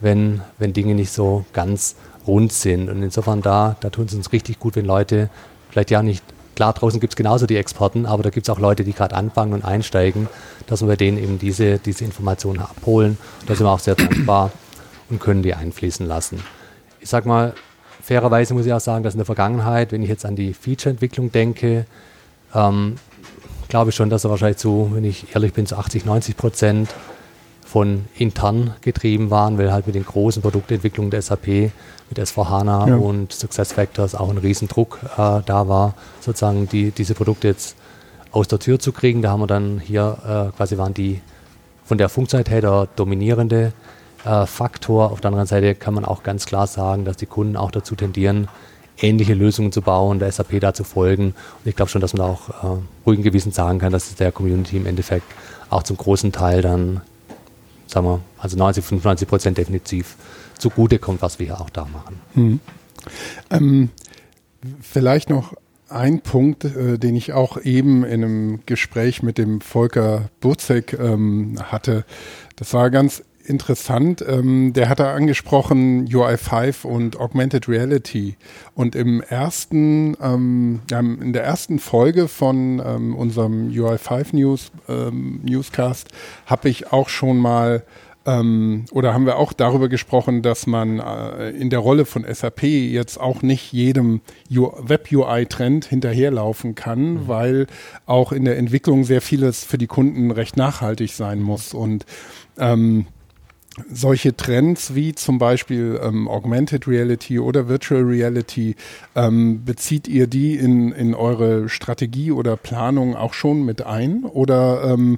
wenn, 0.00 0.42
wenn 0.58 0.72
Dinge 0.72 0.94
nicht 0.94 1.10
so 1.10 1.44
ganz 1.52 1.96
rund 2.26 2.52
sind. 2.52 2.88
Und 2.88 3.02
insofern 3.02 3.42
da, 3.42 3.76
da 3.80 3.90
tun 3.90 4.04
es 4.06 4.14
uns 4.14 4.32
richtig 4.32 4.60
gut, 4.60 4.76
wenn 4.76 4.84
Leute 4.84 5.30
vielleicht 5.70 5.90
ja 5.90 6.02
nicht, 6.02 6.22
klar, 6.54 6.72
draußen 6.72 7.00
gibt 7.00 7.12
es 7.12 7.16
genauso 7.16 7.46
die 7.46 7.56
Experten, 7.56 8.06
aber 8.06 8.22
da 8.22 8.30
gibt 8.30 8.48
es 8.48 8.50
auch 8.50 8.58
Leute, 8.58 8.84
die 8.84 8.92
gerade 8.92 9.14
anfangen 9.14 9.52
und 9.52 9.64
einsteigen, 9.64 10.28
dass 10.66 10.80
wir 10.80 10.88
bei 10.88 10.96
denen 10.96 11.18
eben 11.18 11.38
diese, 11.38 11.78
diese 11.78 12.04
Informationen 12.04 12.60
abholen. 12.60 13.18
Da 13.46 13.54
sind 13.54 13.66
wir 13.66 13.70
auch 13.70 13.78
sehr 13.78 13.94
dankbar 13.94 14.50
und 15.10 15.20
können 15.20 15.42
die 15.42 15.54
einfließen 15.54 16.06
lassen. 16.06 16.42
Ich 17.00 17.08
sag 17.08 17.26
mal, 17.26 17.54
fairerweise 18.02 18.54
muss 18.54 18.66
ich 18.66 18.72
auch 18.72 18.80
sagen, 18.80 19.04
dass 19.04 19.14
in 19.14 19.18
der 19.18 19.26
Vergangenheit, 19.26 19.92
wenn 19.92 20.02
ich 20.02 20.08
jetzt 20.08 20.24
an 20.24 20.36
die 20.36 20.54
Feature-Entwicklung 20.54 21.32
denke, 21.32 21.86
ähm, 22.54 22.96
glaube 23.68 23.90
ich 23.90 23.96
schon, 23.96 24.10
dass 24.10 24.24
er 24.24 24.30
wahrscheinlich 24.30 24.58
zu, 24.58 24.90
wenn 24.92 25.04
ich 25.04 25.34
ehrlich 25.34 25.52
bin, 25.52 25.66
zu 25.66 25.76
80, 25.76 26.04
90 26.04 26.36
Prozent 26.36 26.94
von 27.72 28.04
intern 28.18 28.74
getrieben 28.82 29.30
waren, 29.30 29.56
weil 29.56 29.72
halt 29.72 29.86
mit 29.86 29.94
den 29.94 30.04
großen 30.04 30.42
Produktentwicklungen 30.42 31.10
der 31.10 31.22
SAP, 31.22 31.46
mit 31.46 32.18
S4HANA 32.18 32.88
ja. 32.90 32.96
und 32.96 33.32
SuccessFactors 33.32 34.14
auch 34.14 34.28
ein 34.28 34.36
Riesendruck 34.36 34.98
äh, 35.16 35.40
da 35.46 35.68
war, 35.68 35.94
sozusagen 36.20 36.68
die, 36.68 36.90
diese 36.90 37.14
Produkte 37.14 37.48
jetzt 37.48 37.76
aus 38.30 38.46
der 38.46 38.58
Tür 38.58 38.78
zu 38.78 38.92
kriegen. 38.92 39.22
Da 39.22 39.30
haben 39.30 39.40
wir 39.40 39.46
dann 39.46 39.80
hier 39.80 40.18
äh, 40.22 40.54
quasi 40.54 40.76
waren 40.76 40.92
die 40.92 41.22
von 41.82 41.96
der 41.96 42.10
Funktionalität 42.10 42.62
der 42.62 42.88
dominierende 42.94 43.72
äh, 44.26 44.44
Faktor. 44.44 45.10
Auf 45.10 45.22
der 45.22 45.28
anderen 45.28 45.46
Seite 45.46 45.74
kann 45.74 45.94
man 45.94 46.04
auch 46.04 46.22
ganz 46.22 46.44
klar 46.44 46.66
sagen, 46.66 47.06
dass 47.06 47.16
die 47.16 47.24
Kunden 47.24 47.56
auch 47.56 47.70
dazu 47.70 47.94
tendieren, 47.94 48.48
ähnliche 49.00 49.32
Lösungen 49.32 49.72
zu 49.72 49.80
bauen, 49.80 50.18
der 50.18 50.30
SAP 50.30 50.60
da 50.60 50.74
zu 50.74 50.84
folgen. 50.84 51.28
Und 51.28 51.66
ich 51.66 51.74
glaube 51.74 51.90
schon, 51.90 52.02
dass 52.02 52.12
man 52.12 52.26
da 52.26 52.32
auch 52.34 52.50
äh, 52.50 52.82
ruhigen 53.06 53.22
Gewissen 53.22 53.50
sagen 53.50 53.78
kann, 53.78 53.92
dass 53.92 54.14
der 54.14 54.30
Community 54.30 54.76
im 54.76 54.84
Endeffekt 54.84 55.24
auch 55.70 55.84
zum 55.84 55.96
großen 55.96 56.32
Teil 56.32 56.60
dann, 56.60 57.00
sagen 57.86 58.06
wir, 58.06 58.20
also 58.38 58.56
90, 58.56 58.84
95 58.84 59.28
Prozent 59.28 59.58
definitiv 59.58 60.16
zugute 60.58 60.98
kommt, 60.98 61.22
was 61.22 61.38
wir 61.38 61.46
hier 61.46 61.60
auch 61.60 61.70
da 61.70 61.84
machen. 61.84 62.20
Hm. 62.34 62.60
Ähm, 63.50 63.90
vielleicht 64.80 65.30
noch 65.30 65.54
ein 65.88 66.20
Punkt, 66.22 66.64
äh, 66.64 66.98
den 66.98 67.16
ich 67.16 67.32
auch 67.32 67.60
eben 67.60 68.04
in 68.04 68.24
einem 68.24 68.60
Gespräch 68.66 69.22
mit 69.22 69.38
dem 69.38 69.60
Volker 69.60 70.30
Burzek 70.40 70.98
ähm, 70.98 71.58
hatte. 71.60 72.04
Das 72.56 72.72
war 72.72 72.90
ganz 72.90 73.22
interessant. 73.44 74.24
Ähm, 74.26 74.72
der 74.72 74.88
hat 74.88 75.00
da 75.00 75.14
angesprochen 75.14 76.08
UI5 76.08 76.84
und 76.86 77.18
Augmented 77.18 77.68
Reality. 77.68 78.36
Und 78.74 78.94
im 78.94 79.20
ersten, 79.20 80.16
ähm, 80.22 80.80
in 80.90 81.32
der 81.32 81.44
ersten 81.44 81.78
Folge 81.78 82.28
von 82.28 82.82
ähm, 82.84 83.14
unserem 83.14 83.70
UI5 83.70 84.34
News 84.34 84.72
ähm, 84.88 85.40
Newscast 85.42 86.08
habe 86.46 86.68
ich 86.68 86.92
auch 86.92 87.08
schon 87.08 87.38
mal 87.38 87.84
ähm, 88.24 88.84
oder 88.92 89.14
haben 89.14 89.26
wir 89.26 89.36
auch 89.36 89.52
darüber 89.52 89.88
gesprochen, 89.88 90.42
dass 90.42 90.66
man 90.66 91.00
äh, 91.00 91.50
in 91.50 91.70
der 91.70 91.80
Rolle 91.80 92.04
von 92.04 92.24
SAP 92.24 92.62
jetzt 92.62 93.18
auch 93.18 93.42
nicht 93.42 93.72
jedem 93.72 94.20
Web-UI-Trend 94.48 95.86
hinterherlaufen 95.86 96.74
kann, 96.74 97.14
mhm. 97.14 97.28
weil 97.28 97.66
auch 98.06 98.32
in 98.32 98.44
der 98.44 98.58
Entwicklung 98.58 99.04
sehr 99.04 99.20
vieles 99.20 99.64
für 99.64 99.78
die 99.78 99.86
Kunden 99.88 100.30
recht 100.30 100.56
nachhaltig 100.56 101.12
sein 101.12 101.40
muss. 101.40 101.74
Und 101.74 102.06
ähm, 102.58 103.06
solche 103.90 104.36
Trends 104.36 104.94
wie 104.94 105.14
zum 105.14 105.38
Beispiel 105.38 105.98
ähm, 106.02 106.28
Augmented 106.28 106.86
Reality 106.86 107.38
oder 107.38 107.68
Virtual 107.68 108.02
Reality, 108.02 108.76
ähm, 109.14 109.64
bezieht 109.64 110.08
ihr 110.08 110.26
die 110.26 110.56
in, 110.56 110.92
in 110.92 111.14
eure 111.14 111.68
Strategie 111.68 112.32
oder 112.32 112.56
Planung 112.56 113.16
auch 113.16 113.32
schon 113.32 113.64
mit 113.64 113.86
ein? 113.86 114.24
Oder 114.24 114.84
ähm, 114.84 115.16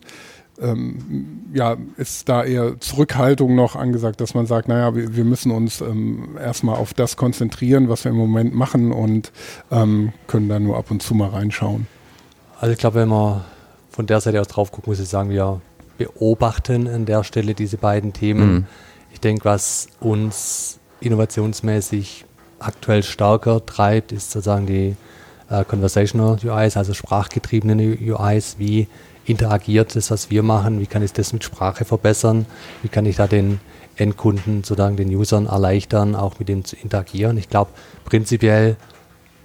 ähm, 0.61 1.43
ja, 1.53 1.77
ist 1.97 2.29
da 2.29 2.45
eher 2.45 2.79
Zurückhaltung 2.79 3.57
noch 3.57 3.75
angesagt, 3.75 4.21
dass 4.21 4.35
man 4.35 4.47
sagt, 4.47 4.69
naja, 4.69 4.95
wir, 4.95 5.17
wir 5.17 5.25
müssen 5.25 5.51
uns 5.51 5.81
ähm, 5.81 6.37
erstmal 6.41 6.77
auf 6.77 6.95
das 6.95 7.17
konzentrieren, 7.17 7.89
was 7.89 8.05
wir 8.05 8.13
im 8.13 8.19
Moment 8.19 8.55
machen 8.55 8.93
und 8.93 9.33
ähm, 9.73 10.13
können 10.29 10.49
dann 10.49 10.63
nur 10.63 10.77
ab 10.77 10.91
und 10.91 11.03
zu 11.03 11.15
mal 11.15 11.31
reinschauen? 11.31 11.89
Also 12.61 12.73
ich 12.73 12.79
glaube, 12.79 13.01
wenn 13.01 13.09
man 13.09 13.45
von 13.91 14.07
der 14.07 14.21
Seite 14.21 14.41
aus 14.41 14.49
drauf 14.49 14.71
guckt, 14.71 14.87
muss 14.87 15.01
ich 15.01 15.09
sagen, 15.09 15.31
wir 15.31 15.61
beobachten 15.99 16.88
an 16.88 17.07
der 17.07 17.24
Stelle 17.24 17.55
diese 17.55 17.76
beiden 17.76 18.12
Themen. 18.12 18.53
Mhm. 18.53 18.66
Ich 19.12 19.20
denke, 19.20 19.45
was 19.45 19.88
uns 20.01 20.78
innovationsmäßig 21.01 22.24
aktuell 22.59 23.03
stärker 23.03 23.64
treibt, 23.64 24.12
ist 24.12 24.30
sozusagen 24.30 24.66
die 24.66 24.97
äh, 25.51 25.64
Conversational 25.64 26.38
UIs, 26.42 26.76
also 26.76 26.95
sprachgetriebene 26.95 27.97
UIs. 28.01 28.57
Wie 28.59 28.88
interagiert 29.26 29.95
das, 29.97 30.11
was 30.11 30.30
wir 30.30 30.42
machen? 30.42 30.80
Wie 30.80 30.86
kann 30.86 31.03
ich 31.03 31.12
das 31.12 31.32
mit 31.32 31.45
Sprache 31.45 31.84
verbessern? 31.84 32.47
Wie 32.82 32.88
kann 32.88 33.07
ich 33.07 33.16
da 33.16 33.26
den 33.26 33.61
Endkunden, 33.97 34.64
sozusagen 34.64 34.97
den 34.97 35.14
Usern 35.14 35.47
erleichtern, 35.47 36.14
auch 36.14 36.38
mit 36.38 36.49
dem 36.49 36.64
zu 36.64 36.76
interagieren? 36.76 37.36
Ich 37.36 37.49
glaube, 37.49 37.70
prinzipiell 38.05 38.76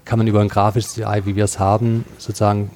kann 0.05 0.17
man 0.17 0.27
über 0.27 0.41
ein 0.41 0.49
grafisches 0.49 0.97
UI, 0.97 1.25
wie 1.25 1.35
wir 1.35 1.43
es 1.43 1.59
haben, 1.59 2.05
sozusagen 2.17 2.71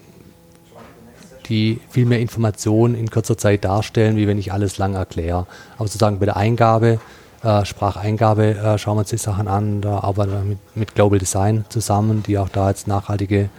die 1.50 1.80
viel 1.90 2.06
mehr 2.06 2.20
Informationen 2.20 2.96
in 2.96 3.10
kürzer 3.10 3.38
Zeit 3.38 3.66
darstellen, 3.66 4.16
wie 4.16 4.28
wenn 4.28 4.38
ich 4.38 4.52
alles 4.52 4.78
lang 4.78 4.96
erkläre. 4.96 5.46
Aber 5.76 5.88
sozusagen 5.88 6.20
bei 6.20 6.26
der 6.26 6.38
Eingabe, 6.38 7.00
äh, 7.44 7.66
Spracheingabe, 7.66 8.56
äh, 8.56 8.78
schauen 8.78 8.96
wir 8.96 9.02
uns 9.02 9.10
die 9.10 9.18
Sachen 9.18 9.48
an. 9.48 9.82
Da 9.82 10.00
arbeiten 10.00 10.32
wir 10.32 10.40
mit, 10.40 10.60
mit 10.76 10.96
Global 10.96 11.20
Design 11.20 11.66
zusammen, 11.70 12.24
die 12.24 12.38
auch 12.38 12.50
da 12.50 12.70
jetzt 12.70 12.88
nachhaltige 12.88 13.50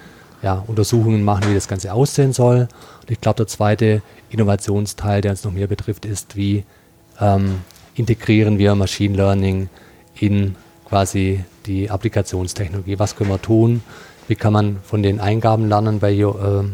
ja, 0.43 0.63
Untersuchungen 0.67 1.25
machen, 1.25 1.45
wie 1.49 1.55
das 1.55 1.69
Ganze 1.69 1.93
aussehen 1.93 2.33
soll. 2.33 2.69
Und 3.01 3.11
ich 3.11 3.21
glaube, 3.21 3.37
der 3.37 3.47
zweite 3.47 4.03
Innovationsteil, 4.31 5.21
der 5.21 5.33
uns 5.33 5.45
noch 5.45 5.53
mehr 5.53 5.67
betrifft, 5.67 6.05
ist, 6.05 6.37
wie 6.37 6.65
ähm, 7.21 7.61
integrieren 7.95 8.59
wir 8.59 8.75
Machine 8.75 9.17
Learning 9.17 9.69
in 10.19 10.57
quasi 10.87 11.45
die 11.67 11.91
Applikationstechnologie. 11.91 12.99
Was 12.99 13.17
können 13.17 13.31
wir 13.31 13.41
tun? 13.41 13.83
Wie 14.27 14.35
kann 14.35 14.53
man 14.53 14.79
von 14.83 15.03
den 15.03 15.21
Eingaben 15.21 15.69
lernen 15.69 16.01
bei, 16.01 16.13
äh, 16.13 16.25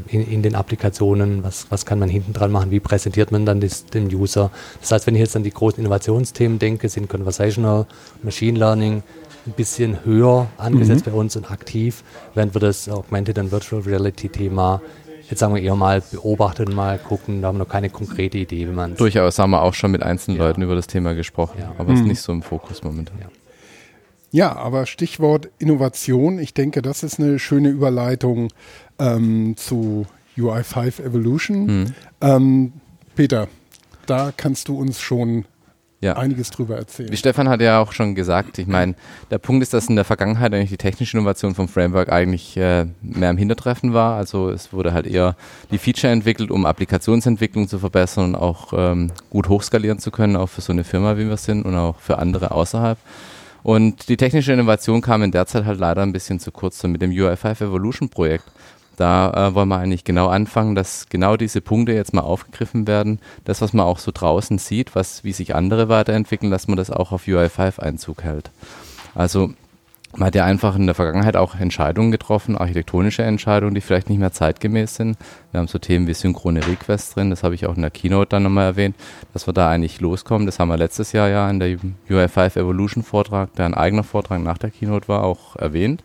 in, 0.08 0.26
in, 0.30 0.42
den 0.42 0.54
Applikationen? 0.54 1.42
Was, 1.42 1.66
was 1.70 1.84
kann 1.84 1.98
man 1.98 2.08
hinten 2.08 2.32
dran 2.32 2.52
machen? 2.52 2.70
Wie 2.70 2.80
präsentiert 2.80 3.32
man 3.32 3.44
dann 3.44 3.60
das, 3.60 3.86
dem 3.86 4.06
User? 4.06 4.50
Das 4.80 4.92
heißt, 4.92 5.06
wenn 5.06 5.14
ich 5.14 5.20
jetzt 5.20 5.36
an 5.36 5.42
die 5.42 5.50
großen 5.50 5.80
Innovationsthemen 5.80 6.58
denke, 6.58 6.88
sind 6.88 7.08
Conversational, 7.08 7.86
Machine 8.22 8.58
Learning 8.58 9.02
ein 9.46 9.52
bisschen 9.52 10.04
höher 10.04 10.48
angesetzt 10.58 11.06
mhm. 11.06 11.10
bei 11.10 11.16
uns 11.16 11.34
und 11.34 11.50
aktiv, 11.50 12.04
während 12.34 12.54
wir 12.54 12.60
das 12.60 12.88
Augmented 12.88 13.38
and 13.38 13.50
Virtual 13.50 13.82
Reality 13.82 14.28
Thema 14.28 14.80
jetzt 15.30 15.38
sagen 15.38 15.54
wir 15.54 15.62
eher 15.62 15.76
mal 15.76 16.02
beobachten, 16.10 16.74
mal 16.74 16.98
gucken, 16.98 17.40
da 17.40 17.48
haben 17.48 17.56
wir 17.56 17.64
noch 17.64 17.70
keine 17.70 17.88
konkrete 17.88 18.38
Idee, 18.38 18.66
wie 18.66 18.72
man 18.72 18.96
Durchaus 18.96 19.38
haben 19.38 19.50
wir 19.50 19.62
auch 19.62 19.74
schon 19.74 19.92
mit 19.92 20.02
einzelnen 20.02 20.38
ja. 20.38 20.46
Leuten 20.46 20.62
über 20.62 20.74
das 20.74 20.86
Thema 20.86 21.14
gesprochen, 21.14 21.58
ja. 21.60 21.72
aber 21.78 21.92
es 21.92 22.00
mhm. 22.00 22.04
ist 22.04 22.08
nicht 22.08 22.20
so 22.20 22.32
im 22.32 22.42
Fokus 22.42 22.82
momentan. 22.82 23.18
Ja. 23.20 23.26
Ja, 24.32 24.54
aber 24.56 24.86
Stichwort 24.86 25.48
Innovation, 25.58 26.38
ich 26.38 26.54
denke, 26.54 26.82
das 26.82 27.02
ist 27.02 27.18
eine 27.18 27.38
schöne 27.38 27.68
Überleitung 27.68 28.48
ähm, 28.98 29.56
zu 29.56 30.06
UI5 30.36 31.02
Evolution. 31.02 31.66
Mhm. 31.66 31.86
Ähm, 32.20 32.72
Peter, 33.16 33.48
da 34.06 34.32
kannst 34.36 34.68
du 34.68 34.78
uns 34.78 35.00
schon 35.00 35.44
ja. 36.00 36.16
einiges 36.16 36.50
drüber 36.50 36.76
erzählen. 36.76 37.10
Wie 37.10 37.16
Stefan 37.16 37.48
hat 37.48 37.60
ja 37.60 37.80
auch 37.80 37.92
schon 37.92 38.14
gesagt, 38.14 38.58
ich 38.58 38.66
meine, 38.66 38.94
der 39.30 39.38
Punkt 39.38 39.62
ist, 39.62 39.74
dass 39.74 39.88
in 39.88 39.96
der 39.96 40.04
Vergangenheit 40.04 40.54
eigentlich 40.54 40.70
die 40.70 40.78
technische 40.78 41.16
Innovation 41.16 41.54
vom 41.54 41.68
Framework 41.68 42.10
eigentlich 42.10 42.56
äh, 42.56 42.86
mehr 43.02 43.30
im 43.30 43.36
Hintertreffen 43.36 43.92
war. 43.92 44.16
Also 44.16 44.48
es 44.50 44.72
wurde 44.72 44.94
halt 44.94 45.06
eher 45.06 45.36
die 45.70 45.78
Feature 45.78 46.12
entwickelt, 46.12 46.50
um 46.50 46.64
Applikationsentwicklung 46.64 47.68
zu 47.68 47.78
verbessern 47.78 48.24
und 48.24 48.34
auch 48.36 48.72
ähm, 48.74 49.12
gut 49.28 49.48
hochskalieren 49.48 49.98
zu 49.98 50.10
können, 50.10 50.36
auch 50.36 50.48
für 50.48 50.60
so 50.60 50.72
eine 50.72 50.84
Firma, 50.84 51.18
wie 51.18 51.28
wir 51.28 51.36
sind 51.36 51.64
und 51.64 51.74
auch 51.74 51.98
für 51.98 52.18
andere 52.18 52.52
außerhalb. 52.52 52.98
Und 53.62 54.08
die 54.08 54.16
technische 54.16 54.52
Innovation 54.52 55.00
kam 55.00 55.22
in 55.22 55.32
der 55.32 55.46
Zeit 55.46 55.64
halt 55.64 55.78
leider 55.78 56.02
ein 56.02 56.12
bisschen 56.12 56.40
zu 56.40 56.52
kurz. 56.52 56.82
Und 56.84 56.92
mit 56.92 57.02
dem 57.02 57.10
UI5 57.10 57.62
Evolution 57.62 58.08
Projekt, 58.08 58.44
da 58.96 59.48
äh, 59.48 59.54
wollen 59.54 59.68
wir 59.68 59.78
eigentlich 59.78 60.04
genau 60.04 60.28
anfangen, 60.28 60.74
dass 60.74 61.08
genau 61.08 61.36
diese 61.36 61.60
Punkte 61.60 61.92
jetzt 61.92 62.12
mal 62.12 62.20
aufgegriffen 62.20 62.86
werden. 62.86 63.20
Das, 63.44 63.60
was 63.62 63.72
man 63.72 63.86
auch 63.86 63.98
so 63.98 64.10
draußen 64.12 64.58
sieht, 64.58 64.94
was, 64.94 65.24
wie 65.24 65.32
sich 65.32 65.54
andere 65.54 65.88
weiterentwickeln, 65.88 66.50
dass 66.50 66.68
man 66.68 66.76
das 66.76 66.90
auch 66.90 67.12
auf 67.12 67.24
UI5 67.24 67.80
Einzug 67.80 68.22
hält. 68.22 68.50
Also 69.14 69.54
man 70.16 70.26
hat 70.26 70.34
ja 70.34 70.44
einfach 70.44 70.76
in 70.76 70.86
der 70.86 70.94
Vergangenheit 70.94 71.36
auch 71.36 71.54
Entscheidungen 71.54 72.10
getroffen, 72.10 72.58
architektonische 72.58 73.22
Entscheidungen, 73.22 73.74
die 73.74 73.80
vielleicht 73.80 74.08
nicht 74.08 74.18
mehr 74.18 74.32
zeitgemäß 74.32 74.96
sind. 74.96 75.16
Wir 75.52 75.60
haben 75.60 75.68
so 75.68 75.78
Themen 75.78 76.06
wie 76.08 76.14
synchrone 76.14 76.66
Requests 76.66 77.14
drin, 77.14 77.30
das 77.30 77.42
habe 77.44 77.54
ich 77.54 77.66
auch 77.66 77.76
in 77.76 77.82
der 77.82 77.90
Keynote 77.90 78.30
dann 78.30 78.42
nochmal 78.42 78.66
erwähnt, 78.66 78.96
dass 79.32 79.46
wir 79.46 79.54
da 79.54 79.70
eigentlich 79.70 80.00
loskommen. 80.00 80.46
Das 80.46 80.58
haben 80.58 80.68
wir 80.68 80.76
letztes 80.76 81.12
Jahr 81.12 81.28
ja 81.28 81.48
in 81.48 81.60
der 81.60 81.78
UI5 82.08 82.58
Evolution 82.58 83.04
Vortrag, 83.04 83.54
der 83.54 83.66
ein 83.66 83.74
eigener 83.74 84.02
Vortrag 84.02 84.40
nach 84.40 84.58
der 84.58 84.70
Keynote 84.70 85.06
war, 85.06 85.22
auch 85.22 85.56
erwähnt. 85.56 86.02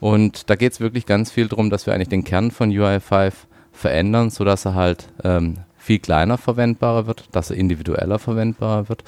Und 0.00 0.48
da 0.48 0.56
geht 0.56 0.72
es 0.72 0.80
wirklich 0.80 1.04
ganz 1.04 1.30
viel 1.30 1.48
darum, 1.48 1.68
dass 1.68 1.86
wir 1.86 1.94
eigentlich 1.94 2.08
den 2.08 2.24
Kern 2.24 2.50
von 2.50 2.70
UI5 2.70 3.32
verändern, 3.72 4.30
sodass 4.30 4.64
er 4.64 4.74
halt 4.74 5.08
ähm, 5.24 5.58
viel 5.76 5.98
kleiner 5.98 6.38
verwendbarer 6.38 7.06
wird, 7.06 7.28
dass 7.32 7.50
er 7.50 7.56
individueller 7.56 8.18
verwendbarer 8.18 8.88
wird 8.88 9.04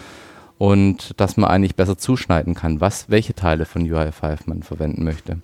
und 0.59 1.19
dass 1.21 1.37
man 1.37 1.49
eigentlich 1.49 1.77
besser 1.77 1.97
zuschneiden 1.97 2.55
kann, 2.55 2.81
was, 2.81 3.09
welche 3.09 3.35
Teile 3.35 3.65
von 3.65 3.83
UI5 3.83 4.41
man 4.47 4.63
verwenden 4.63 5.05
möchte. 5.05 5.39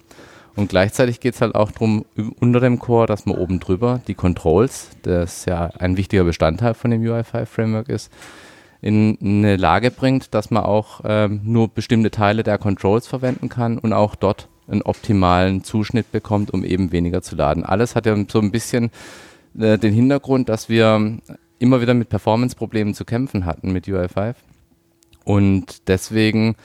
Und 0.56 0.68
gleichzeitig 0.68 1.20
geht 1.20 1.34
es 1.34 1.40
halt 1.40 1.54
auch 1.54 1.72
darum, 1.72 2.04
unter 2.38 2.60
dem 2.60 2.78
Core, 2.78 3.06
dass 3.06 3.26
man 3.26 3.36
oben 3.36 3.58
drüber 3.58 4.00
die 4.06 4.14
Controls, 4.14 4.90
das 5.02 5.46
ja 5.46 5.70
ein 5.78 5.96
wichtiger 5.96 6.24
Bestandteil 6.24 6.74
von 6.74 6.90
dem 6.90 7.02
UI5-Framework 7.02 7.88
ist, 7.88 8.12
in 8.80 9.18
eine 9.20 9.56
Lage 9.56 9.90
bringt, 9.90 10.34
dass 10.34 10.50
man 10.50 10.62
auch 10.62 11.00
ähm, 11.04 11.40
nur 11.44 11.68
bestimmte 11.68 12.10
Teile 12.10 12.42
der 12.42 12.58
Controls 12.58 13.06
verwenden 13.06 13.48
kann 13.48 13.78
und 13.78 13.92
auch 13.92 14.14
dort 14.14 14.48
einen 14.68 14.82
optimalen 14.82 15.64
Zuschnitt 15.64 16.12
bekommt, 16.12 16.52
um 16.52 16.64
eben 16.64 16.92
weniger 16.92 17.22
zu 17.22 17.34
laden. 17.34 17.64
Alles 17.64 17.96
hat 17.96 18.06
ja 18.06 18.16
so 18.28 18.40
ein 18.40 18.50
bisschen 18.50 18.90
äh, 19.58 19.78
den 19.78 19.92
Hintergrund, 19.92 20.48
dass 20.48 20.68
wir 20.68 21.18
immer 21.58 21.80
wieder 21.80 21.94
mit 21.94 22.10
Performance-Problemen 22.10 22.94
zu 22.94 23.04
kämpfen 23.04 23.46
hatten 23.46 23.72
mit 23.72 23.86
UI5 23.86 24.34
und 25.25 25.89
deswegen 25.89 26.57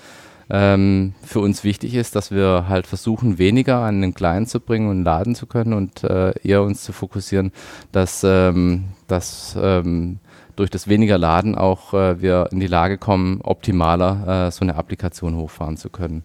ähm, 0.49 1.13
für 1.23 1.39
uns 1.39 1.63
wichtig 1.63 1.93
ist, 1.93 2.15
dass 2.15 2.31
wir 2.31 2.65
halt 2.67 2.87
versuchen, 2.87 3.37
weniger 3.37 3.79
an 3.79 4.01
den 4.01 4.13
Client 4.13 4.49
zu 4.49 4.59
bringen 4.59 4.89
und 4.89 5.03
laden 5.03 5.35
zu 5.35 5.45
können 5.45 5.73
und 5.73 6.03
äh, 6.03 6.33
eher 6.41 6.63
uns 6.63 6.83
zu 6.83 6.91
fokussieren, 6.91 7.51
dass, 7.91 8.23
ähm, 8.23 8.85
dass 9.07 9.55
ähm, 9.61 10.19
durch 10.55 10.71
das 10.71 10.87
weniger 10.87 11.17
Laden 11.17 11.55
auch 11.55 11.93
äh, 11.93 12.21
wir 12.21 12.49
in 12.51 12.59
die 12.59 12.67
Lage 12.67 12.97
kommen, 12.97 13.41
optimaler 13.41 14.47
äh, 14.47 14.51
so 14.51 14.61
eine 14.61 14.75
Applikation 14.75 15.35
hochfahren 15.35 15.77
zu 15.77 15.89
können. 15.89 16.23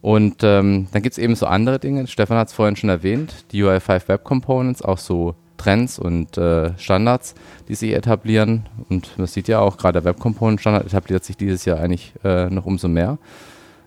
Und 0.00 0.42
ähm, 0.42 0.88
dann 0.92 1.02
gibt 1.02 1.14
es 1.14 1.18
eben 1.18 1.34
so 1.34 1.46
andere 1.46 1.78
Dinge. 1.78 2.06
Stefan 2.06 2.38
hat 2.38 2.48
es 2.48 2.54
vorhin 2.54 2.76
schon 2.76 2.90
erwähnt, 2.90 3.44
die 3.52 3.62
UI5 3.62 4.08
Web 4.08 4.24
Components, 4.24 4.80
auch 4.80 4.98
so 4.98 5.34
Trends 5.56 5.98
und 5.98 6.36
äh, 6.38 6.76
Standards, 6.78 7.34
die 7.68 7.74
sich 7.74 7.92
etablieren. 7.92 8.68
Und 8.88 9.16
man 9.18 9.26
sieht 9.26 9.48
ja 9.48 9.60
auch, 9.60 9.76
gerade 9.76 10.00
der 10.00 10.04
Web 10.04 10.20
Component 10.20 10.60
Standard 10.60 10.86
etabliert 10.86 11.24
sich 11.24 11.36
dieses 11.36 11.64
Jahr 11.64 11.80
eigentlich 11.80 12.12
äh, 12.24 12.48
noch 12.50 12.66
umso 12.66 12.88
mehr. 12.88 13.18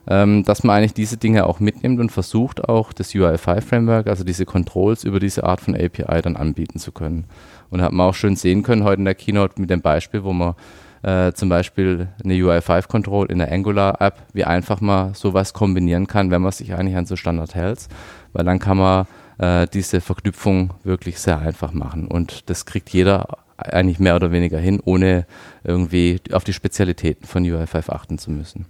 Ähm, 0.07 0.43
dass 0.43 0.63
man 0.63 0.77
eigentlich 0.77 0.93
diese 0.93 1.17
Dinge 1.17 1.45
auch 1.45 1.59
mitnimmt 1.59 1.99
und 1.99 2.11
versucht 2.11 2.67
auch 2.67 2.93
das 2.93 3.11
UI5 3.11 3.61
Framework, 3.61 4.07
also 4.07 4.23
diese 4.23 4.45
Controls 4.45 5.03
über 5.03 5.19
diese 5.19 5.43
Art 5.43 5.61
von 5.61 5.75
API 5.75 6.21
dann 6.23 6.35
anbieten 6.35 6.79
zu 6.79 6.91
können. 6.91 7.25
Und 7.69 7.81
hat 7.81 7.91
man 7.91 8.07
auch 8.07 8.15
schön 8.15 8.35
sehen 8.35 8.63
können 8.63 8.83
heute 8.83 8.99
in 8.99 9.05
der 9.05 9.13
Keynote 9.13 9.61
mit 9.61 9.69
dem 9.69 9.81
Beispiel, 9.81 10.23
wo 10.23 10.33
man 10.33 10.55
äh, 11.03 11.31
zum 11.33 11.49
Beispiel 11.49 12.07
eine 12.23 12.33
UI5 12.33 12.87
Control 12.87 13.27
in 13.27 13.39
der 13.39 13.51
Angular 13.51 14.01
App, 14.01 14.17
wie 14.33 14.45
einfach 14.45 14.81
man 14.81 15.13
sowas 15.13 15.53
kombinieren 15.53 16.07
kann, 16.07 16.31
wenn 16.31 16.41
man 16.41 16.51
sich 16.51 16.73
eigentlich 16.73 16.97
an 16.97 17.05
so 17.05 17.15
Standard 17.15 17.55
hält. 17.55 17.87
Weil 18.33 18.45
dann 18.45 18.59
kann 18.59 18.77
man 18.77 19.07
äh, 19.39 19.67
diese 19.73 20.01
Verknüpfung 20.01 20.73
wirklich 20.83 21.19
sehr 21.19 21.39
einfach 21.39 21.73
machen. 21.73 22.07
Und 22.07 22.49
das 22.49 22.65
kriegt 22.65 22.89
jeder 22.89 23.37
eigentlich 23.57 23.99
mehr 23.99 24.15
oder 24.15 24.31
weniger 24.31 24.59
hin, 24.59 24.79
ohne 24.83 25.25
irgendwie 25.63 26.21
auf 26.31 26.43
die 26.43 26.53
Spezialitäten 26.53 27.25
von 27.25 27.43
UI5 27.43 27.89
achten 27.89 28.17
zu 28.17 28.31
müssen. 28.31 28.65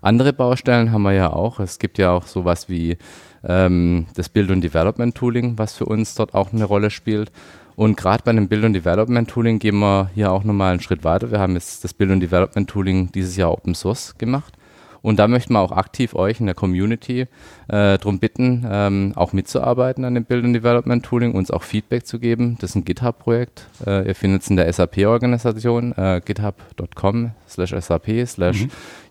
Andere 0.00 0.32
Baustellen 0.32 0.92
haben 0.92 1.02
wir 1.02 1.12
ja 1.12 1.32
auch. 1.32 1.60
Es 1.60 1.78
gibt 1.78 1.98
ja 1.98 2.12
auch 2.12 2.26
sowas 2.26 2.68
wie 2.68 2.98
ähm, 3.44 4.06
das 4.14 4.28
Build- 4.28 4.50
und 4.50 4.62
Development-Tooling, 4.62 5.58
was 5.58 5.74
für 5.74 5.86
uns 5.86 6.14
dort 6.14 6.34
auch 6.34 6.52
eine 6.52 6.64
Rolle 6.64 6.90
spielt. 6.90 7.32
Und 7.74 7.96
gerade 7.96 8.22
bei 8.24 8.32
dem 8.32 8.48
Build- 8.48 8.64
und 8.64 8.72
Development-Tooling 8.72 9.58
gehen 9.58 9.78
wir 9.78 10.10
hier 10.14 10.32
auch 10.32 10.44
nochmal 10.44 10.72
einen 10.72 10.80
Schritt 10.80 11.04
weiter. 11.04 11.30
Wir 11.30 11.38
haben 11.38 11.54
jetzt 11.54 11.84
das 11.84 11.94
Build- 11.94 12.10
und 12.10 12.20
Development-Tooling 12.20 13.12
dieses 13.12 13.36
Jahr 13.36 13.52
Open 13.52 13.74
Source 13.74 14.16
gemacht. 14.18 14.57
Und 15.02 15.18
da 15.18 15.28
möchten 15.28 15.52
wir 15.52 15.60
auch 15.60 15.72
aktiv 15.72 16.14
euch 16.14 16.40
in 16.40 16.46
der 16.46 16.54
Community 16.54 17.20
äh, 17.20 17.26
darum 17.68 18.18
bitten, 18.18 18.66
ähm, 18.70 19.12
auch 19.16 19.32
mitzuarbeiten 19.32 20.04
an 20.04 20.14
dem 20.14 20.24
Build 20.24 20.44
and 20.44 20.54
Development 20.54 21.04
Tooling, 21.04 21.34
uns 21.34 21.50
auch 21.50 21.62
Feedback 21.62 22.06
zu 22.06 22.18
geben. 22.18 22.56
Das 22.60 22.70
ist 22.70 22.76
ein 22.76 22.84
GitHub-Projekt. 22.84 23.66
Äh, 23.86 24.08
ihr 24.08 24.14
findet 24.14 24.42
es 24.42 24.50
in 24.50 24.56
der 24.56 24.72
SAP-Organisation, 24.72 25.92
äh, 25.92 26.20
github.com 26.24 27.30
slash 27.48 27.74
SAP 27.78 28.26
slash 28.26 28.66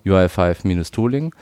UI5-Tooling. 0.06 1.34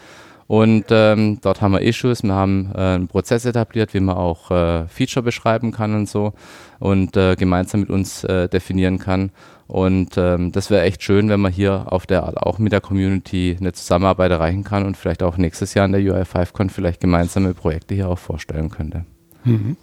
Und 0.48 0.86
ähm, 0.92 1.40
dort 1.42 1.62
haben 1.62 1.72
wir 1.72 1.82
Issues, 1.82 2.22
wir 2.22 2.34
haben 2.34 2.72
äh, 2.76 2.80
einen 2.80 3.08
Prozess 3.08 3.46
etabliert, 3.46 3.96
wie 3.96 4.00
man 4.00 4.16
auch 4.16 4.52
äh, 4.52 4.88
Feature 4.88 5.24
beschreiben 5.24 5.72
kann 5.72 5.96
und 5.96 6.08
so 6.08 6.34
und 6.80 7.18
äh, 7.18 7.36
gemeinsam 7.36 7.80
mit 7.80 7.90
uns 7.90 8.24
äh, 8.26 8.48
definieren 8.48 9.00
kann. 9.00 9.32
Und 9.68 10.12
ähm, 10.18 10.52
das 10.52 10.70
wäre 10.70 10.84
echt 10.84 11.02
schön, 11.02 11.28
wenn 11.30 11.40
man 11.40 11.52
hier 11.52 11.92
auf 11.92 12.06
der 12.06 12.24
Art 12.24 12.38
auch 12.38 12.60
mit 12.60 12.72
der 12.72 12.82
Community 12.82 13.58
eine 13.60 13.74
Zusammenarbeit 13.74 14.32
erreichen 14.32 14.64
kann 14.64 14.86
und 14.86 14.96
vielleicht 14.96 15.24
auch 15.24 15.38
nächstes 15.38 15.74
Jahr 15.74 15.86
in 15.86 15.92
der 15.92 16.02
UI5Con 16.02 16.70
vielleicht 16.70 17.02
gemeinsame 17.02 17.54
Projekte 17.54 17.96
hier 17.96 18.10
auch 18.10 18.20
vorstellen 18.20 18.70
könnte. 18.70 19.06
Mhm. 19.44 19.76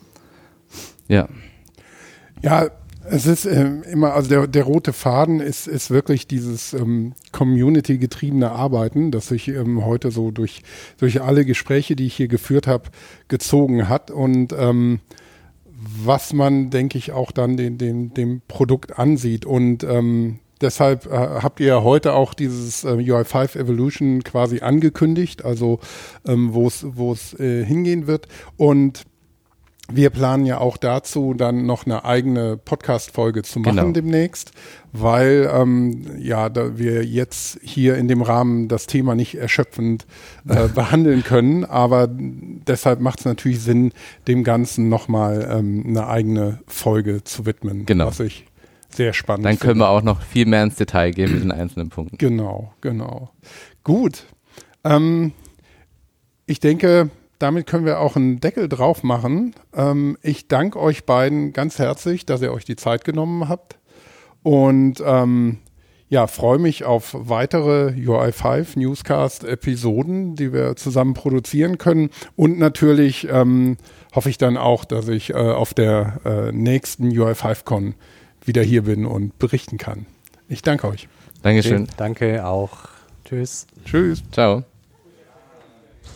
Ja. 1.09 1.29
Ja, 2.43 2.69
es 3.05 3.27
ist 3.27 3.45
ähm, 3.47 3.83
immer, 3.83 4.15
also 4.15 4.29
der, 4.29 4.47
der 4.47 4.65
rote 4.65 4.93
Faden 4.93 5.41
ist, 5.41 5.67
ist 5.67 5.91
wirklich 5.91 6.29
dieses 6.29 6.73
ähm, 6.73 7.15
community-getriebene 7.33 8.53
Arbeiten, 8.53 9.11
das 9.11 9.29
sich 9.29 9.49
ähm, 9.49 9.85
heute 9.85 10.13
so 10.13 10.31
durch, 10.31 10.63
durch 10.99 11.21
alle 11.21 11.45
Gespräche, 11.45 11.97
die 11.97 12.07
ich 12.07 12.15
hier 12.15 12.29
geführt 12.29 12.69
habe, 12.69 12.91
gezogen 13.27 13.89
hat. 13.89 14.13
Und 14.13 14.55
ähm, 14.57 15.01
was 16.05 16.33
man, 16.33 16.71
denke 16.71 16.99
ich, 16.99 17.13
auch 17.13 17.33
dann 17.33 17.57
den, 17.57 17.79
den, 17.79 18.15
dem 18.15 18.43
Produkt 18.49 18.99
ansieht. 18.99 19.45
Und 19.47 19.85
ähm, 19.85 20.39
deshalb 20.61 21.07
äh, 21.07 21.11
habt 21.11 21.61
ihr 21.61 21.83
heute 21.83 22.15
auch 22.15 22.35
dieses 22.35 22.85
äh, 22.85 22.89
UI5 22.89 23.59
Evolution 23.59 24.23
quasi 24.23 24.61
angekündigt, 24.61 25.45
also 25.45 25.81
ähm, 26.27 26.55
wo 26.55 26.67
es 27.13 27.35
äh, 27.39 27.65
hingehen 27.65 28.07
wird. 28.07 28.29
Und 28.57 29.05
wir 29.95 30.11
planen 30.11 30.47
ja 30.47 30.59
auch 30.59 30.77
dazu, 30.77 31.35
dann 31.35 31.67
noch 31.67 31.87
eine 31.87 32.05
eigene 32.05 32.57
Podcast-Folge 32.57 33.43
zu 33.43 33.61
machen 33.61 33.77
genau. 33.77 33.93
demnächst, 33.93 34.53
weil 34.93 35.51
ähm, 35.53 36.07
ja, 36.19 36.49
da 36.49 36.79
wir 36.79 37.05
jetzt 37.05 37.59
hier 37.63 37.97
in 37.97 38.09
dem 38.09 38.23
Rahmen 38.23 38.69
das 38.69 38.87
Thema 38.87 39.15
nicht 39.15 39.35
erschöpfend 39.35 40.07
äh, 40.49 40.69
behandeln 40.75 41.25
können, 41.25 41.65
aber 41.65 42.09
deshalb 42.11 43.01
macht 43.01 43.21
es 43.21 43.25
natürlich 43.25 43.61
Sinn, 43.61 43.93
dem 44.29 44.45
Ganzen 44.45 44.89
nochmal 44.89 45.49
ähm, 45.51 45.85
eine 45.87 46.07
eigene 46.07 46.61
Folge 46.67 47.25
zu 47.25 47.47
widmen. 47.47 47.87
Genau. 47.87 48.07
Was 48.07 48.21
ich 48.21 48.47
sehr 48.91 49.13
spannend 49.13 49.47
Dann 49.47 49.59
können 49.59 49.73
finde. 49.73 49.85
wir 49.85 49.89
auch 49.89 50.03
noch 50.03 50.21
viel 50.23 50.47
mehr 50.47 50.63
ins 50.63 50.77
Detail 50.77 51.13
gehen 51.13 51.33
mit 51.33 51.43
den 51.43 51.53
einzelnen 51.53 51.89
Punkten. 51.89 52.19
Genau, 52.19 52.73
genau. 52.81 53.31
Gut. 53.85 54.27
Ähm, 54.85 55.33
ich 56.47 56.61
denke, 56.61 57.11
damit 57.43 57.67
können 57.67 57.85
wir 57.85 58.01
auch 58.01 58.17
einen 58.17 58.41
Deckel 58.41 58.69
drauf 58.69 59.03
machen. 59.03 59.55
Ähm, 59.75 60.17
ich 60.23 60.49
danke 60.49 60.79
euch 60.79 61.05
beiden 61.05 61.53
ganz 61.53 61.79
herzlich, 61.79 62.25
dass 62.25 62.41
ihr 62.41 62.53
euch 62.53 62.65
die 62.65 62.77
Zeit 62.77 63.05
genommen 63.05 63.49
habt. 63.49 63.79
Und 64.43 65.03
ähm, 65.05 65.59
ja, 66.09 66.27
freue 66.27 66.59
mich 66.59 66.85
auf 66.85 67.17
weitere 67.19 67.89
UI5 67.93 68.79
Newscast-Episoden, 68.79 70.37
die 70.37 70.53
wir 70.53 70.77
zusammen 70.77 71.15
produzieren 71.15 71.79
können. 71.79 72.11
Und 72.37 72.59
natürlich 72.59 73.29
ähm, 73.31 73.79
hoffe 74.15 74.29
ich 74.29 74.39
dann 74.39 74.57
auch, 74.57 74.85
dass 74.85 75.09
ich 75.09 75.31
äh, 75.31 75.35
auf 75.35 75.75
der 75.75 76.21
äh, 76.25 76.53
nächsten 76.53 77.09
UI5Con 77.09 77.95
wieder 78.45 78.63
hier 78.63 78.83
bin 78.83 79.07
und 79.07 79.39
berichten 79.39 79.79
kann. 79.79 80.07
Ich 80.49 80.63
danke 80.63 80.87
euch. 80.87 81.09
Dankeschön. 81.43 81.85
Okay, 81.85 81.93
danke 81.97 82.47
auch. 82.47 82.89
Tschüss. 83.25 83.67
Tschüss. 83.85 84.23
Ciao. 84.33 84.65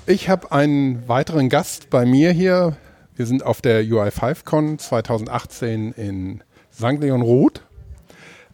Ich 0.09 0.29
habe 0.29 0.53
einen 0.53 1.09
weiteren 1.09 1.49
Gast 1.49 1.91
bei 1.91 2.07
mir 2.07 2.31
hier. 2.31 2.77
Wir 3.17 3.27
sind 3.27 3.45
auf 3.45 3.61
der 3.61 3.83
UI5Con 3.83 4.79
2018 4.79 5.91
in 5.95 6.45
St. 6.73 7.01
Leon 7.01 7.23
Roth. 7.23 7.63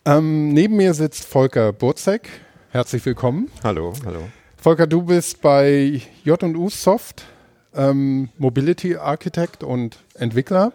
Ähm, 0.06 0.54
neben 0.54 0.76
mir 0.76 0.94
sitzt 0.94 1.24
Volker 1.24 1.74
Burzek. 1.74 2.30
Herzlich 2.70 3.04
willkommen. 3.04 3.50
Hallo, 3.62 3.92
hallo. 4.06 4.20
Volker, 4.56 4.86
du 4.86 5.02
bist 5.02 5.42
bei 5.42 6.00
J&U 6.24 6.70
Soft, 6.70 7.24
ähm, 7.74 8.30
Mobility 8.38 8.96
Architect 8.96 9.62
und 9.62 9.98
Entwickler. 10.14 10.72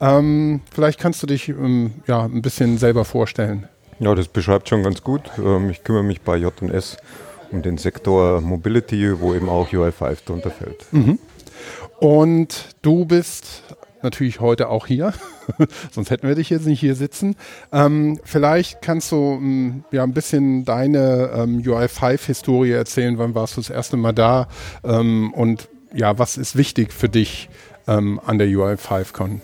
Ähm, 0.00 0.60
vielleicht 0.72 1.00
kannst 1.00 1.24
du 1.24 1.26
dich 1.26 1.48
ähm, 1.48 1.94
ja, 2.06 2.22
ein 2.22 2.40
bisschen 2.40 2.78
selber 2.78 3.04
vorstellen. 3.04 3.68
Ja, 3.98 4.14
das 4.14 4.28
beschreibt 4.28 4.68
schon 4.68 4.84
ganz 4.84 5.02
gut. 5.02 5.22
Ähm, 5.38 5.70
ich 5.70 5.82
kümmere 5.82 6.04
mich 6.04 6.20
bei 6.20 6.36
J&S 6.36 6.98
um 7.50 7.62
den 7.62 7.78
Sektor 7.78 8.40
Mobility, 8.40 9.20
wo 9.20 9.34
eben 9.34 9.48
auch 9.48 9.68
UI5 9.70 10.24
drunter 10.24 10.50
fällt. 10.50 10.92
Mhm. 10.92 11.18
Und 11.98 12.74
du 12.82 13.04
bist 13.04 13.62
natürlich 14.02 14.40
heute 14.40 14.68
auch 14.68 14.86
hier. 14.86 15.12
Sonst 15.90 16.10
hätten 16.10 16.28
wir 16.28 16.36
dich 16.36 16.50
jetzt 16.50 16.66
nicht 16.66 16.80
hier 16.80 16.94
sitzen. 16.94 17.36
Ähm, 17.72 18.20
vielleicht 18.22 18.82
kannst 18.82 19.10
du 19.10 19.38
ähm, 19.40 19.84
ja 19.90 20.04
ein 20.04 20.12
bisschen 20.12 20.64
deine 20.64 21.30
ähm, 21.34 21.62
UI5-Historie 21.62 22.72
erzählen. 22.72 23.18
Wann 23.18 23.34
warst 23.34 23.56
du 23.56 23.60
das 23.60 23.70
erste 23.70 23.96
Mal 23.96 24.12
da? 24.12 24.48
Ähm, 24.84 25.32
und 25.32 25.68
ja, 25.92 26.18
was 26.18 26.36
ist 26.36 26.56
wichtig 26.56 26.92
für 26.92 27.08
dich 27.08 27.48
ähm, 27.88 28.20
an 28.24 28.38
der 28.38 28.48
UI5Con? 28.48 29.40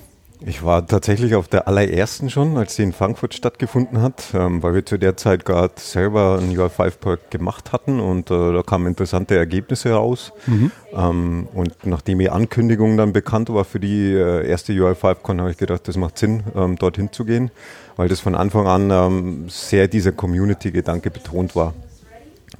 Ich 0.46 0.62
war 0.64 0.86
tatsächlich 0.86 1.34
auf 1.34 1.48
der 1.48 1.68
allerersten 1.68 2.30
schon, 2.30 2.56
als 2.56 2.74
sie 2.74 2.82
in 2.82 2.94
Frankfurt 2.94 3.34
stattgefunden 3.34 4.00
hat, 4.00 4.24
ähm, 4.32 4.62
weil 4.62 4.72
wir 4.72 4.86
zu 4.86 4.96
der 4.96 5.16
Zeit 5.18 5.44
gerade 5.44 5.74
selber 5.76 6.38
ein 6.40 6.56
UI5-Projekt 6.56 7.30
gemacht 7.30 7.72
hatten 7.72 8.00
und 8.00 8.30
äh, 8.30 8.52
da 8.52 8.62
kamen 8.62 8.86
interessante 8.86 9.36
Ergebnisse 9.36 9.92
raus. 9.92 10.32
Mhm. 10.46 10.70
Ähm, 10.94 11.48
und 11.52 11.84
nachdem 11.84 12.20
die 12.20 12.30
Ankündigung 12.30 12.96
dann 12.96 13.12
bekannt 13.12 13.50
war 13.50 13.66
für 13.66 13.80
die 13.80 14.14
äh, 14.14 14.48
erste 14.48 14.72
UI5-Con, 14.72 15.40
habe 15.40 15.50
ich 15.50 15.58
gedacht, 15.58 15.86
das 15.86 15.98
macht 15.98 16.16
Sinn, 16.16 16.42
ähm, 16.56 16.76
dorthin 16.76 17.12
zu 17.12 17.26
gehen, 17.26 17.50
weil 17.96 18.08
das 18.08 18.20
von 18.20 18.34
Anfang 18.34 18.66
an 18.66 18.90
ähm, 18.90 19.48
sehr 19.50 19.88
dieser 19.88 20.12
Community-Gedanke 20.12 21.10
betont 21.10 21.54
war. 21.54 21.74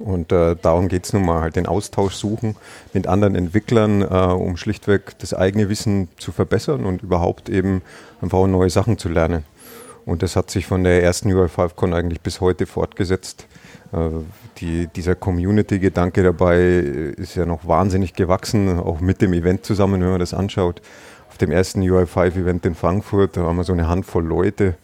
Und 0.03 0.31
äh, 0.31 0.55
darum 0.61 0.87
geht 0.87 1.05
es 1.05 1.13
nun 1.13 1.25
mal, 1.25 1.41
halt 1.41 1.55
den 1.55 1.67
Austausch 1.67 2.15
suchen 2.15 2.55
mit 2.93 3.07
anderen 3.07 3.35
Entwicklern, 3.35 4.01
äh, 4.01 4.05
um 4.05 4.57
schlichtweg 4.57 5.17
das 5.19 5.33
eigene 5.33 5.69
Wissen 5.69 6.09
zu 6.17 6.31
verbessern 6.31 6.85
und 6.85 7.03
überhaupt 7.03 7.49
eben 7.49 7.81
einfach 8.21 8.45
neue 8.47 8.69
Sachen 8.69 8.97
zu 8.97 9.09
lernen. 9.09 9.45
Und 10.05 10.23
das 10.23 10.35
hat 10.35 10.49
sich 10.49 10.65
von 10.65 10.83
der 10.83 11.03
ersten 11.03 11.29
UI5Con 11.31 11.93
eigentlich 11.93 12.21
bis 12.21 12.41
heute 12.41 12.65
fortgesetzt. 12.65 13.45
Äh, 13.93 14.09
die, 14.57 14.87
dieser 14.87 15.15
Community-Gedanke 15.15 16.23
dabei 16.23 16.59
ist 16.59 17.35
ja 17.35 17.45
noch 17.45 17.67
wahnsinnig 17.67 18.13
gewachsen, 18.13 18.79
auch 18.79 18.99
mit 18.99 19.21
dem 19.21 19.33
Event 19.33 19.65
zusammen, 19.65 20.01
wenn 20.01 20.09
man 20.09 20.19
das 20.19 20.33
anschaut. 20.33 20.81
Auf 21.29 21.37
dem 21.37 21.51
ersten 21.51 21.81
UI5-Event 21.81 22.65
in 22.65 22.75
Frankfurt, 22.75 23.37
da 23.37 23.41
haben 23.41 23.57
wir 23.57 23.63
so 23.63 23.73
eine 23.73 23.87
Handvoll 23.87 24.25
Leute, 24.25 24.75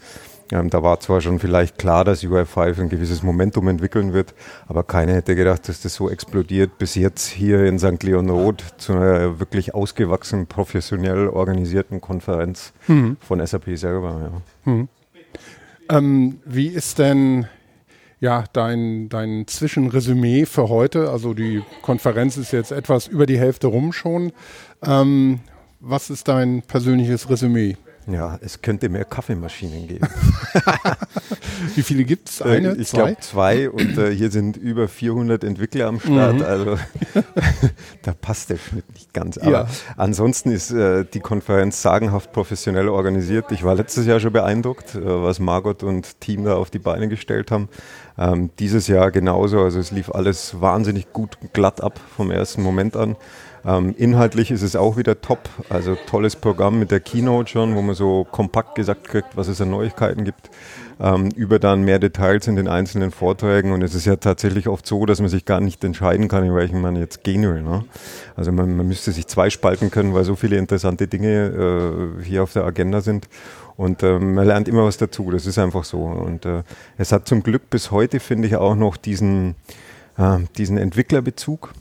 ähm, 0.52 0.70
da 0.70 0.84
war 0.84 1.00
zwar 1.00 1.22
schon 1.22 1.39
vielleicht 1.39 1.78
klar, 1.78 2.06
dass 2.06 2.24
UI5 2.24 2.82
ein 2.82 2.89
gewisses 2.89 3.24
Momentum 3.24 3.68
entwickeln 3.68 4.14
wird, 4.14 4.34
aber 4.68 4.84
keiner 4.84 5.14
hätte 5.14 5.36
gedacht, 5.36 5.68
dass 5.68 5.82
das 5.82 5.93
so 5.93 6.10
explodiert 6.10 6.78
bis 6.78 6.95
jetzt 6.95 7.28
hier 7.28 7.66
in 7.66 7.80
St. 7.80 8.02
Leon 8.04 8.30
Roth 8.30 8.64
zu 8.78 8.93
einer 8.93 9.39
wirklich 9.39 9.74
ausgewachsenen, 9.74 10.48
professionell 10.48 11.28
organisierten 11.28 12.02
Konferenz 12.02 12.74
mhm. 12.88 13.18
von 13.20 13.45
SAP 13.45 13.78
selber. 13.78 14.32
Ja. 14.66 14.72
Mhm. 14.72 14.88
Ähm, 15.89 16.39
wie 16.45 16.68
ist 16.68 17.00
denn 17.00 17.48
ja, 18.20 18.45
dein, 18.52 19.10
dein 19.10 19.45
Zwischenresümee 19.48 20.45
für 20.45 20.70
heute? 20.70 21.12
Also 21.12 21.34
die 21.34 21.62
Konferenz 21.82 22.38
ist 22.38 22.52
jetzt 22.52 22.72
etwas 22.72 23.08
über 23.08 23.26
die 23.26 23.38
Hälfte 23.38 23.68
rum 23.68 23.93
schon. 23.93 24.32
Ähm, 24.84 25.39
was 25.80 26.10
ist 26.10 26.28
dein 26.28 26.64
persönliches 26.64 27.30
Resümee? 27.30 27.78
Ja, 28.10 28.39
es 28.41 28.62
könnte 28.62 28.88
mehr 28.88 29.03
Kaffeemaschinen 29.03 29.86
geben. 29.86 30.08
Wie 31.76 31.82
viele 31.82 32.05
gibt 32.05 32.30
es? 32.30 32.41
Eine? 32.41 32.76
Ich 32.76 32.91
glaube 32.91 33.18
zwei 33.20 33.70
und 33.70 33.97
äh, 33.97 34.16
hier 34.16 34.32
sind 34.32 34.55
über 34.55 34.88
400 34.88 35.43
Entwickler 35.43 35.88
am 35.88 35.99
Start. 35.99 36.36
Mhm. 36.36 36.41
Also 36.43 36.78
da 38.03 38.14
passt 38.14 38.49
der 38.49 38.58
Schnitt 38.58 38.89
nicht 38.93 39.14
ganz. 39.14 39.38
Aber 39.38 39.51
ja. 39.51 39.68
ansonsten 39.97 40.51
ist 40.51 40.72
äh, 40.72 41.03
die 41.03 41.20
Konferenz 41.20 41.82
sagenhaft 41.82 42.32
professionell 42.32 42.88
organisiert. 42.88 43.51
Ich 43.51 43.66
war 43.66 43.76
letztes 43.76 44.05
Jahr 44.05 44.22
schon 44.22 44.32
beeindruckt, 44.32 44.95
äh, 44.95 45.01
was 45.03 45.39
Margot 45.39 45.84
und 45.84 46.22
Team 46.22 46.45
da 46.45 46.55
auf 46.55 46.70
die 46.70 46.80
Beine 46.80 47.10
gestellt 47.10 47.51
haben. 47.51 47.68
Ähm, 48.18 48.51
dieses 48.58 48.88
Jahr 48.88 49.12
genauso. 49.12 49.60
Also 49.60 49.80
es 49.80 49.91
lief 49.91 50.12
alles 50.12 50.62
wahnsinnig 50.62 51.12
gut 51.12 51.38
glatt 51.51 51.82
ab 51.82 51.99
vom 52.16 52.32
ersten 52.32 52.64
Moment 52.64 52.95
an. 52.95 53.18
Ähm, 53.68 53.93
inhaltlich 53.97 54.49
ist 54.49 54.61
es 54.61 54.78
auch 54.78 54.95
wieder 54.95 55.20
top. 55.20 55.49
Also 55.68 55.97
tolles 56.07 56.38
Programm 56.38 56.80
mit 56.80 56.89
der 56.89 57.01
Keynote 57.01 57.49
schon, 57.51 57.76
wo 57.76 57.82
man 57.82 57.95
so 57.95 58.26
kompakt 58.32 58.76
gesagt 58.76 59.09
kriegt, 59.09 59.36
was 59.36 59.49
es 59.49 59.59
an 59.59 59.70
Neuigkeiten 59.70 60.24
gibt. 60.24 60.49
Ähm, 61.01 61.30
über 61.36 61.59
dann 61.59 61.84
mehr 61.84 61.99
Details 61.99 62.47
in 62.47 62.55
den 62.55 62.70
einzelnen 62.70 63.11
Vorträgen. 63.11 63.74
Und 63.74 63.82
es 63.82 63.93
ist 63.93 64.05
ja 64.05 64.15
tatsächlich 64.15 64.70
oft 64.70 64.88
so, 64.88 65.05
dass 65.05 65.20
man 65.20 65.30
sich 65.30 65.43
gar 65.43 65.59
nicht 65.59 65.84
entscheiden 65.84 66.30
kann, 66.30 66.45
in 66.45 66.55
welchen 66.55 66.80
man 66.80 66.95
jetzt 66.95 67.26
gehen 67.26 67.43
will. 67.43 67.61
Ne? 67.61 67.84
Also 68.38 68.53
man, 68.53 68.78
man, 68.78 68.88
müsste 68.88 69.11
sich 69.11 69.28
zwei 69.28 69.49
spalten 69.49 69.91
können, 69.91 70.13
weil 70.13 70.24
so 70.24 70.38
viele 70.38 70.55
interessante 70.55 71.07
Dinge 71.07 72.18
äh, 72.20 72.24
hier 72.24 72.43
auf 72.43 72.53
der 72.53 72.63
Agenda 72.63 73.01
sind. 73.01 73.28
Und 73.76 74.01
äh, 74.01 74.18
man 74.18 74.47
lernt 74.47 74.70
immer 74.70 74.86
was 74.86 74.95
dazu. 74.95 75.30
Das 75.30 75.45
ist 75.45 75.59
einfach 75.59 75.84
so. 75.84 76.03
Und 76.03 76.45
äh, 76.45 76.63
es 76.97 77.11
hat 77.11 77.28
zum 77.28 77.43
Glück 77.43 77.70
bis 77.70 77.91
heute, 77.91 78.22
finde 78.22 78.47
ich, 78.47 78.55
auch 78.55 78.76
noch 78.76 78.95
diesen, 78.95 79.55
äh, 80.18 80.39
diesen 80.57 80.78
Entwicklerbezug. 80.78 81.74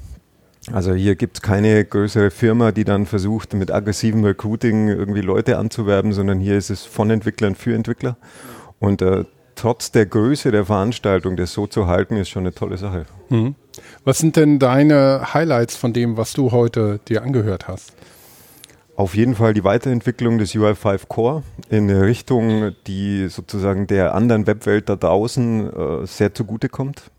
Also 0.72 0.94
hier 0.94 1.14
gibt 1.14 1.38
es 1.38 1.42
keine 1.42 1.84
größere 1.84 2.30
Firma, 2.30 2.72
die 2.72 2.84
dann 2.84 3.06
versucht, 3.06 3.54
mit 3.54 3.70
aggressivem 3.70 4.24
Recruiting 4.24 4.88
irgendwie 4.88 5.20
Leute 5.20 5.58
anzuwerben, 5.58 6.12
sondern 6.12 6.40
hier 6.40 6.56
ist 6.56 6.70
es 6.70 6.84
von 6.84 7.10
Entwicklern 7.10 7.54
für 7.54 7.74
Entwickler. 7.74 8.16
Und 8.80 9.00
äh, 9.00 9.24
trotz 9.54 9.92
der 9.92 10.06
Größe 10.06 10.50
der 10.50 10.64
Veranstaltung, 10.64 11.36
das 11.36 11.52
so 11.52 11.66
zu 11.66 11.86
halten, 11.86 12.16
ist 12.16 12.28
schon 12.28 12.42
eine 12.42 12.54
tolle 12.54 12.78
Sache. 12.78 13.06
Mhm. 13.28 13.54
Was 14.04 14.18
sind 14.18 14.36
denn 14.36 14.58
deine 14.58 15.34
Highlights 15.34 15.76
von 15.76 15.92
dem, 15.92 16.16
was 16.16 16.32
du 16.32 16.50
heute 16.50 17.00
dir 17.08 17.22
angehört 17.22 17.68
hast? 17.68 17.92
Auf 18.96 19.14
jeden 19.14 19.34
Fall 19.34 19.52
die 19.52 19.62
Weiterentwicklung 19.62 20.38
des 20.38 20.54
UI5 20.54 21.06
Core 21.06 21.42
in 21.68 21.90
eine 21.90 22.02
Richtung, 22.02 22.72
die 22.86 23.28
sozusagen 23.28 23.86
der 23.86 24.14
anderen 24.14 24.46
Webwelt 24.46 24.88
da 24.88 24.96
draußen 24.96 26.02
äh, 26.02 26.06
sehr 26.06 26.32
zugutekommt. 26.32 27.10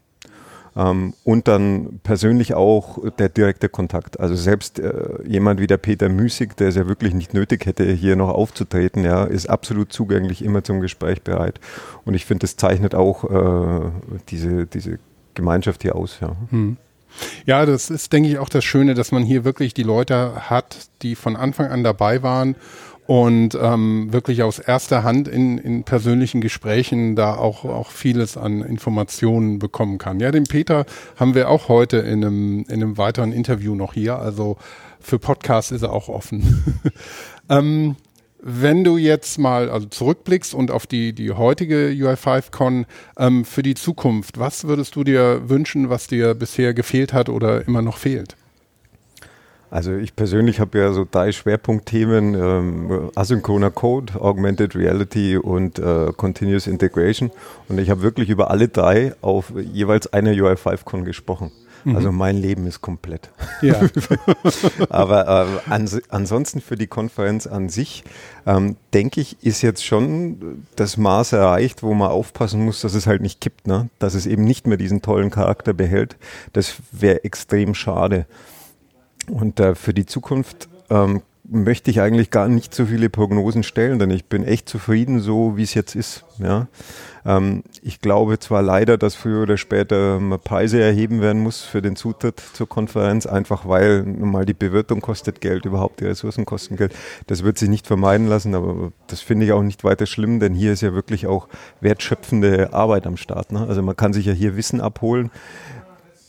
Ähm, 0.78 1.16
und 1.24 1.48
dann 1.48 2.00
persönlich 2.04 2.54
auch 2.54 3.00
der 3.18 3.30
direkte 3.30 3.68
Kontakt. 3.68 4.20
Also 4.20 4.36
selbst 4.36 4.80
äh, 4.80 5.24
jemand 5.26 5.60
wie 5.60 5.68
der 5.68 5.78
Peter 5.78 6.08
Müßig, 6.08 6.54
der 6.54 6.68
es 6.68 6.76
ja 6.76 6.88
wirklich 6.88 7.16
nicht 7.16 7.34
nötig 7.34 7.66
hätte, 7.66 7.92
hier 7.92 8.16
noch 8.16 8.30
aufzutreten, 8.30 9.04
ja, 9.04 9.24
ist 9.24 9.50
absolut 9.50 9.92
zugänglich, 9.92 10.44
immer 10.44 10.64
zum 10.64 10.80
Gespräch 10.80 11.24
bereit. 11.24 11.60
Und 12.06 12.14
ich 12.14 12.26
finde, 12.26 12.42
das 12.42 12.58
zeichnet 12.58 12.94
auch 12.94 13.24
äh, 13.24 13.92
diese, 14.30 14.68
diese 14.68 15.00
Gemeinschaft 15.34 15.82
hier 15.82 15.96
aus. 15.96 16.20
Ja. 16.22 16.36
Hm. 16.52 16.78
Ja, 17.46 17.66
das 17.66 17.90
ist, 17.90 18.14
denke 18.14 18.30
ich, 18.30 18.38
auch 18.38 18.50
das 18.50 18.64
Schöne, 18.64 18.94
dass 18.94 19.12
man 19.12 19.24
hier 19.24 19.44
wirklich 19.44 19.74
die 19.74 19.84
Leute 19.84 20.50
hat, 20.50 20.90
die 21.02 21.16
von 21.16 21.36
Anfang 21.36 21.68
an 21.68 21.84
dabei 21.84 22.22
waren 22.22 22.56
und 23.08 23.58
ähm, 23.60 24.12
wirklich 24.12 24.44
aus 24.44 24.60
erster 24.60 25.04
Hand 25.04 25.30
in, 25.30 25.58
in 25.58 25.84
persönlichen 25.84 26.42
Gesprächen 26.42 27.16
da 27.16 27.36
auch, 27.36 27.64
auch 27.64 27.90
vieles 27.90 28.36
an 28.36 28.62
Informationen 28.62 29.60
bekommen 29.60 29.98
kann. 29.98 30.20
Ja, 30.20 30.32
den 30.32 30.44
Peter 30.44 30.86
haben 31.16 31.34
wir 31.34 31.50
auch 31.50 31.70
heute 31.70 31.98
in 31.98 32.24
einem, 32.24 32.66
in 32.68 32.84
einem 32.84 32.98
weiteren 32.98 33.32
Interview 33.32 33.76
noch 33.76 33.94
hier. 33.94 34.20
Also 34.20 34.58
für 35.00 35.20
Podcasts 35.20 35.72
ist 35.72 35.84
er 35.84 35.94
auch 35.94 36.10
offen. 36.10 36.82
ähm, 37.50 37.96
wenn 38.40 38.84
du 38.84 38.98
jetzt 38.98 39.40
mal 39.40 39.70
also 39.70 39.88
zurückblickst 39.88 40.54
und 40.54 40.70
auf 40.70 40.86
die, 40.86 41.14
die 41.14 41.32
heutige 41.32 41.88
UI5Con 41.88 42.86
ähm, 43.18 43.46
für 43.46 43.64
die 43.64 43.76
Zukunft, 43.76 44.38
was 44.38 44.66
würdest 44.66 44.98
du 44.98 45.06
dir 45.06 45.50
wünschen, 45.50 45.90
was 45.90 46.08
dir 46.08 46.34
bisher 46.34 46.74
gefehlt 46.74 47.14
hat 47.14 47.30
oder 47.30 47.66
immer 47.66 47.82
noch 47.82 47.98
fehlt? 47.98 48.36
Also 49.70 49.96
ich 49.96 50.16
persönlich 50.16 50.60
habe 50.60 50.80
ja 50.80 50.94
so 50.94 51.06
drei 51.10 51.32
Schwerpunktthemen, 51.32 52.36
ähm, 52.36 53.12
asynchroner 53.16 53.72
Code, 53.72 54.20
Augmented 54.20 54.76
Reality 54.76 55.38
und 55.38 55.78
äh, 55.80 56.14
Continuous 56.16 56.68
Integration. 56.68 57.32
Und 57.68 57.78
ich 57.80 57.90
habe 57.90 58.02
wirklich 58.02 58.30
über 58.30 58.50
alle 58.50 58.70
drei 58.70 59.14
auf 59.22 59.52
jeweils 59.58 60.12
einer 60.14 60.32
UI5Con 60.32 61.04
gesprochen. 61.04 61.52
Mhm. 61.84 61.96
Also 61.96 62.12
mein 62.12 62.38
Leben 62.38 62.66
ist 62.66 62.82
komplett. 62.82 63.30
Ja. 63.62 63.82
Aber 64.90 65.28
äh, 65.66 65.70
ans 65.70 66.00
ansonsten 66.10 66.62
für 66.62 66.76
die 66.76 66.88
Konferenz 66.88 67.48
an 67.48 67.70
sich, 67.70 68.04
ähm, 68.46 68.78
denke 68.94 69.22
ich, 69.22 69.38
ist 69.44 69.62
jetzt 69.62 69.86
schon 69.86 70.66
das 70.76 70.98
Maß 70.98 71.34
erreicht, 71.34 71.84
wo 71.84 71.94
man 71.94 72.10
aufpassen 72.10 72.64
muss, 72.64 72.82
dass 72.82 72.94
es 72.94 73.08
halt 73.08 73.22
nicht 73.22 73.42
kippt, 73.42 73.68
ne? 73.68 73.90
dass 74.00 74.14
es 74.14 74.26
eben 74.26 74.44
nicht 74.44 74.68
mehr 74.68 74.78
diesen 74.78 75.02
tollen 75.02 75.30
Charakter 75.30 75.74
behält. 75.74 76.18
Das 76.54 76.76
wäre 76.92 77.24
extrem 77.24 77.74
schade. 77.74 78.26
Und 79.30 79.60
äh, 79.60 79.76
für 79.76 79.94
die 79.94 80.06
Zukunft 80.06 80.70
ähm, 80.90 81.22
möchte 81.50 81.90
ich 81.92 82.02
eigentlich 82.02 82.30
gar 82.30 82.48
nicht 82.48 82.74
so 82.74 82.86
viele 82.86 83.10
Prognosen 83.10 83.64
stellen, 83.64 84.00
denn 84.00 84.12
ich 84.12 84.26
bin 84.26 84.44
echt 84.44 84.68
zufrieden, 84.68 85.20
so 85.20 85.56
wie 85.56 85.64
es 85.64 85.74
jetzt 85.74 85.96
ist. 85.96 86.26
Ja. 86.40 86.68
Ähm, 87.26 87.64
ich 87.82 88.02
glaube 88.02 88.40
zwar 88.40 88.62
leider, 88.62 88.98
dass 88.98 89.16
früher 89.16 89.44
oder 89.44 89.58
später 89.58 90.20
man 90.20 90.40
Preise 90.40 90.82
erheben 90.82 91.22
werden 91.22 91.42
muss 91.42 91.62
für 91.62 91.82
den 91.82 91.96
Zutritt 91.96 92.42
zur 92.54 92.68
Konferenz, 92.68 93.26
einfach 93.26 93.68
weil 93.68 94.04
nun 94.04 94.32
mal 94.32 94.46
die 94.46 94.54
Bewirtung 94.54 95.00
kostet 95.00 95.40
Geld, 95.40 95.66
überhaupt 95.66 96.02
die 96.02 96.06
Ressourcen 96.06 96.46
kosten 96.46 96.76
Geld. 96.76 96.94
Das 97.28 97.44
wird 97.44 97.58
sich 97.58 97.70
nicht 97.70 97.88
vermeiden 97.88 98.28
lassen, 98.28 98.54
aber 98.54 98.92
das 99.08 99.22
finde 99.22 99.46
ich 99.46 99.54
auch 99.54 99.64
nicht 99.64 99.84
weiter 99.84 100.06
schlimm, 100.06 100.40
denn 100.40 100.54
hier 100.54 100.74
ist 100.74 100.82
ja 100.82 100.94
wirklich 100.94 101.28
auch 101.28 101.48
wertschöpfende 101.80 102.74
Arbeit 102.74 103.08
am 103.08 103.18
Start. 103.18 103.52
Ne? 103.54 103.66
Also 103.68 103.82
man 103.82 103.96
kann 103.96 104.14
sich 104.14 104.26
ja 104.26 104.34
hier 104.34 104.58
Wissen 104.58 104.82
abholen 104.82 105.32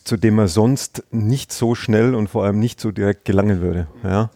zu 0.09 0.17
dem 0.17 0.37
man 0.37 0.49
sonst 0.49 1.05
nicht 1.11 1.53
so 1.53 1.75
schnell 1.75 2.15
und 2.15 2.29
vor 2.29 2.45
allem 2.45 2.59
nicht 2.59 2.81
so 2.81 2.91
direkt 2.91 3.25
gelangen 3.27 3.61
würde. 3.61 3.87
Ja? 4.03 4.31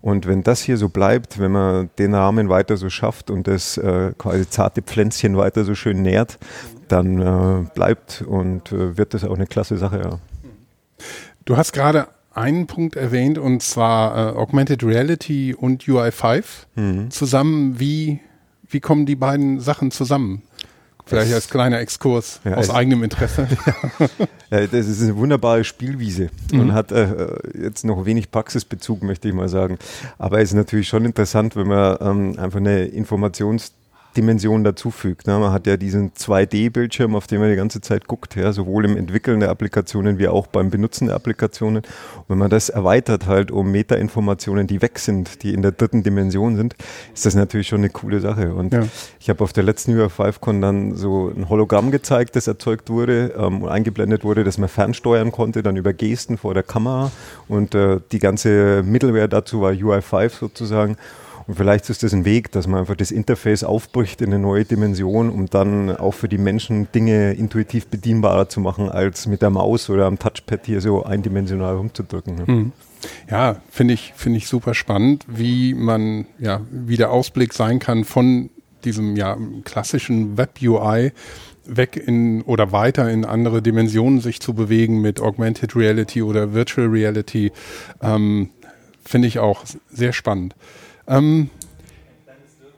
Und 0.00 0.26
wenn 0.26 0.42
das 0.42 0.62
hier 0.62 0.78
so 0.78 0.88
bleibt, 0.88 1.38
wenn 1.38 1.52
man 1.52 1.90
den 1.98 2.14
Rahmen 2.14 2.48
weiter 2.48 2.76
so 2.78 2.88
schafft 2.88 3.30
und 3.30 3.46
das 3.46 3.76
äh, 3.76 4.12
quasi 4.16 4.48
zarte 4.48 4.80
Pflänzchen 4.80 5.36
weiter 5.36 5.64
so 5.64 5.74
schön 5.74 6.00
nährt, 6.02 6.38
dann 6.88 7.20
äh, 7.20 7.68
bleibt 7.74 8.22
und 8.26 8.72
äh, 8.72 8.96
wird 8.96 9.12
das 9.12 9.24
auch 9.24 9.34
eine 9.34 9.46
klasse 9.46 9.76
Sache. 9.76 10.00
Ja. 10.02 10.18
Du 11.44 11.56
hast 11.58 11.72
gerade 11.72 12.08
einen 12.32 12.66
Punkt 12.66 12.96
erwähnt 12.96 13.36
und 13.36 13.62
zwar 13.62 14.34
äh, 14.34 14.36
Augmented 14.38 14.82
Reality 14.82 15.54
und 15.54 15.84
UI5 15.84 16.44
Mhm. 16.76 17.10
zusammen. 17.10 17.78
Wie, 17.78 18.20
wie 18.68 18.80
kommen 18.80 19.04
die 19.04 19.16
beiden 19.16 19.60
Sachen 19.60 19.90
zusammen? 19.90 20.42
Vielleicht 21.08 21.32
als 21.32 21.48
kleiner 21.48 21.80
Exkurs 21.80 22.40
Ja, 22.44 22.54
aus 22.56 22.70
eigenem 22.70 23.02
Interesse. 23.04 23.46
Ja, 24.50 24.66
das 24.66 24.86
ist 24.86 25.02
eine 25.02 25.14
wunderbare 25.16 25.62
Spielwiese 25.62 26.30
Mhm. 26.52 26.60
und 26.60 26.72
hat 26.72 26.90
äh, 26.90 27.36
jetzt 27.62 27.84
noch 27.84 28.06
wenig 28.06 28.30
Praxisbezug, 28.30 29.02
möchte 29.02 29.28
ich 29.28 29.34
mal 29.34 29.48
sagen. 29.50 29.78
Aber 30.16 30.40
es 30.40 30.48
ist 30.50 30.54
natürlich 30.54 30.88
schon 30.88 31.04
interessant, 31.04 31.54
wenn 31.54 31.66
man 31.66 31.98
ähm, 32.00 32.38
einfach 32.38 32.58
eine 32.58 32.86
Informationsdimension 34.18 34.64
dazufügt. 34.64 35.26
Ne? 35.26 35.38
Man 35.38 35.52
hat 35.52 35.66
ja 35.66 35.76
diesen 35.76 36.12
2D-Bildschirm, 36.12 37.14
auf 37.14 37.26
den 37.26 37.40
man 37.40 37.50
die 37.50 37.56
ganze 37.56 37.80
Zeit 37.80 38.06
guckt, 38.06 38.36
ja? 38.36 38.52
sowohl 38.52 38.84
im 38.84 38.96
Entwickeln 38.96 39.40
der 39.40 39.50
Applikationen 39.50 40.18
wie 40.18 40.28
auch 40.28 40.46
beim 40.46 40.70
Benutzen 40.70 41.06
der 41.06 41.16
Applikationen. 41.16 41.78
Und 41.78 42.24
wenn 42.28 42.38
man 42.38 42.50
das 42.50 42.68
erweitert 42.68 43.26
halt 43.26 43.50
um 43.50 43.70
Metainformationen, 43.70 44.66
die 44.66 44.82
weg 44.82 44.98
sind, 44.98 45.42
die 45.42 45.54
in 45.54 45.62
der 45.62 45.72
dritten 45.72 46.02
Dimension 46.02 46.56
sind, 46.56 46.74
ist 47.14 47.26
das 47.26 47.34
natürlich 47.34 47.68
schon 47.68 47.78
eine 47.78 47.90
coole 47.90 48.20
Sache. 48.20 48.54
Und 48.54 48.72
Ja. 48.72 48.82
ich 49.20 49.30
habe 49.30 49.42
auf 49.44 49.52
der 49.52 49.64
letzten 49.64 49.92
UR5Con 49.92 50.60
dann 50.60 50.94
so 50.96 51.32
ein 51.34 51.48
Hologramm 51.48 51.90
gezeigt, 51.90 52.36
das 52.36 52.46
erzeugt 52.46 52.90
wurde 52.90 53.34
ähm, 53.38 53.62
und 53.62 53.68
eingeblendet 53.68 54.24
wurde, 54.24 54.44
das 54.44 54.58
man 54.58 54.68
fernsteuern 54.68 55.32
konnte, 55.32 55.62
dann 55.62 55.76
über 55.76 55.92
Gesten 55.92 56.38
vor 56.38 56.54
der 56.54 56.62
Kamera. 56.62 57.10
Und 57.48 57.74
äh, 57.74 58.00
die 58.12 58.18
ganze 58.18 58.82
Middleware 58.84 59.28
dazu 59.28 59.60
war 59.60 59.72
UI5 59.72 60.30
sozusagen. 60.30 60.96
Und 61.48 61.54
vielleicht 61.54 61.88
ist 61.88 62.02
das 62.02 62.12
ein 62.12 62.26
Weg, 62.26 62.52
dass 62.52 62.66
man 62.66 62.80
einfach 62.80 62.94
das 62.94 63.10
Interface 63.10 63.64
aufbricht 63.64 64.20
in 64.20 64.28
eine 64.28 64.38
neue 64.38 64.66
Dimension, 64.66 65.30
um 65.30 65.48
dann 65.48 65.96
auch 65.96 66.12
für 66.12 66.28
die 66.28 66.36
Menschen 66.36 66.92
Dinge 66.92 67.32
intuitiv 67.32 67.86
bedienbarer 67.86 68.50
zu 68.50 68.60
machen, 68.60 68.90
als 68.90 69.26
mit 69.26 69.40
der 69.40 69.48
Maus 69.48 69.88
oder 69.88 70.04
am 70.04 70.18
Touchpad 70.18 70.66
hier 70.66 70.82
so 70.82 71.04
eindimensional 71.04 71.76
rumzudrücken. 71.76 72.34
Ne? 72.34 72.44
Mhm. 72.46 72.72
Ja, 73.30 73.62
finde 73.70 73.94
ich, 73.94 74.12
finde 74.14 74.36
ich 74.36 74.46
super 74.46 74.74
spannend, 74.74 75.24
wie 75.26 75.72
man, 75.72 76.26
ja, 76.38 76.60
wie 76.70 76.98
der 76.98 77.10
Ausblick 77.10 77.54
sein 77.54 77.78
kann 77.78 78.04
von 78.04 78.50
diesem 78.84 79.16
ja, 79.16 79.38
klassischen 79.64 80.36
Web-UI 80.36 81.12
weg 81.64 81.96
in 81.96 82.42
oder 82.42 82.72
weiter 82.72 83.10
in 83.10 83.24
andere 83.24 83.62
Dimensionen 83.62 84.20
sich 84.20 84.40
zu 84.40 84.52
bewegen 84.52 85.00
mit 85.00 85.18
Augmented 85.18 85.74
Reality 85.74 86.20
oder 86.20 86.52
Virtual 86.52 86.88
Reality. 86.88 87.52
Ähm, 88.02 88.50
finde 89.02 89.28
ich 89.28 89.38
auch 89.38 89.64
sehr 89.90 90.12
spannend. 90.12 90.54
Ähm, 91.08 91.50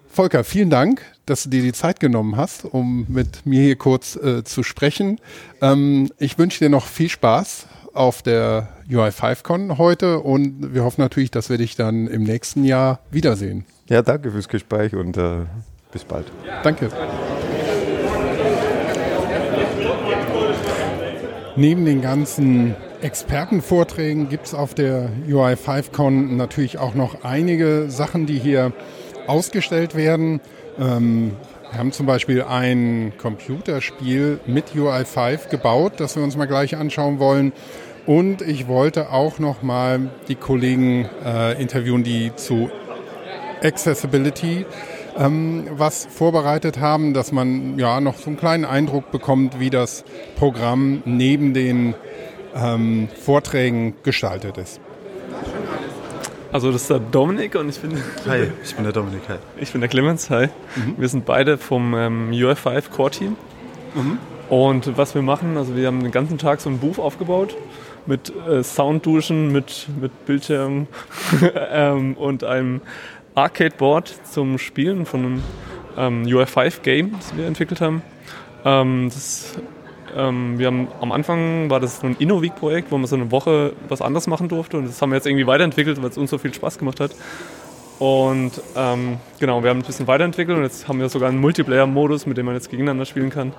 Volker, 0.09 0.45
vielen 0.45 0.71
Dank, 0.71 1.03
dass 1.27 1.45
du 1.45 1.51
dir 1.51 1.63
die 1.63 1.73
Zeit 1.73 2.01
genommen 2.01 2.37
hast, 2.37 2.65
um 2.65 3.07
mit 3.09 3.47
mir 3.47 3.63
hier 3.63 3.77
kurz 3.77 4.17
äh, 4.17 4.45
zu 4.45 4.63
sprechen. 4.63 5.21
Ähm, 5.61 6.11
ich 6.19 6.39
wünsche 6.39 6.59
dir 6.59 6.69
noch 6.69 6.87
viel 6.87 7.09
Spaß 7.09 7.67
auf 7.93 8.23
der 8.23 8.69
UI5Con 8.89 9.79
heute 9.79 10.21
und 10.21 10.75
wir 10.75 10.85
hoffen 10.85 11.01
natürlich, 11.01 11.31
dass 11.31 11.51
wir 11.51 11.59
dich 11.59 11.77
dann 11.77 12.07
im 12.07 12.23
nächsten 12.23 12.65
Jahr 12.65 13.01
wiedersehen. 13.11 13.65
Ja, 13.89 14.03
danke 14.03 14.31
fürs 14.31 14.49
Gespräch 14.49 14.95
und 14.95 15.17
äh, 15.17 15.47
bis 15.93 16.05
bald. 16.05 16.27
Danke. 16.63 16.89
Neben 21.57 21.85
den 21.85 22.01
ganzen 22.01 22.77
Expertenvorträgen 23.03 24.29
gibt 24.29 24.47
es 24.47 24.55
auf 24.55 24.75
der 24.75 25.11
UI5Con 25.29 26.37
natürlich 26.37 26.79
auch 26.79 26.95
noch 26.95 27.25
einige 27.25 27.87
Sachen, 27.89 28.27
die 28.27 28.39
hier 28.39 28.73
ausgestellt 29.27 29.95
werden. 29.95 30.41
Ähm, 30.79 31.33
wir 31.71 31.79
haben 31.79 31.93
zum 31.93 32.07
Beispiel 32.07 32.43
ein 32.43 33.13
Computerspiel 33.17 34.41
mit 34.47 34.73
UI5 34.75 35.49
gebaut, 35.49 35.95
das 35.99 36.17
wir 36.17 36.23
uns 36.23 36.37
mal 36.37 36.47
gleich 36.47 36.77
anschauen 36.77 37.19
wollen. 37.19 37.53
Und 38.07 38.43
ich 38.43 38.67
wollte 38.67 39.11
auch 39.13 39.39
noch 39.39 39.63
mal 39.63 40.11
die 40.29 40.35
Kollegen 40.35 41.09
äh, 41.25 41.61
interviewen, 41.61 42.03
die 42.03 42.35
zu 42.35 42.71
Accessibility 43.63 44.67
ähm, 45.17 45.67
was 45.71 46.07
vorbereitet 46.07 46.81
haben, 46.81 47.15
dass 47.15 47.33
man 47.33 47.79
ja 47.79 48.01
noch 48.01 48.17
so 48.17 48.31
einen 48.31 48.37
kleinen 48.37 48.65
Eindruck 48.65 49.11
bekommt, 49.11 49.61
wie 49.61 49.71
das 49.71 50.05
Programm 50.37 51.03
neben 51.05 51.55
den 51.55 51.95
ähm, 52.55 53.09
Vorträgen 53.23 53.95
gestaltet 54.03 54.59
ist. 54.59 54.81
Also 56.53 56.73
das 56.73 56.83
ist 56.83 56.91
der 56.91 56.99
Dominik 56.99 57.55
und 57.55 57.69
ich 57.69 57.79
bin 57.79 57.97
Hi, 58.27 58.51
ich 58.65 58.75
bin 58.75 58.83
der 58.83 58.93
Dominik, 58.93 59.23
hi. 59.29 59.37
ich 59.61 59.71
bin 59.71 59.81
der 59.81 59.89
Clemens, 59.89 60.31
hi. 60.31 60.49
Wir 60.97 61.09
sind 61.09 61.25
beide 61.25 61.59
vom 61.59 61.95
ähm, 61.95 62.31
UI5 62.33 62.91
Core 62.91 63.11
Team. 63.11 63.37
Und 64.49 64.97
was 64.97 65.15
wir 65.15 65.23
machen, 65.23 65.57
also 65.57 65.77
wir 65.77 65.87
haben 65.87 66.03
den 66.03 66.11
ganzen 66.11 66.39
Tag 66.39 66.61
so 66.61 66.69
ein 66.69 66.79
Booth 66.79 66.99
aufgebaut 66.99 67.57
mit 68.07 68.33
äh, 68.49 68.65
Soundduschen, 68.65 69.53
mit, 69.53 69.87
mit 70.01 70.27
Bildschirm 70.27 70.89
ähm, 71.71 72.15
und 72.15 72.43
einem 72.43 72.81
Arcade-Board 73.37 74.13
zum 74.25 74.59
Spielen 74.59 75.07
von 75.07 75.25
einem 75.25 75.43
ähm, 75.97 76.23
UI5-Game, 76.25 77.13
das 77.13 77.37
wir 77.37 77.47
entwickelt 77.47 77.81
haben. 77.81 78.03
Ähm, 78.65 79.09
das, 79.13 79.57
ähm, 80.17 80.59
wir 80.59 80.67
haben 80.67 80.89
am 81.01 81.13
Anfang 81.13 81.71
war 81.71 81.81
das 81.81 82.01
so 82.01 82.07
ein 82.07 82.17
InnoWeek-Projekt, 82.19 82.91
wo 82.91 82.99
man 82.99 83.07
so 83.07 83.17
eine 83.17 83.31
Woche 83.31 83.73
was 83.89 84.03
anderes 84.03 84.27
machen 84.27 84.49
durfte 84.49 84.79
und 84.79 84.87
das 84.87 85.01
haben 85.01 85.11
wir 85.11 85.17
jetzt 85.17 85.27
irgendwie 85.27 85.47
weiterentwickelt, 85.47 86.03
weil 86.03 86.11
es 86.11 86.19
uns 86.19 86.31
so 86.31 86.39
viel 86.39 86.53
Spaß 86.53 86.79
gemacht 86.79 87.01
hat. 87.01 87.13
Und 87.99 88.53
ähm, 88.77 89.19
genau, 89.39 89.63
wir 89.63 89.71
haben 89.71 89.81
ein 89.81 89.85
bisschen 89.85 90.07
weiterentwickelt 90.07 90.57
und 90.57 90.65
jetzt 90.65 90.89
haben 90.89 91.01
wir 91.01 91.09
sogar 91.11 91.29
einen 91.29 91.39
Multiplayer-Modus, 91.39 92.25
mit 92.27 92.39
dem 92.39 92.47
man 92.47 92.55
jetzt 92.55 92.71
gegeneinander 92.71 93.05
spielen 93.05 93.29
kann. 93.29 93.53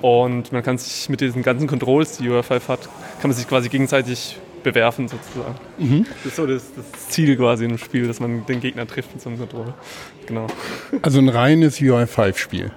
Und 0.00 0.50
man 0.52 0.62
kann 0.62 0.78
sich 0.78 1.08
mit 1.08 1.20
diesen 1.20 1.42
ganzen 1.42 1.66
Controls, 1.66 2.16
die 2.16 2.28
UR5 2.28 2.68
hat, 2.68 2.82
kann 3.20 3.30
man 3.30 3.32
sich 3.32 3.46
quasi 3.46 3.68
gegenseitig 3.68 4.38
bewerfen 4.62 5.08
sozusagen. 5.08 5.54
Mhm. 5.78 6.06
Das 6.08 6.26
ist 6.26 6.36
so 6.36 6.46
das, 6.46 6.72
das 6.74 7.08
Ziel 7.08 7.36
quasi 7.36 7.66
im 7.66 7.78
Spiel, 7.78 8.08
dass 8.08 8.18
man 8.18 8.44
den 8.46 8.60
Gegner 8.60 8.86
trifft 8.86 9.12
mit 9.12 9.22
so 9.22 9.28
einem 9.28 9.38
Controller. 9.38 9.74
Genau. 10.26 10.48
Also 11.02 11.18
ein 11.18 11.28
reines 11.28 11.78
UI5-Spiel. 11.78 12.72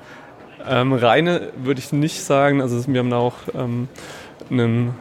Ähm, 0.69 0.93
reine 0.93 1.49
würde 1.57 1.79
ich 1.79 1.91
nicht 1.91 2.23
sagen. 2.23 2.61
Also 2.61 2.85
wir 2.87 2.99
haben 2.99 3.09
da 3.09 3.17
auch 3.17 3.37
ähm, 3.55 3.87
einen 4.51 4.93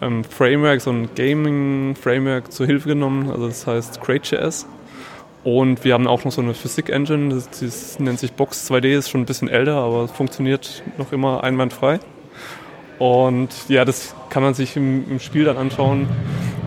ähm, 0.00 0.24
Framework, 0.24 0.80
so 0.80 0.90
ein 0.90 1.08
Gaming-Framework 1.14 2.50
zur 2.50 2.66
Hilfe 2.66 2.88
genommen. 2.88 3.30
Also 3.30 3.46
das 3.46 3.66
heißt 3.66 4.00
CrateJS. 4.00 4.66
Und 5.44 5.84
wir 5.84 5.94
haben 5.94 6.08
auch 6.08 6.24
noch 6.24 6.32
so 6.32 6.40
eine 6.40 6.54
Physik-Engine, 6.54 7.34
das, 7.34 7.50
das 7.50 7.98
nennt 7.98 8.18
sich 8.20 8.32
Box 8.32 8.70
2D, 8.70 8.96
ist 8.96 9.10
schon 9.10 9.22
ein 9.22 9.26
bisschen 9.26 9.48
älter, 9.48 9.74
aber 9.74 10.06
funktioniert 10.06 10.84
noch 10.98 11.12
immer 11.12 11.42
einwandfrei. 11.42 11.98
Und 12.98 13.50
ja, 13.68 13.84
das 13.84 14.14
kann 14.30 14.44
man 14.44 14.54
sich 14.54 14.76
im, 14.76 15.10
im 15.10 15.18
Spiel 15.18 15.44
dann 15.44 15.56
anschauen, 15.56 16.08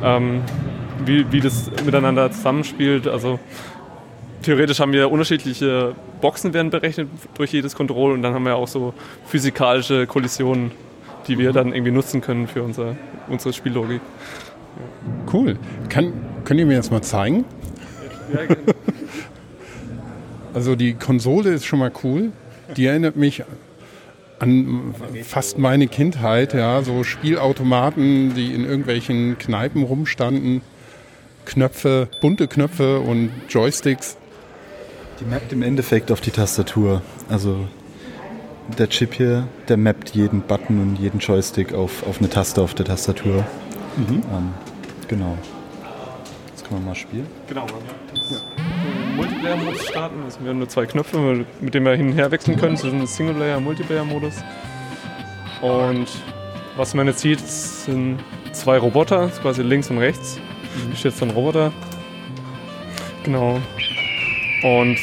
ähm, 0.04 0.42
wie, 1.06 1.32
wie 1.32 1.40
das 1.40 1.72
miteinander 1.86 2.32
zusammenspielt. 2.32 3.08
Also 3.08 3.40
theoretisch 4.46 4.80
haben 4.80 4.94
wir 4.94 5.12
unterschiedliche 5.12 5.96
Boxen 6.22 6.54
werden 6.54 6.70
berechnet 6.70 7.10
durch 7.36 7.52
jedes 7.52 7.76
Control 7.76 8.14
und 8.14 8.22
dann 8.22 8.34
haben 8.34 8.46
wir 8.46 8.56
auch 8.56 8.68
so 8.68 8.94
physikalische 9.26 10.08
Kollisionen, 10.08 10.72
die 11.28 11.38
wir 11.38 11.52
dann 11.52 11.74
irgendwie 11.74 11.92
nutzen 11.92 12.22
können 12.22 12.48
für 12.48 12.64
unser, 12.64 12.96
unsere 13.28 13.54
Spiellogik. 13.54 14.02
Cool. 15.32 15.58
Kann, 15.90 16.14
könnt 16.44 16.60
ihr 16.60 16.66
mir 16.66 16.78
das 16.78 16.92
mal 16.92 17.02
zeigen? 17.02 17.46
Also 20.54 20.78
die 20.78 20.94
Konsole 20.94 21.50
ist 21.50 21.66
schon 21.66 21.80
mal 21.80 21.92
cool. 22.06 22.32
Die 22.78 22.86
erinnert 22.86 23.18
mich 23.18 23.44
an 24.40 24.96
fast 25.24 25.58
meine 25.58 25.90
Kindheit, 25.90 26.54
ja, 26.54 26.82
so 26.82 27.04
Spielautomaten, 27.04 28.34
die 28.36 28.54
in 28.54 28.64
irgendwelchen 28.64 29.38
Kneipen 29.38 29.84
rumstanden, 29.84 30.62
Knöpfe, 31.44 32.08
bunte 32.22 32.48
Knöpfe 32.48 33.02
und 33.02 33.32
Joysticks. 33.50 34.16
Die 35.20 35.26
mappt 35.26 35.54
im 35.54 35.62
Endeffekt 35.62 36.12
auf 36.12 36.20
die 36.20 36.32
Tastatur. 36.32 37.02
Also 37.30 37.68
der 38.78 38.90
Chip 38.90 39.14
hier, 39.14 39.48
der 39.70 39.78
mappt 39.78 40.10
jeden 40.10 40.42
Button 40.42 40.82
und 40.82 40.96
jeden 40.98 41.20
Joystick 41.20 41.74
auf, 41.74 42.06
auf 42.06 42.20
eine 42.20 42.30
Taste 42.30 42.62
auf 42.62 42.74
der 42.74 42.86
Tastatur. 42.86 43.46
Mhm. 43.96 44.24
Ähm, 44.34 44.54
genau. 45.08 45.38
Jetzt 46.50 46.68
können 46.68 46.82
wir 46.82 46.88
mal 46.88 46.96
spielen. 46.96 47.28
Genau. 47.48 47.66
Ja. 48.30 48.38
Multiplayer-Modus 49.16 49.86
starten. 49.86 50.24
Also 50.26 50.42
wir 50.42 50.50
haben 50.50 50.58
nur 50.58 50.68
zwei 50.68 50.86
Knöpfe, 50.86 51.46
mit 51.62 51.74
denen 51.74 51.86
wir 51.86 51.94
hin 51.94 52.10
und 52.10 52.14
her 52.14 52.32
wechseln 52.32 52.58
können 52.58 52.76
zwischen 52.76 53.06
Singleplayer 53.08 53.58
und 53.58 53.64
Multiplayer-Modus. 53.64 54.36
Und 55.62 56.08
was 56.76 56.94
man 56.94 57.08
jetzt 57.08 57.20
sieht, 57.20 57.40
sind 57.40 58.20
zwei 58.52 58.78
Roboter, 58.78 59.30
quasi 59.42 59.62
links 59.62 59.90
und 59.90 60.00
rechts. 60.00 60.40
Hier 60.88 60.96
steht 60.96 61.12
jetzt 61.14 61.24
ein 61.24 61.30
Roboter. 61.30 61.72
Genau. 63.24 63.62
Und 64.66 64.98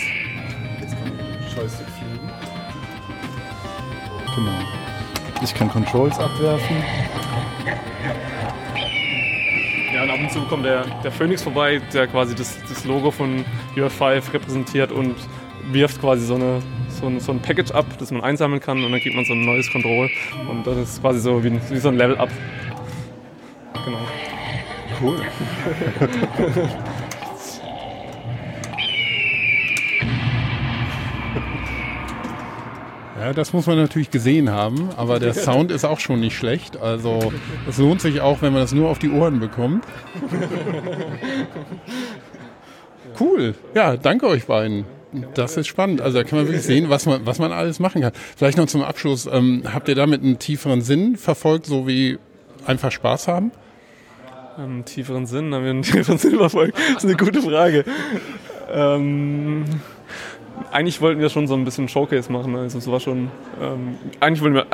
Jetzt 0.81 0.97
kann 0.97 1.13
ich 1.47 1.57
Joystick 1.57 1.87
fliegen. 1.87 2.31
Genau. 4.35 4.51
Ich 5.41 5.55
kann 5.55 5.69
Controls 5.69 6.19
abwerfen. 6.19 6.77
Ja, 9.95 10.03
und 10.03 10.11
ab 10.11 10.19
und 10.19 10.33
zu 10.33 10.41
kommt 10.47 10.65
der, 10.65 10.85
der 11.05 11.13
Phoenix 11.13 11.43
vorbei, 11.43 11.81
der 11.93 12.09
quasi 12.09 12.35
das, 12.35 12.59
das 12.69 12.85
Logo 12.85 13.13
von 13.13 13.45
UF5 13.77 14.33
repräsentiert 14.33 14.91
und 14.91 15.15
wirft 15.71 16.01
quasi 16.01 16.27
so, 16.27 16.35
eine, 16.35 16.61
so, 16.89 17.07
ein, 17.07 17.21
so 17.21 17.31
ein 17.31 17.39
Package 17.39 17.71
ab, 17.71 17.87
das 18.01 18.11
man 18.11 18.25
einsammeln 18.25 18.61
kann 18.61 18.83
und 18.83 18.91
dann 18.91 19.01
kriegt 19.01 19.15
man 19.15 19.25
so 19.25 19.33
ein 19.33 19.45
neues 19.45 19.71
Control 19.71 20.11
und 20.51 20.67
das 20.67 20.77
ist 20.77 21.01
quasi 21.01 21.21
so 21.21 21.45
wie, 21.45 21.53
wie 21.71 21.79
so 21.79 21.89
ein 21.89 21.97
Level-Up. 21.97 22.31
Genau. 23.85 23.99
Cool. 25.01 25.21
Ja, 33.23 33.33
das 33.33 33.53
muss 33.53 33.69
man 33.69 33.77
natürlich 33.77 34.11
gesehen 34.11 34.51
haben, 34.51 34.89
aber 34.97 35.21
der 35.21 35.33
Sound 35.33 35.71
ist 35.71 35.85
auch 35.85 36.01
schon 36.01 36.19
nicht 36.19 36.37
schlecht. 36.37 36.77
Also 36.77 37.33
es 37.69 37.79
lohnt 37.79 38.01
sich 38.01 38.21
auch, 38.21 38.43
wenn 38.43 38.53
man 38.53 38.63
das 38.63 38.73
nur 38.73 38.89
auf 38.89 38.99
die 38.99 39.11
Ohren 39.11 39.39
bekommt. 39.39 39.85
Cool. 43.21 43.55
Ja, 43.77 43.97
danke 43.97 44.27
euch 44.27 44.47
beiden. 44.47 44.87
Das 45.35 45.57
ist 45.57 45.69
spannend. 45.69 46.01
Also 46.01 46.19
da 46.19 46.25
kann 46.25 46.37
man 46.37 46.49
wirklich 46.49 46.65
sehen, 46.65 46.91
was 46.91 47.07
man, 47.07 47.25
was 47.25 47.39
man 47.39 47.53
alles 47.53 47.79
machen 47.79 48.03
kann. 48.03 48.11
Vielleicht 48.37 48.59
noch 48.59 48.67
zum 48.67 48.83
Abschluss. 48.83 49.29
Ähm, 49.33 49.63
habt 49.73 49.87
ihr 49.89 49.95
damit 49.95 50.25
einen 50.25 50.41
tieferen 50.41 50.81
Sinn 50.81 51.15
verfolgt, 51.15 51.67
so 51.67 51.87
wie 51.87 52.19
einfach 52.67 52.91
Spaß 52.91 53.29
haben? 53.29 53.53
Einen 54.57 54.85
tieferen 54.85 55.27
Sinn? 55.27 55.55
Haben 55.55 55.63
wir 55.63 55.71
einen 55.71 55.83
tieferen 55.83 56.19
Sinn 56.19 56.39
verfolgt? 56.39 56.77
Das 56.77 57.05
ist 57.05 57.09
eine 57.09 57.17
gute 57.17 57.41
Frage. 57.41 57.85
Ähm, 58.73 59.65
eigentlich 60.71 61.01
wollten 61.01 61.21
wir 61.21 61.29
schon 61.29 61.47
so 61.47 61.55
ein 61.55 61.65
bisschen 61.65 61.89
Showcase 61.89 62.31
machen. 62.31 62.55
Also 62.57 62.79
es 62.79 62.91
war 62.91 63.01
schon. 63.01 63.31
Ähm, 63.61 63.97
eigentlich 64.21 64.43
wollten 64.43 64.55
wir 64.55 64.67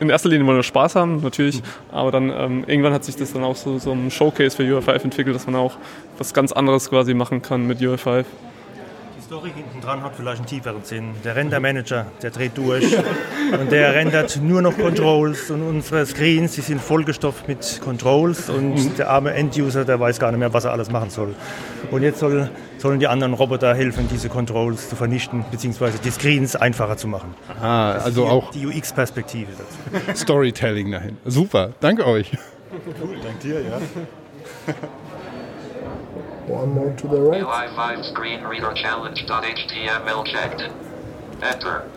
in 0.00 0.10
erster 0.10 0.28
Linie 0.28 0.46
wollen 0.46 0.58
wir 0.58 0.62
Spaß 0.62 0.96
haben, 0.96 1.22
natürlich, 1.22 1.62
aber 1.92 2.10
dann 2.10 2.30
ähm, 2.30 2.64
irgendwann 2.66 2.92
hat 2.92 3.04
sich 3.04 3.16
das 3.16 3.32
dann 3.32 3.44
auch 3.44 3.56
so, 3.56 3.78
so 3.78 3.92
ein 3.92 4.10
Showcase 4.10 4.56
für 4.56 4.62
UI5 4.64 5.04
entwickelt, 5.04 5.36
dass 5.36 5.46
man 5.46 5.56
auch 5.56 5.76
was 6.18 6.34
ganz 6.34 6.52
anderes 6.52 6.90
quasi 6.90 7.14
machen 7.14 7.42
kann 7.42 7.66
mit 7.66 7.78
UI5. 7.78 8.24
Die 9.34 9.38
Story 9.38 9.52
hinten 9.52 9.80
dran 9.80 10.00
hat 10.04 10.14
vielleicht 10.14 10.38
einen 10.38 10.46
tieferen 10.46 10.84
Sinn. 10.84 11.10
Der 11.24 11.34
Render-Manager, 11.34 12.06
der 12.22 12.30
dreht 12.30 12.56
durch 12.56 12.96
und 13.58 13.72
der 13.72 13.92
rendert 13.92 14.40
nur 14.40 14.62
noch 14.62 14.78
Controls 14.78 15.50
und 15.50 15.62
unsere 15.62 16.06
Screens, 16.06 16.52
die 16.52 16.60
sind 16.60 16.80
vollgestopft 16.80 17.48
mit 17.48 17.80
Controls 17.82 18.48
und 18.48 18.96
der 18.96 19.10
arme 19.10 19.34
End-User, 19.34 19.84
der 19.84 19.98
weiß 19.98 20.20
gar 20.20 20.30
nicht 20.30 20.38
mehr, 20.38 20.54
was 20.54 20.66
er 20.66 20.70
alles 20.70 20.88
machen 20.88 21.10
soll. 21.10 21.34
Und 21.90 22.02
jetzt 22.02 22.20
soll, 22.20 22.48
sollen 22.78 23.00
die 23.00 23.08
anderen 23.08 23.34
Roboter 23.34 23.74
helfen, 23.74 24.06
diese 24.08 24.28
Controls 24.28 24.88
zu 24.88 24.94
vernichten, 24.94 25.44
beziehungsweise 25.50 25.98
die 25.98 26.12
Screens 26.12 26.54
einfacher 26.54 26.96
zu 26.96 27.08
machen. 27.08 27.34
Ah, 27.60 27.90
also 27.94 28.26
auch 28.26 28.52
die 28.52 28.64
UX-Perspektive 28.64 29.50
dazu. 29.58 30.16
Storytelling 30.16 30.92
dahin. 30.92 31.16
Super, 31.24 31.70
danke 31.80 32.06
euch. 32.06 32.30
Cool, 33.02 33.16
dank 33.20 33.40
dir, 33.40 33.62
ja. 33.62 33.80
One 36.46 36.74
more 36.74 36.92
to 36.92 37.08
the 37.08 37.20
right. 37.20 37.42
UI5 37.42 38.10
screen 38.10 38.42
reader 38.42 38.72
challenge.html 38.74 40.26
checked. 40.26 40.62
Enter. 41.42 41.88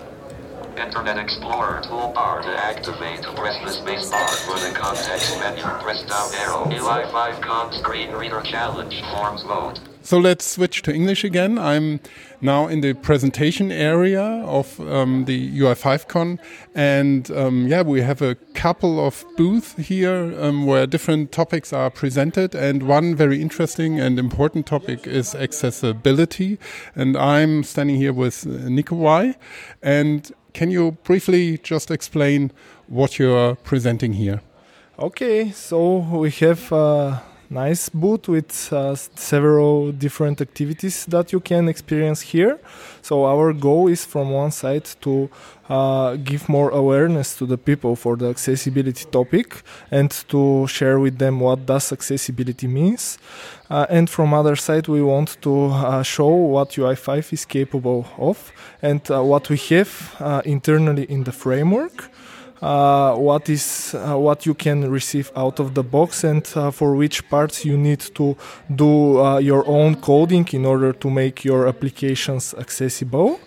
Internet 0.78 1.18
Explorer 1.18 1.82
toolbar 1.82 2.44
to 2.44 2.50
activate. 2.50 3.24
Press 3.36 3.58
the 3.66 3.72
spacebar 3.72 4.30
for 4.46 4.58
the 4.60 4.74
context 4.74 5.38
menu. 5.40 5.64
Press 5.84 6.02
down 6.04 6.34
arrow. 6.36 6.64
UI5 6.66 7.42
con 7.42 7.74
screen 7.74 8.12
reader 8.12 8.42
challenge 8.42 9.02
forms 9.12 9.44
mode. 9.44 9.80
So 10.02 10.18
let's 10.18 10.46
switch 10.46 10.82
to 10.84 10.94
English 10.94 11.26
again. 11.26 11.58
I'm 11.60 12.00
now 12.42 12.68
in 12.68 12.82
the 12.82 12.94
presentation 12.94 13.72
area 13.72 14.24
of 14.46 14.80
um, 14.80 15.26
the 15.26 15.60
UI5Con, 15.60 16.40
and 16.76 17.32
um, 17.32 17.68
yeah, 17.68 17.82
we 17.82 18.02
have 18.02 18.22
a 18.22 18.36
couple 18.54 19.06
of 19.06 19.26
booths 19.36 19.74
here 19.74 20.34
um, 20.40 20.66
where 20.66 20.86
different 20.88 21.32
topics 21.32 21.74
are 21.74 21.90
presented, 21.90 22.56
and 22.56 22.84
one 22.84 23.16
very 23.16 23.42
interesting 23.42 24.00
and 24.00 24.20
important 24.20 24.66
topic 24.66 25.08
is 25.08 25.36
accessibility. 25.36 26.58
And 26.96 27.18
I'm 27.18 27.64
standing 27.64 27.96
here 27.96 28.14
with 28.14 28.46
uh, 28.46 28.96
Y. 28.96 29.36
And 29.82 30.32
can 30.54 30.72
you 30.72 30.98
briefly 31.04 31.58
just 31.58 31.92
explain 31.92 32.52
what 32.88 33.20
you're 33.20 33.56
presenting 33.56 34.14
here? 34.14 34.42
Okay, 35.00 35.52
so 35.52 35.98
we 35.98 36.32
have 36.32 36.72
a 36.72 37.22
nice 37.50 37.90
booth 37.90 38.28
with 38.28 38.72
uh, 38.74 38.96
several 38.96 39.92
different 39.92 40.42
activities 40.42 41.06
that 41.06 41.32
you 41.32 41.40
can 41.40 41.70
experience 41.70 42.22
here. 42.22 42.60
So 43.02 43.26
our 43.26 43.54
goal 43.54 43.88
is 43.88 44.06
from 44.06 44.32
one 44.32 44.52
side 44.52 44.86
to 45.02 45.30
uh, 45.70 46.16
give 46.16 46.50
more 46.50 46.70
awareness 46.70 47.38
to 47.38 47.46
the 47.46 47.58
people 47.58 47.96
for 47.96 48.16
the 48.16 48.30
accessibility 48.30 49.06
topic 49.06 49.62
and 49.92 50.12
to 50.30 50.68
share 50.68 51.00
with 51.00 51.18
them 51.18 51.40
what 51.40 51.66
does 51.66 51.92
accessibility 51.92 52.68
means. 52.68 53.18
Uh, 53.70 53.86
and 53.90 54.10
from 54.10 54.34
other 54.34 54.56
side, 54.56 54.88
we 54.88 55.02
want 55.02 55.38
to 55.42 55.66
uh, 55.68 56.04
show 56.04 56.28
what 56.28 56.72
UI5 56.72 57.34
is 57.34 57.46
capable 57.46 58.06
of 58.18 58.52
and 58.82 59.10
uh, 59.12 59.24
what 59.24 59.50
we 59.50 59.58
have 59.58 60.16
uh, 60.20 60.42
internally 60.46 61.04
in 61.04 61.24
the 61.24 61.32
framework 61.32 62.10
uh, 62.62 63.16
what 63.16 63.50
is 63.50 63.94
uh, 63.96 64.16
what 64.18 64.46
you 64.46 64.54
can 64.54 64.90
receive 64.90 65.32
out 65.36 65.60
of 65.60 65.74
the 65.74 65.84
box 65.84 66.24
and 66.24 66.52
uh, 66.56 66.72
for 66.72 66.96
which 66.96 67.28
parts 67.30 67.64
you 67.66 67.78
need 67.78 68.00
to 68.00 68.36
do 68.74 69.20
uh, 69.20 69.38
your 69.38 69.68
own 69.68 69.96
coding 69.96 70.48
in 70.52 70.66
order 70.66 70.94
to 70.94 71.10
make 71.10 71.44
your 71.44 71.68
applications 71.68 72.54
accessible. 72.56 73.40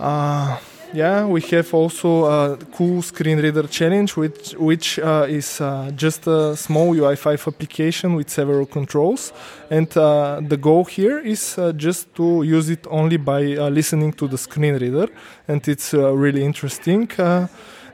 Uh, 0.00 0.58
yeah, 0.94 1.24
we 1.24 1.40
have 1.40 1.72
also 1.72 2.24
a 2.24 2.56
cool 2.76 3.00
screen 3.00 3.38
reader 3.38 3.66
challenge, 3.66 4.14
which 4.16 4.52
which 4.58 4.98
uh, 4.98 5.26
is 5.26 5.60
uh, 5.60 5.90
just 5.96 6.26
a 6.26 6.54
small 6.54 6.94
UI5 6.94 7.46
application 7.46 8.14
with 8.14 8.28
several 8.28 8.66
controls, 8.66 9.32
and 9.70 9.96
uh, 9.96 10.40
the 10.46 10.58
goal 10.58 10.84
here 10.84 11.18
is 11.18 11.56
uh, 11.56 11.72
just 11.72 12.14
to 12.16 12.42
use 12.42 12.68
it 12.68 12.86
only 12.90 13.16
by 13.16 13.40
listening 13.70 14.12
to 14.12 14.28
the 14.28 14.36
screen 14.36 14.74
reader, 14.74 15.08
and 15.48 15.66
it's 15.66 15.94
really 15.94 16.44
interesting. 16.44 17.08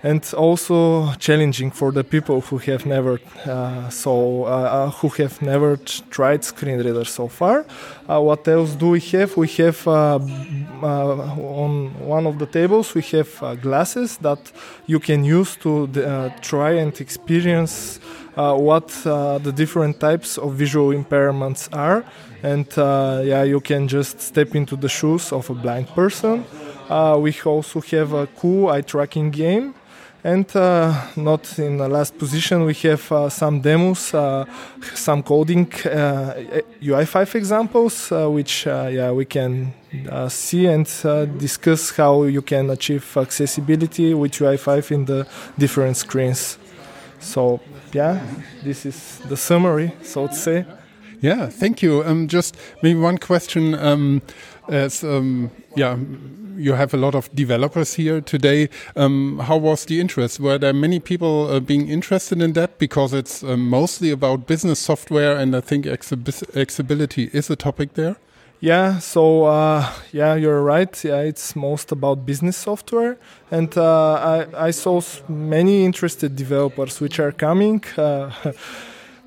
And 0.02 0.22
also 0.34 1.12
challenging 1.18 1.72
for 1.72 1.90
the 1.90 2.04
people 2.04 2.40
who 2.40 2.58
have 2.58 2.86
never 2.86 3.18
uh, 3.44 3.88
so 3.90 4.44
uh, 4.44 4.46
uh, 4.46 4.90
who 4.90 5.08
have 5.22 5.42
never 5.42 5.76
tried 6.10 6.44
screen 6.44 6.78
reader 6.78 7.04
so 7.04 7.26
far. 7.26 7.66
Uh, 8.08 8.20
what 8.20 8.46
else 8.46 8.74
do 8.74 8.90
we 8.90 9.00
have? 9.00 9.36
We 9.36 9.48
have 9.48 9.88
uh, 9.88 10.20
uh, 10.82 10.86
on 10.86 11.94
one 11.98 12.28
of 12.28 12.38
the 12.38 12.46
tables 12.46 12.94
we 12.94 13.02
have 13.02 13.60
glasses 13.60 14.18
that 14.18 14.52
you 14.86 15.00
can 15.00 15.24
use 15.24 15.56
to 15.56 15.88
try 16.42 16.74
and 16.74 17.00
experience 17.00 17.98
what 18.36 18.88
the 19.42 19.52
different 19.52 19.98
types 19.98 20.38
of 20.38 20.54
visual 20.54 20.90
impairments 20.94 21.68
are, 21.72 22.04
and 22.44 22.66
yeah, 23.26 23.42
you 23.42 23.60
can 23.60 23.88
just 23.88 24.20
step 24.20 24.54
into 24.54 24.76
the 24.76 24.88
shoes 24.88 25.32
of 25.32 25.50
a 25.50 25.54
blind 25.54 25.88
person. 25.88 26.44
We 26.88 27.34
also 27.44 27.80
have 27.80 28.12
a 28.12 28.28
cool 28.28 28.68
eye 28.68 28.82
tracking 28.82 29.32
game. 29.32 29.74
And 30.28 30.44
uh, 30.54 30.92
not 31.16 31.58
in 31.58 31.78
the 31.78 31.88
last 31.88 32.18
position, 32.18 32.66
we 32.66 32.74
have 32.74 33.10
uh, 33.10 33.30
some 33.30 33.62
demos, 33.62 34.12
uh, 34.12 34.44
some 34.94 35.22
coding 35.22 35.72
uh, 35.86 36.60
UI5 36.82 37.34
examples, 37.34 38.10
which 38.10 38.66
yeah 38.66 39.10
we 39.10 39.24
can 39.24 39.72
see 40.28 40.66
and 40.66 40.86
discuss 41.38 41.96
how 41.96 42.24
you 42.24 42.42
can 42.42 42.68
achieve 42.68 43.16
accessibility 43.16 44.12
with 44.12 44.32
UI5 44.32 44.90
in 44.90 45.06
the 45.06 45.26
different 45.56 45.96
screens. 45.96 46.58
So 47.20 47.60
yeah, 47.94 48.20
this 48.62 48.84
is 48.84 49.20
the 49.30 49.36
summary, 49.36 49.92
so 50.02 50.26
to 50.26 50.34
say. 50.34 50.66
Yeah, 51.22 51.48
thank 51.48 51.80
you. 51.80 52.04
Um, 52.04 52.28
just 52.28 52.54
maybe 52.82 53.00
one 53.00 53.16
question. 53.16 53.74
Um, 53.74 54.20
as 54.68 55.02
um, 55.02 55.50
yeah, 55.74 55.96
you 56.58 56.74
have 56.74 56.92
a 56.92 56.96
lot 56.96 57.14
of 57.14 57.34
developers 57.34 57.94
here 57.94 58.20
today. 58.20 58.68
Um, 58.96 59.38
how 59.38 59.56
was 59.56 59.84
the 59.84 60.00
interest? 60.00 60.40
Were 60.40 60.58
there 60.58 60.72
many 60.72 61.00
people 61.00 61.48
uh, 61.48 61.60
being 61.60 61.88
interested 61.88 62.42
in 62.42 62.52
that? 62.54 62.78
Because 62.78 63.14
it's 63.14 63.42
um, 63.42 63.68
mostly 63.68 64.10
about 64.10 64.46
business 64.46 64.78
software, 64.78 65.36
and 65.36 65.54
I 65.54 65.60
think 65.60 65.86
accessibility 65.86 67.30
is 67.32 67.50
a 67.50 67.56
topic 67.56 67.94
there. 67.94 68.16
Yeah, 68.60 68.98
so 68.98 69.44
uh, 69.44 69.88
yeah, 70.12 70.34
you're 70.34 70.62
right. 70.62 71.04
Yeah, 71.04 71.20
it's 71.20 71.54
most 71.54 71.92
about 71.92 72.26
business 72.26 72.56
software, 72.56 73.16
and 73.52 73.76
uh, 73.78 74.14
I, 74.14 74.66
I 74.66 74.70
saw 74.72 75.00
many 75.28 75.84
interested 75.84 76.34
developers 76.34 77.00
which 77.00 77.20
are 77.20 77.30
coming. 77.30 77.84
Uh, 77.96 78.32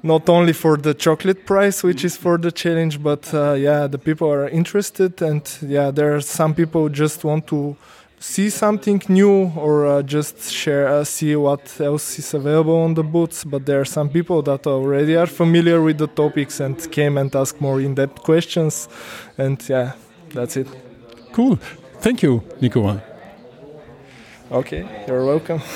not 0.04 0.30
only 0.30 0.54
for 0.54 0.78
the 0.78 0.93
chocolate 0.93 1.45
prize, 1.45 1.84
which 1.84 2.04
is 2.04 2.18
for 2.18 2.38
the 2.38 2.52
challenge, 2.52 3.02
but 3.02 3.34
uh, 3.34 3.54
yeah, 3.54 3.88
the 3.88 3.97
people 3.97 4.30
are 4.32 4.49
interested, 4.49 5.22
and 5.22 5.41
yeah, 5.62 5.91
there 5.91 6.16
are 6.16 6.22
some 6.22 6.54
people 6.54 6.89
just 6.89 7.24
want 7.24 7.47
to 7.47 7.76
see 8.20 8.49
something 8.49 9.02
new 9.10 9.52
or 9.56 9.88
uh, 9.88 10.02
just 10.04 10.52
share 10.52 10.88
uh, 10.88 11.04
see 11.04 11.36
what 11.36 11.80
else 11.82 12.20
is 12.20 12.34
available 12.34 12.78
on 12.78 12.93
the 12.93 13.04
booths. 13.04 13.43
But 13.43 13.66
there 13.66 13.82
are 13.82 13.86
some 13.86 14.10
people 14.10 14.41
that 14.43 14.68
already 14.68 15.16
are 15.16 15.28
familiar 15.28 15.82
with 15.82 15.97
the 15.97 16.08
topics 16.08 16.60
and 16.60 16.78
came 16.91 17.18
and 17.18 17.36
asked 17.36 17.60
more 17.60 17.82
in-depth 17.82 18.22
questions. 18.22 18.88
And 19.38 19.58
yeah 19.68 19.93
that's 20.34 20.56
it. 20.56 20.68
Cool. 21.34 21.60
Thank 21.99 22.24
you 22.24 22.43
Nicola 22.62 23.02
okay 24.52 24.86
you're 25.08 25.26
welcome. 25.26 25.62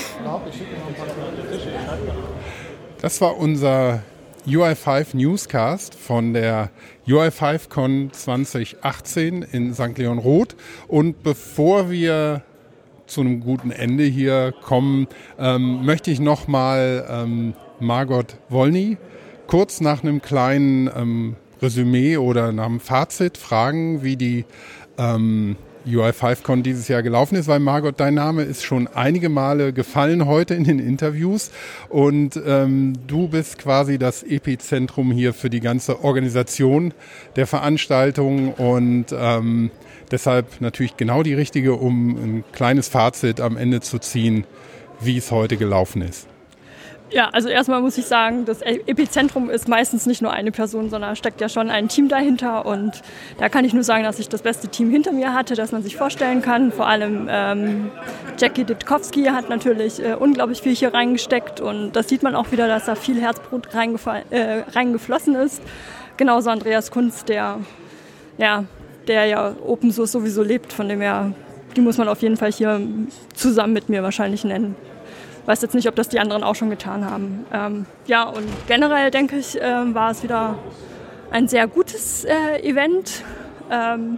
Das 3.02 3.22
war 3.22 3.38
unser 3.40 4.02
UI5 4.48 5.16
Newscast 5.16 5.96
von 5.96 6.34
der 6.34 6.70
UI5Con 7.08 8.12
2018 8.12 9.42
in 9.42 9.74
St. 9.74 9.98
Leon 9.98 10.20
Roth. 10.20 10.56
Und 10.88 11.24
bevor 11.24 11.90
wir 11.90 12.44
zu 13.08 13.22
einem 13.22 13.40
guten 13.40 13.72
Ende 13.72 14.04
hier 14.04 14.54
kommen, 14.62 15.08
ähm, 15.40 15.86
möchte 15.86 16.12
ich 16.12 16.20
nochmal 16.20 17.06
ähm, 17.10 17.54
Margot 17.80 18.38
Wolny 18.50 18.98
kurz 19.48 19.82
nach 19.82 20.04
einem 20.04 20.22
kleinen 20.22 20.90
ähm, 20.96 21.36
Resümee 21.62 22.18
oder 22.18 22.52
nach 22.52 22.66
einem 22.66 22.80
Fazit 22.80 23.38
fragen, 23.38 24.04
wie 24.04 24.16
die 24.16 24.46
ähm, 24.98 25.56
UI5Con 25.86 26.62
dieses 26.64 26.88
Jahr 26.88 27.04
gelaufen 27.04 27.36
ist, 27.36 27.48
weil 27.48 27.60
Margot, 27.60 28.00
dein 28.00 28.16
Name 28.16 28.44
ist 28.44 28.64
schon 28.64 28.88
einige 28.88 29.30
Male 29.30 29.74
gefallen 29.74 30.26
heute 30.26 30.54
in 30.56 30.64
den 30.64 30.80
Interviews 30.80 31.52
und 31.90 32.40
ähm, 32.46 32.94
du 33.08 33.28
bist 33.28 33.58
quasi 33.58 33.98
das 33.98 34.24
Epizentrum 34.24 35.12
hier 35.12 35.34
für 35.34 35.50
die 35.50 35.60
ganze 35.60 36.04
Organisation 36.04 36.94
der 37.36 37.48
Veranstaltung 37.48 38.54
und 38.54 39.08
ähm, 39.18 39.72
deshalb 40.12 40.62
natürlich 40.62 40.98
genau 40.98 41.24
die 41.24 41.34
richtige, 41.34 41.74
um 41.74 42.16
ein 42.16 42.44
kleines 42.52 42.88
Fazit 42.88 43.40
am 43.42 43.58
Ende 43.58 43.82
zu 43.82 44.00
ziehen, 44.00 44.46
wie 45.02 45.18
es 45.18 45.32
heute 45.32 45.58
gelaufen 45.58 46.02
ist. 46.02 46.28
Ja, 47.12 47.30
also 47.30 47.50
erstmal 47.50 47.82
muss 47.82 47.98
ich 48.00 48.06
sagen, 48.06 48.46
das 48.46 48.62
Epizentrum 48.64 49.52
ist 49.52 49.68
meistens 49.68 50.08
nicht 50.08 50.24
nur 50.24 50.32
eine 50.32 50.52
Person, 50.52 50.90
sondern 50.90 51.16
steckt 51.16 51.40
ja 51.40 51.50
schon 51.50 51.70
ein 51.70 51.88
Team 51.88 52.10
dahinter. 52.10 52.66
Und 52.66 53.02
da 53.38 53.48
kann 53.48 53.64
ich 53.64 53.74
nur 53.74 53.84
sagen, 53.84 54.04
dass 54.04 54.18
ich 54.18 54.28
das 54.28 54.42
beste 54.42 54.70
Team 54.70 54.90
hinter 54.90 55.12
mir 55.12 55.34
hatte, 55.34 55.54
das 55.54 55.72
man 55.72 55.84
sich 55.84 55.98
vorstellen 55.98 56.42
kann. 56.42 56.72
Vor 56.72 56.88
allem 56.88 57.28
ähm, 57.30 57.92
Jackie 58.40 58.64
Ditkowski 58.64 59.26
hat 59.26 59.50
natürlich 59.50 60.04
äh, 60.04 60.16
unglaublich 60.16 60.62
viel 60.62 60.76
hier 60.76 60.94
reingesteckt 60.96 61.62
und 61.62 61.96
das 61.96 62.10
sieht 62.10 62.24
man 62.24 62.36
auch 62.36 62.52
wieder, 62.52 62.68
dass 62.68 62.86
da 62.86 62.96
viel 62.96 63.22
Herzblut 63.22 63.70
äh, 64.32 64.64
reingeflossen 64.74 65.36
ist. 65.36 65.62
Genauso 66.18 66.50
Andreas 66.50 66.90
Kunz, 66.90 67.24
der 67.24 67.60
ja, 68.38 68.66
der 69.08 69.26
ja 69.26 69.56
Open 69.64 69.92
Source 69.92 70.12
sowieso 70.12 70.42
lebt, 70.42 70.74
von 70.74 70.90
dem 70.90 71.02
her, 71.02 71.34
die 71.76 71.82
muss 71.82 71.98
man 71.98 72.08
auf 72.08 72.22
jeden 72.24 72.36
Fall 72.36 72.52
hier 72.52 72.82
zusammen 73.36 73.74
mit 73.74 73.90
mir 73.90 74.02
wahrscheinlich 74.02 74.44
nennen 74.44 74.76
weiß 75.46 75.62
jetzt 75.62 75.76
nicht, 75.76 75.88
ob 75.88 75.96
das 75.96 76.10
die 76.10 76.20
anderen 76.20 76.44
auch 76.44 76.56
schon 76.56 76.70
getan 76.70 77.10
haben. 77.10 77.46
Ähm, 77.54 77.86
ja, 78.08 78.24
und 78.24 78.48
generell 78.68 79.12
denke 79.12 79.38
ich, 79.38 79.62
äh, 79.62 79.94
war 79.94 80.12
es 80.12 80.24
wieder 80.24 80.58
ein 81.32 81.48
sehr 81.48 81.68
gutes 81.68 82.26
äh, 82.26 82.62
Event. 82.62 83.24
Ähm, 83.72 84.18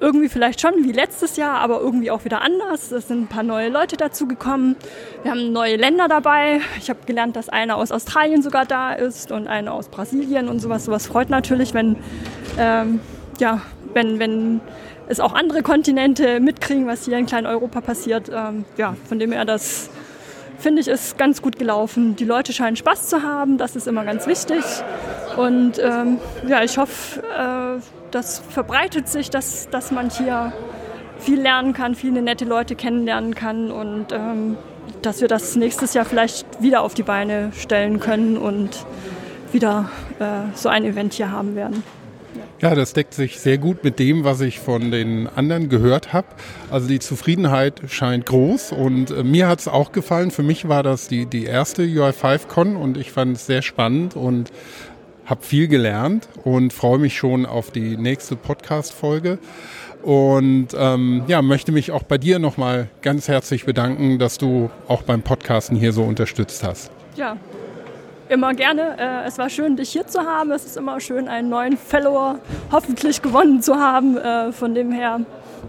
irgendwie 0.00 0.28
vielleicht 0.28 0.60
schon 0.60 0.82
wie 0.82 0.92
letztes 0.92 1.36
Jahr, 1.36 1.58
aber 1.58 1.80
irgendwie 1.80 2.10
auch 2.10 2.24
wieder 2.24 2.40
anders. 2.40 2.90
Es 2.90 3.08
sind 3.08 3.22
ein 3.22 3.26
paar 3.26 3.42
neue 3.42 3.68
Leute 3.68 3.96
dazugekommen. 3.96 4.76
Wir 5.22 5.30
haben 5.30 5.52
neue 5.52 5.76
Länder 5.76 6.08
dabei. 6.08 6.60
Ich 6.78 6.88
habe 6.88 7.00
gelernt, 7.06 7.36
dass 7.36 7.48
einer 7.50 7.76
aus 7.76 7.92
Australien 7.92 8.42
sogar 8.42 8.64
da 8.64 8.94
ist 8.94 9.30
und 9.30 9.46
einer 9.46 9.74
aus 9.74 9.88
Brasilien 9.88 10.48
und 10.48 10.60
sowas. 10.60 10.86
Sowas 10.86 11.06
freut 11.06 11.28
natürlich, 11.28 11.74
wenn, 11.74 11.96
ähm, 12.58 13.00
ja, 13.38 13.60
wenn, 13.92 14.18
wenn 14.18 14.60
es 15.08 15.20
auch 15.20 15.34
andere 15.34 15.62
Kontinente 15.62 16.40
mitkriegen, 16.40 16.86
was 16.86 17.04
hier 17.04 17.18
in 17.18 17.26
Klein-Europa 17.26 17.82
passiert. 17.82 18.30
Ähm, 18.34 18.64
ja, 18.78 18.96
von 19.06 19.18
dem 19.18 19.32
her, 19.32 19.44
das 19.44 19.90
finde 20.60 20.82
ich, 20.82 20.88
ist 20.88 21.18
ganz 21.18 21.42
gut 21.42 21.58
gelaufen. 21.58 22.16
Die 22.16 22.24
Leute 22.24 22.52
scheinen 22.52 22.76
Spaß 22.76 23.08
zu 23.08 23.22
haben, 23.22 23.58
das 23.58 23.76
ist 23.76 23.88
immer 23.88 24.04
ganz 24.04 24.26
wichtig. 24.26 24.62
Und 25.36 25.78
ähm, 25.78 26.18
ja, 26.46 26.62
ich 26.62 26.78
hoffe, 26.78 27.22
äh, 27.22 27.82
das 28.10 28.38
verbreitet 28.38 29.08
sich, 29.08 29.30
dass, 29.30 29.68
dass 29.70 29.90
man 29.90 30.10
hier 30.10 30.52
viel 31.18 31.40
lernen 31.40 31.72
kann, 31.72 31.94
viele 31.94 32.22
nette 32.22 32.44
Leute 32.44 32.74
kennenlernen 32.74 33.34
kann 33.34 33.70
und 33.70 34.12
ähm, 34.12 34.56
dass 35.02 35.20
wir 35.20 35.28
das 35.28 35.56
nächstes 35.56 35.94
Jahr 35.94 36.04
vielleicht 36.04 36.62
wieder 36.62 36.82
auf 36.82 36.94
die 36.94 37.02
Beine 37.02 37.52
stellen 37.54 38.00
können 38.00 38.36
und 38.36 38.84
wieder 39.52 39.90
äh, 40.18 40.54
so 40.54 40.68
ein 40.68 40.84
Event 40.84 41.14
hier 41.14 41.30
haben 41.30 41.54
werden. 41.54 41.82
Ja, 42.60 42.74
das 42.74 42.92
deckt 42.92 43.14
sich 43.14 43.40
sehr 43.40 43.56
gut 43.56 43.84
mit 43.84 43.98
dem, 43.98 44.22
was 44.24 44.42
ich 44.42 44.60
von 44.60 44.90
den 44.90 45.26
anderen 45.26 45.70
gehört 45.70 46.12
habe. 46.12 46.26
Also 46.70 46.88
die 46.88 46.98
Zufriedenheit 46.98 47.80
scheint 47.88 48.26
groß 48.26 48.72
und 48.72 49.10
äh, 49.10 49.24
mir 49.24 49.48
hat 49.48 49.60
es 49.60 49.68
auch 49.68 49.92
gefallen. 49.92 50.30
Für 50.30 50.42
mich 50.42 50.68
war 50.68 50.82
das 50.82 51.08
die, 51.08 51.24
die 51.24 51.44
erste 51.44 51.84
UI5Con 51.84 52.76
und 52.76 52.98
ich 52.98 53.12
fand 53.12 53.36
es 53.36 53.46
sehr 53.46 53.62
spannend 53.62 54.14
und 54.14 54.52
habe 55.24 55.42
viel 55.42 55.68
gelernt 55.68 56.28
und 56.44 56.74
freue 56.74 56.98
mich 56.98 57.16
schon 57.16 57.46
auf 57.46 57.70
die 57.70 57.96
nächste 57.96 58.36
Podcast-Folge. 58.36 59.38
Und 60.02 60.68
ähm, 60.76 61.24
ja, 61.28 61.40
möchte 61.40 61.72
mich 61.72 61.92
auch 61.92 62.02
bei 62.02 62.18
dir 62.18 62.38
nochmal 62.38 62.88
ganz 63.00 63.28
herzlich 63.28 63.64
bedanken, 63.64 64.18
dass 64.18 64.36
du 64.36 64.70
auch 64.86 65.02
beim 65.02 65.22
Podcasten 65.22 65.78
hier 65.78 65.94
so 65.94 66.02
unterstützt 66.02 66.62
hast. 66.62 66.90
Ja, 67.16 67.38
immer 68.30 68.54
gerne. 68.54 68.96
Äh, 68.98 69.26
es 69.28 69.38
war 69.38 69.50
schön, 69.50 69.76
dich 69.76 69.90
hier 69.90 70.06
zu 70.06 70.20
haben. 70.20 70.50
Es 70.52 70.64
ist 70.64 70.76
immer 70.76 71.00
schön, 71.00 71.28
einen 71.28 71.48
neuen 71.48 71.76
Follower 71.76 72.38
hoffentlich 72.72 73.22
gewonnen 73.22 73.60
zu 73.60 73.74
haben. 73.76 74.16
Äh, 74.16 74.52
von 74.52 74.74
dem 74.74 74.92
her 74.92 75.20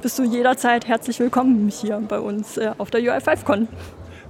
bist 0.02 0.18
du 0.20 0.24
jederzeit 0.24 0.88
herzlich 0.88 1.20
willkommen 1.20 1.70
hier 1.70 2.02
bei 2.08 2.20
uns 2.20 2.58
äh, 2.58 2.72
auf 2.78 2.92
der 2.92 3.02
UI5Con. 3.02 3.68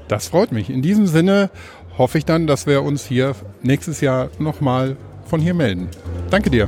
Das 0.07 0.29
freut 0.29 0.51
mich. 0.51 0.69
In 0.69 0.81
diesem 0.81 1.07
Sinne 1.07 1.49
hoffe 1.97 2.17
ich 2.17 2.25
dann, 2.25 2.47
dass 2.47 2.65
wir 2.65 2.83
uns 2.83 3.05
hier 3.05 3.35
nächstes 3.61 4.01
Jahr 4.01 4.29
nochmal 4.39 4.97
von 5.25 5.39
hier 5.39 5.53
melden. 5.53 5.89
Danke 6.29 6.49
dir. 6.49 6.67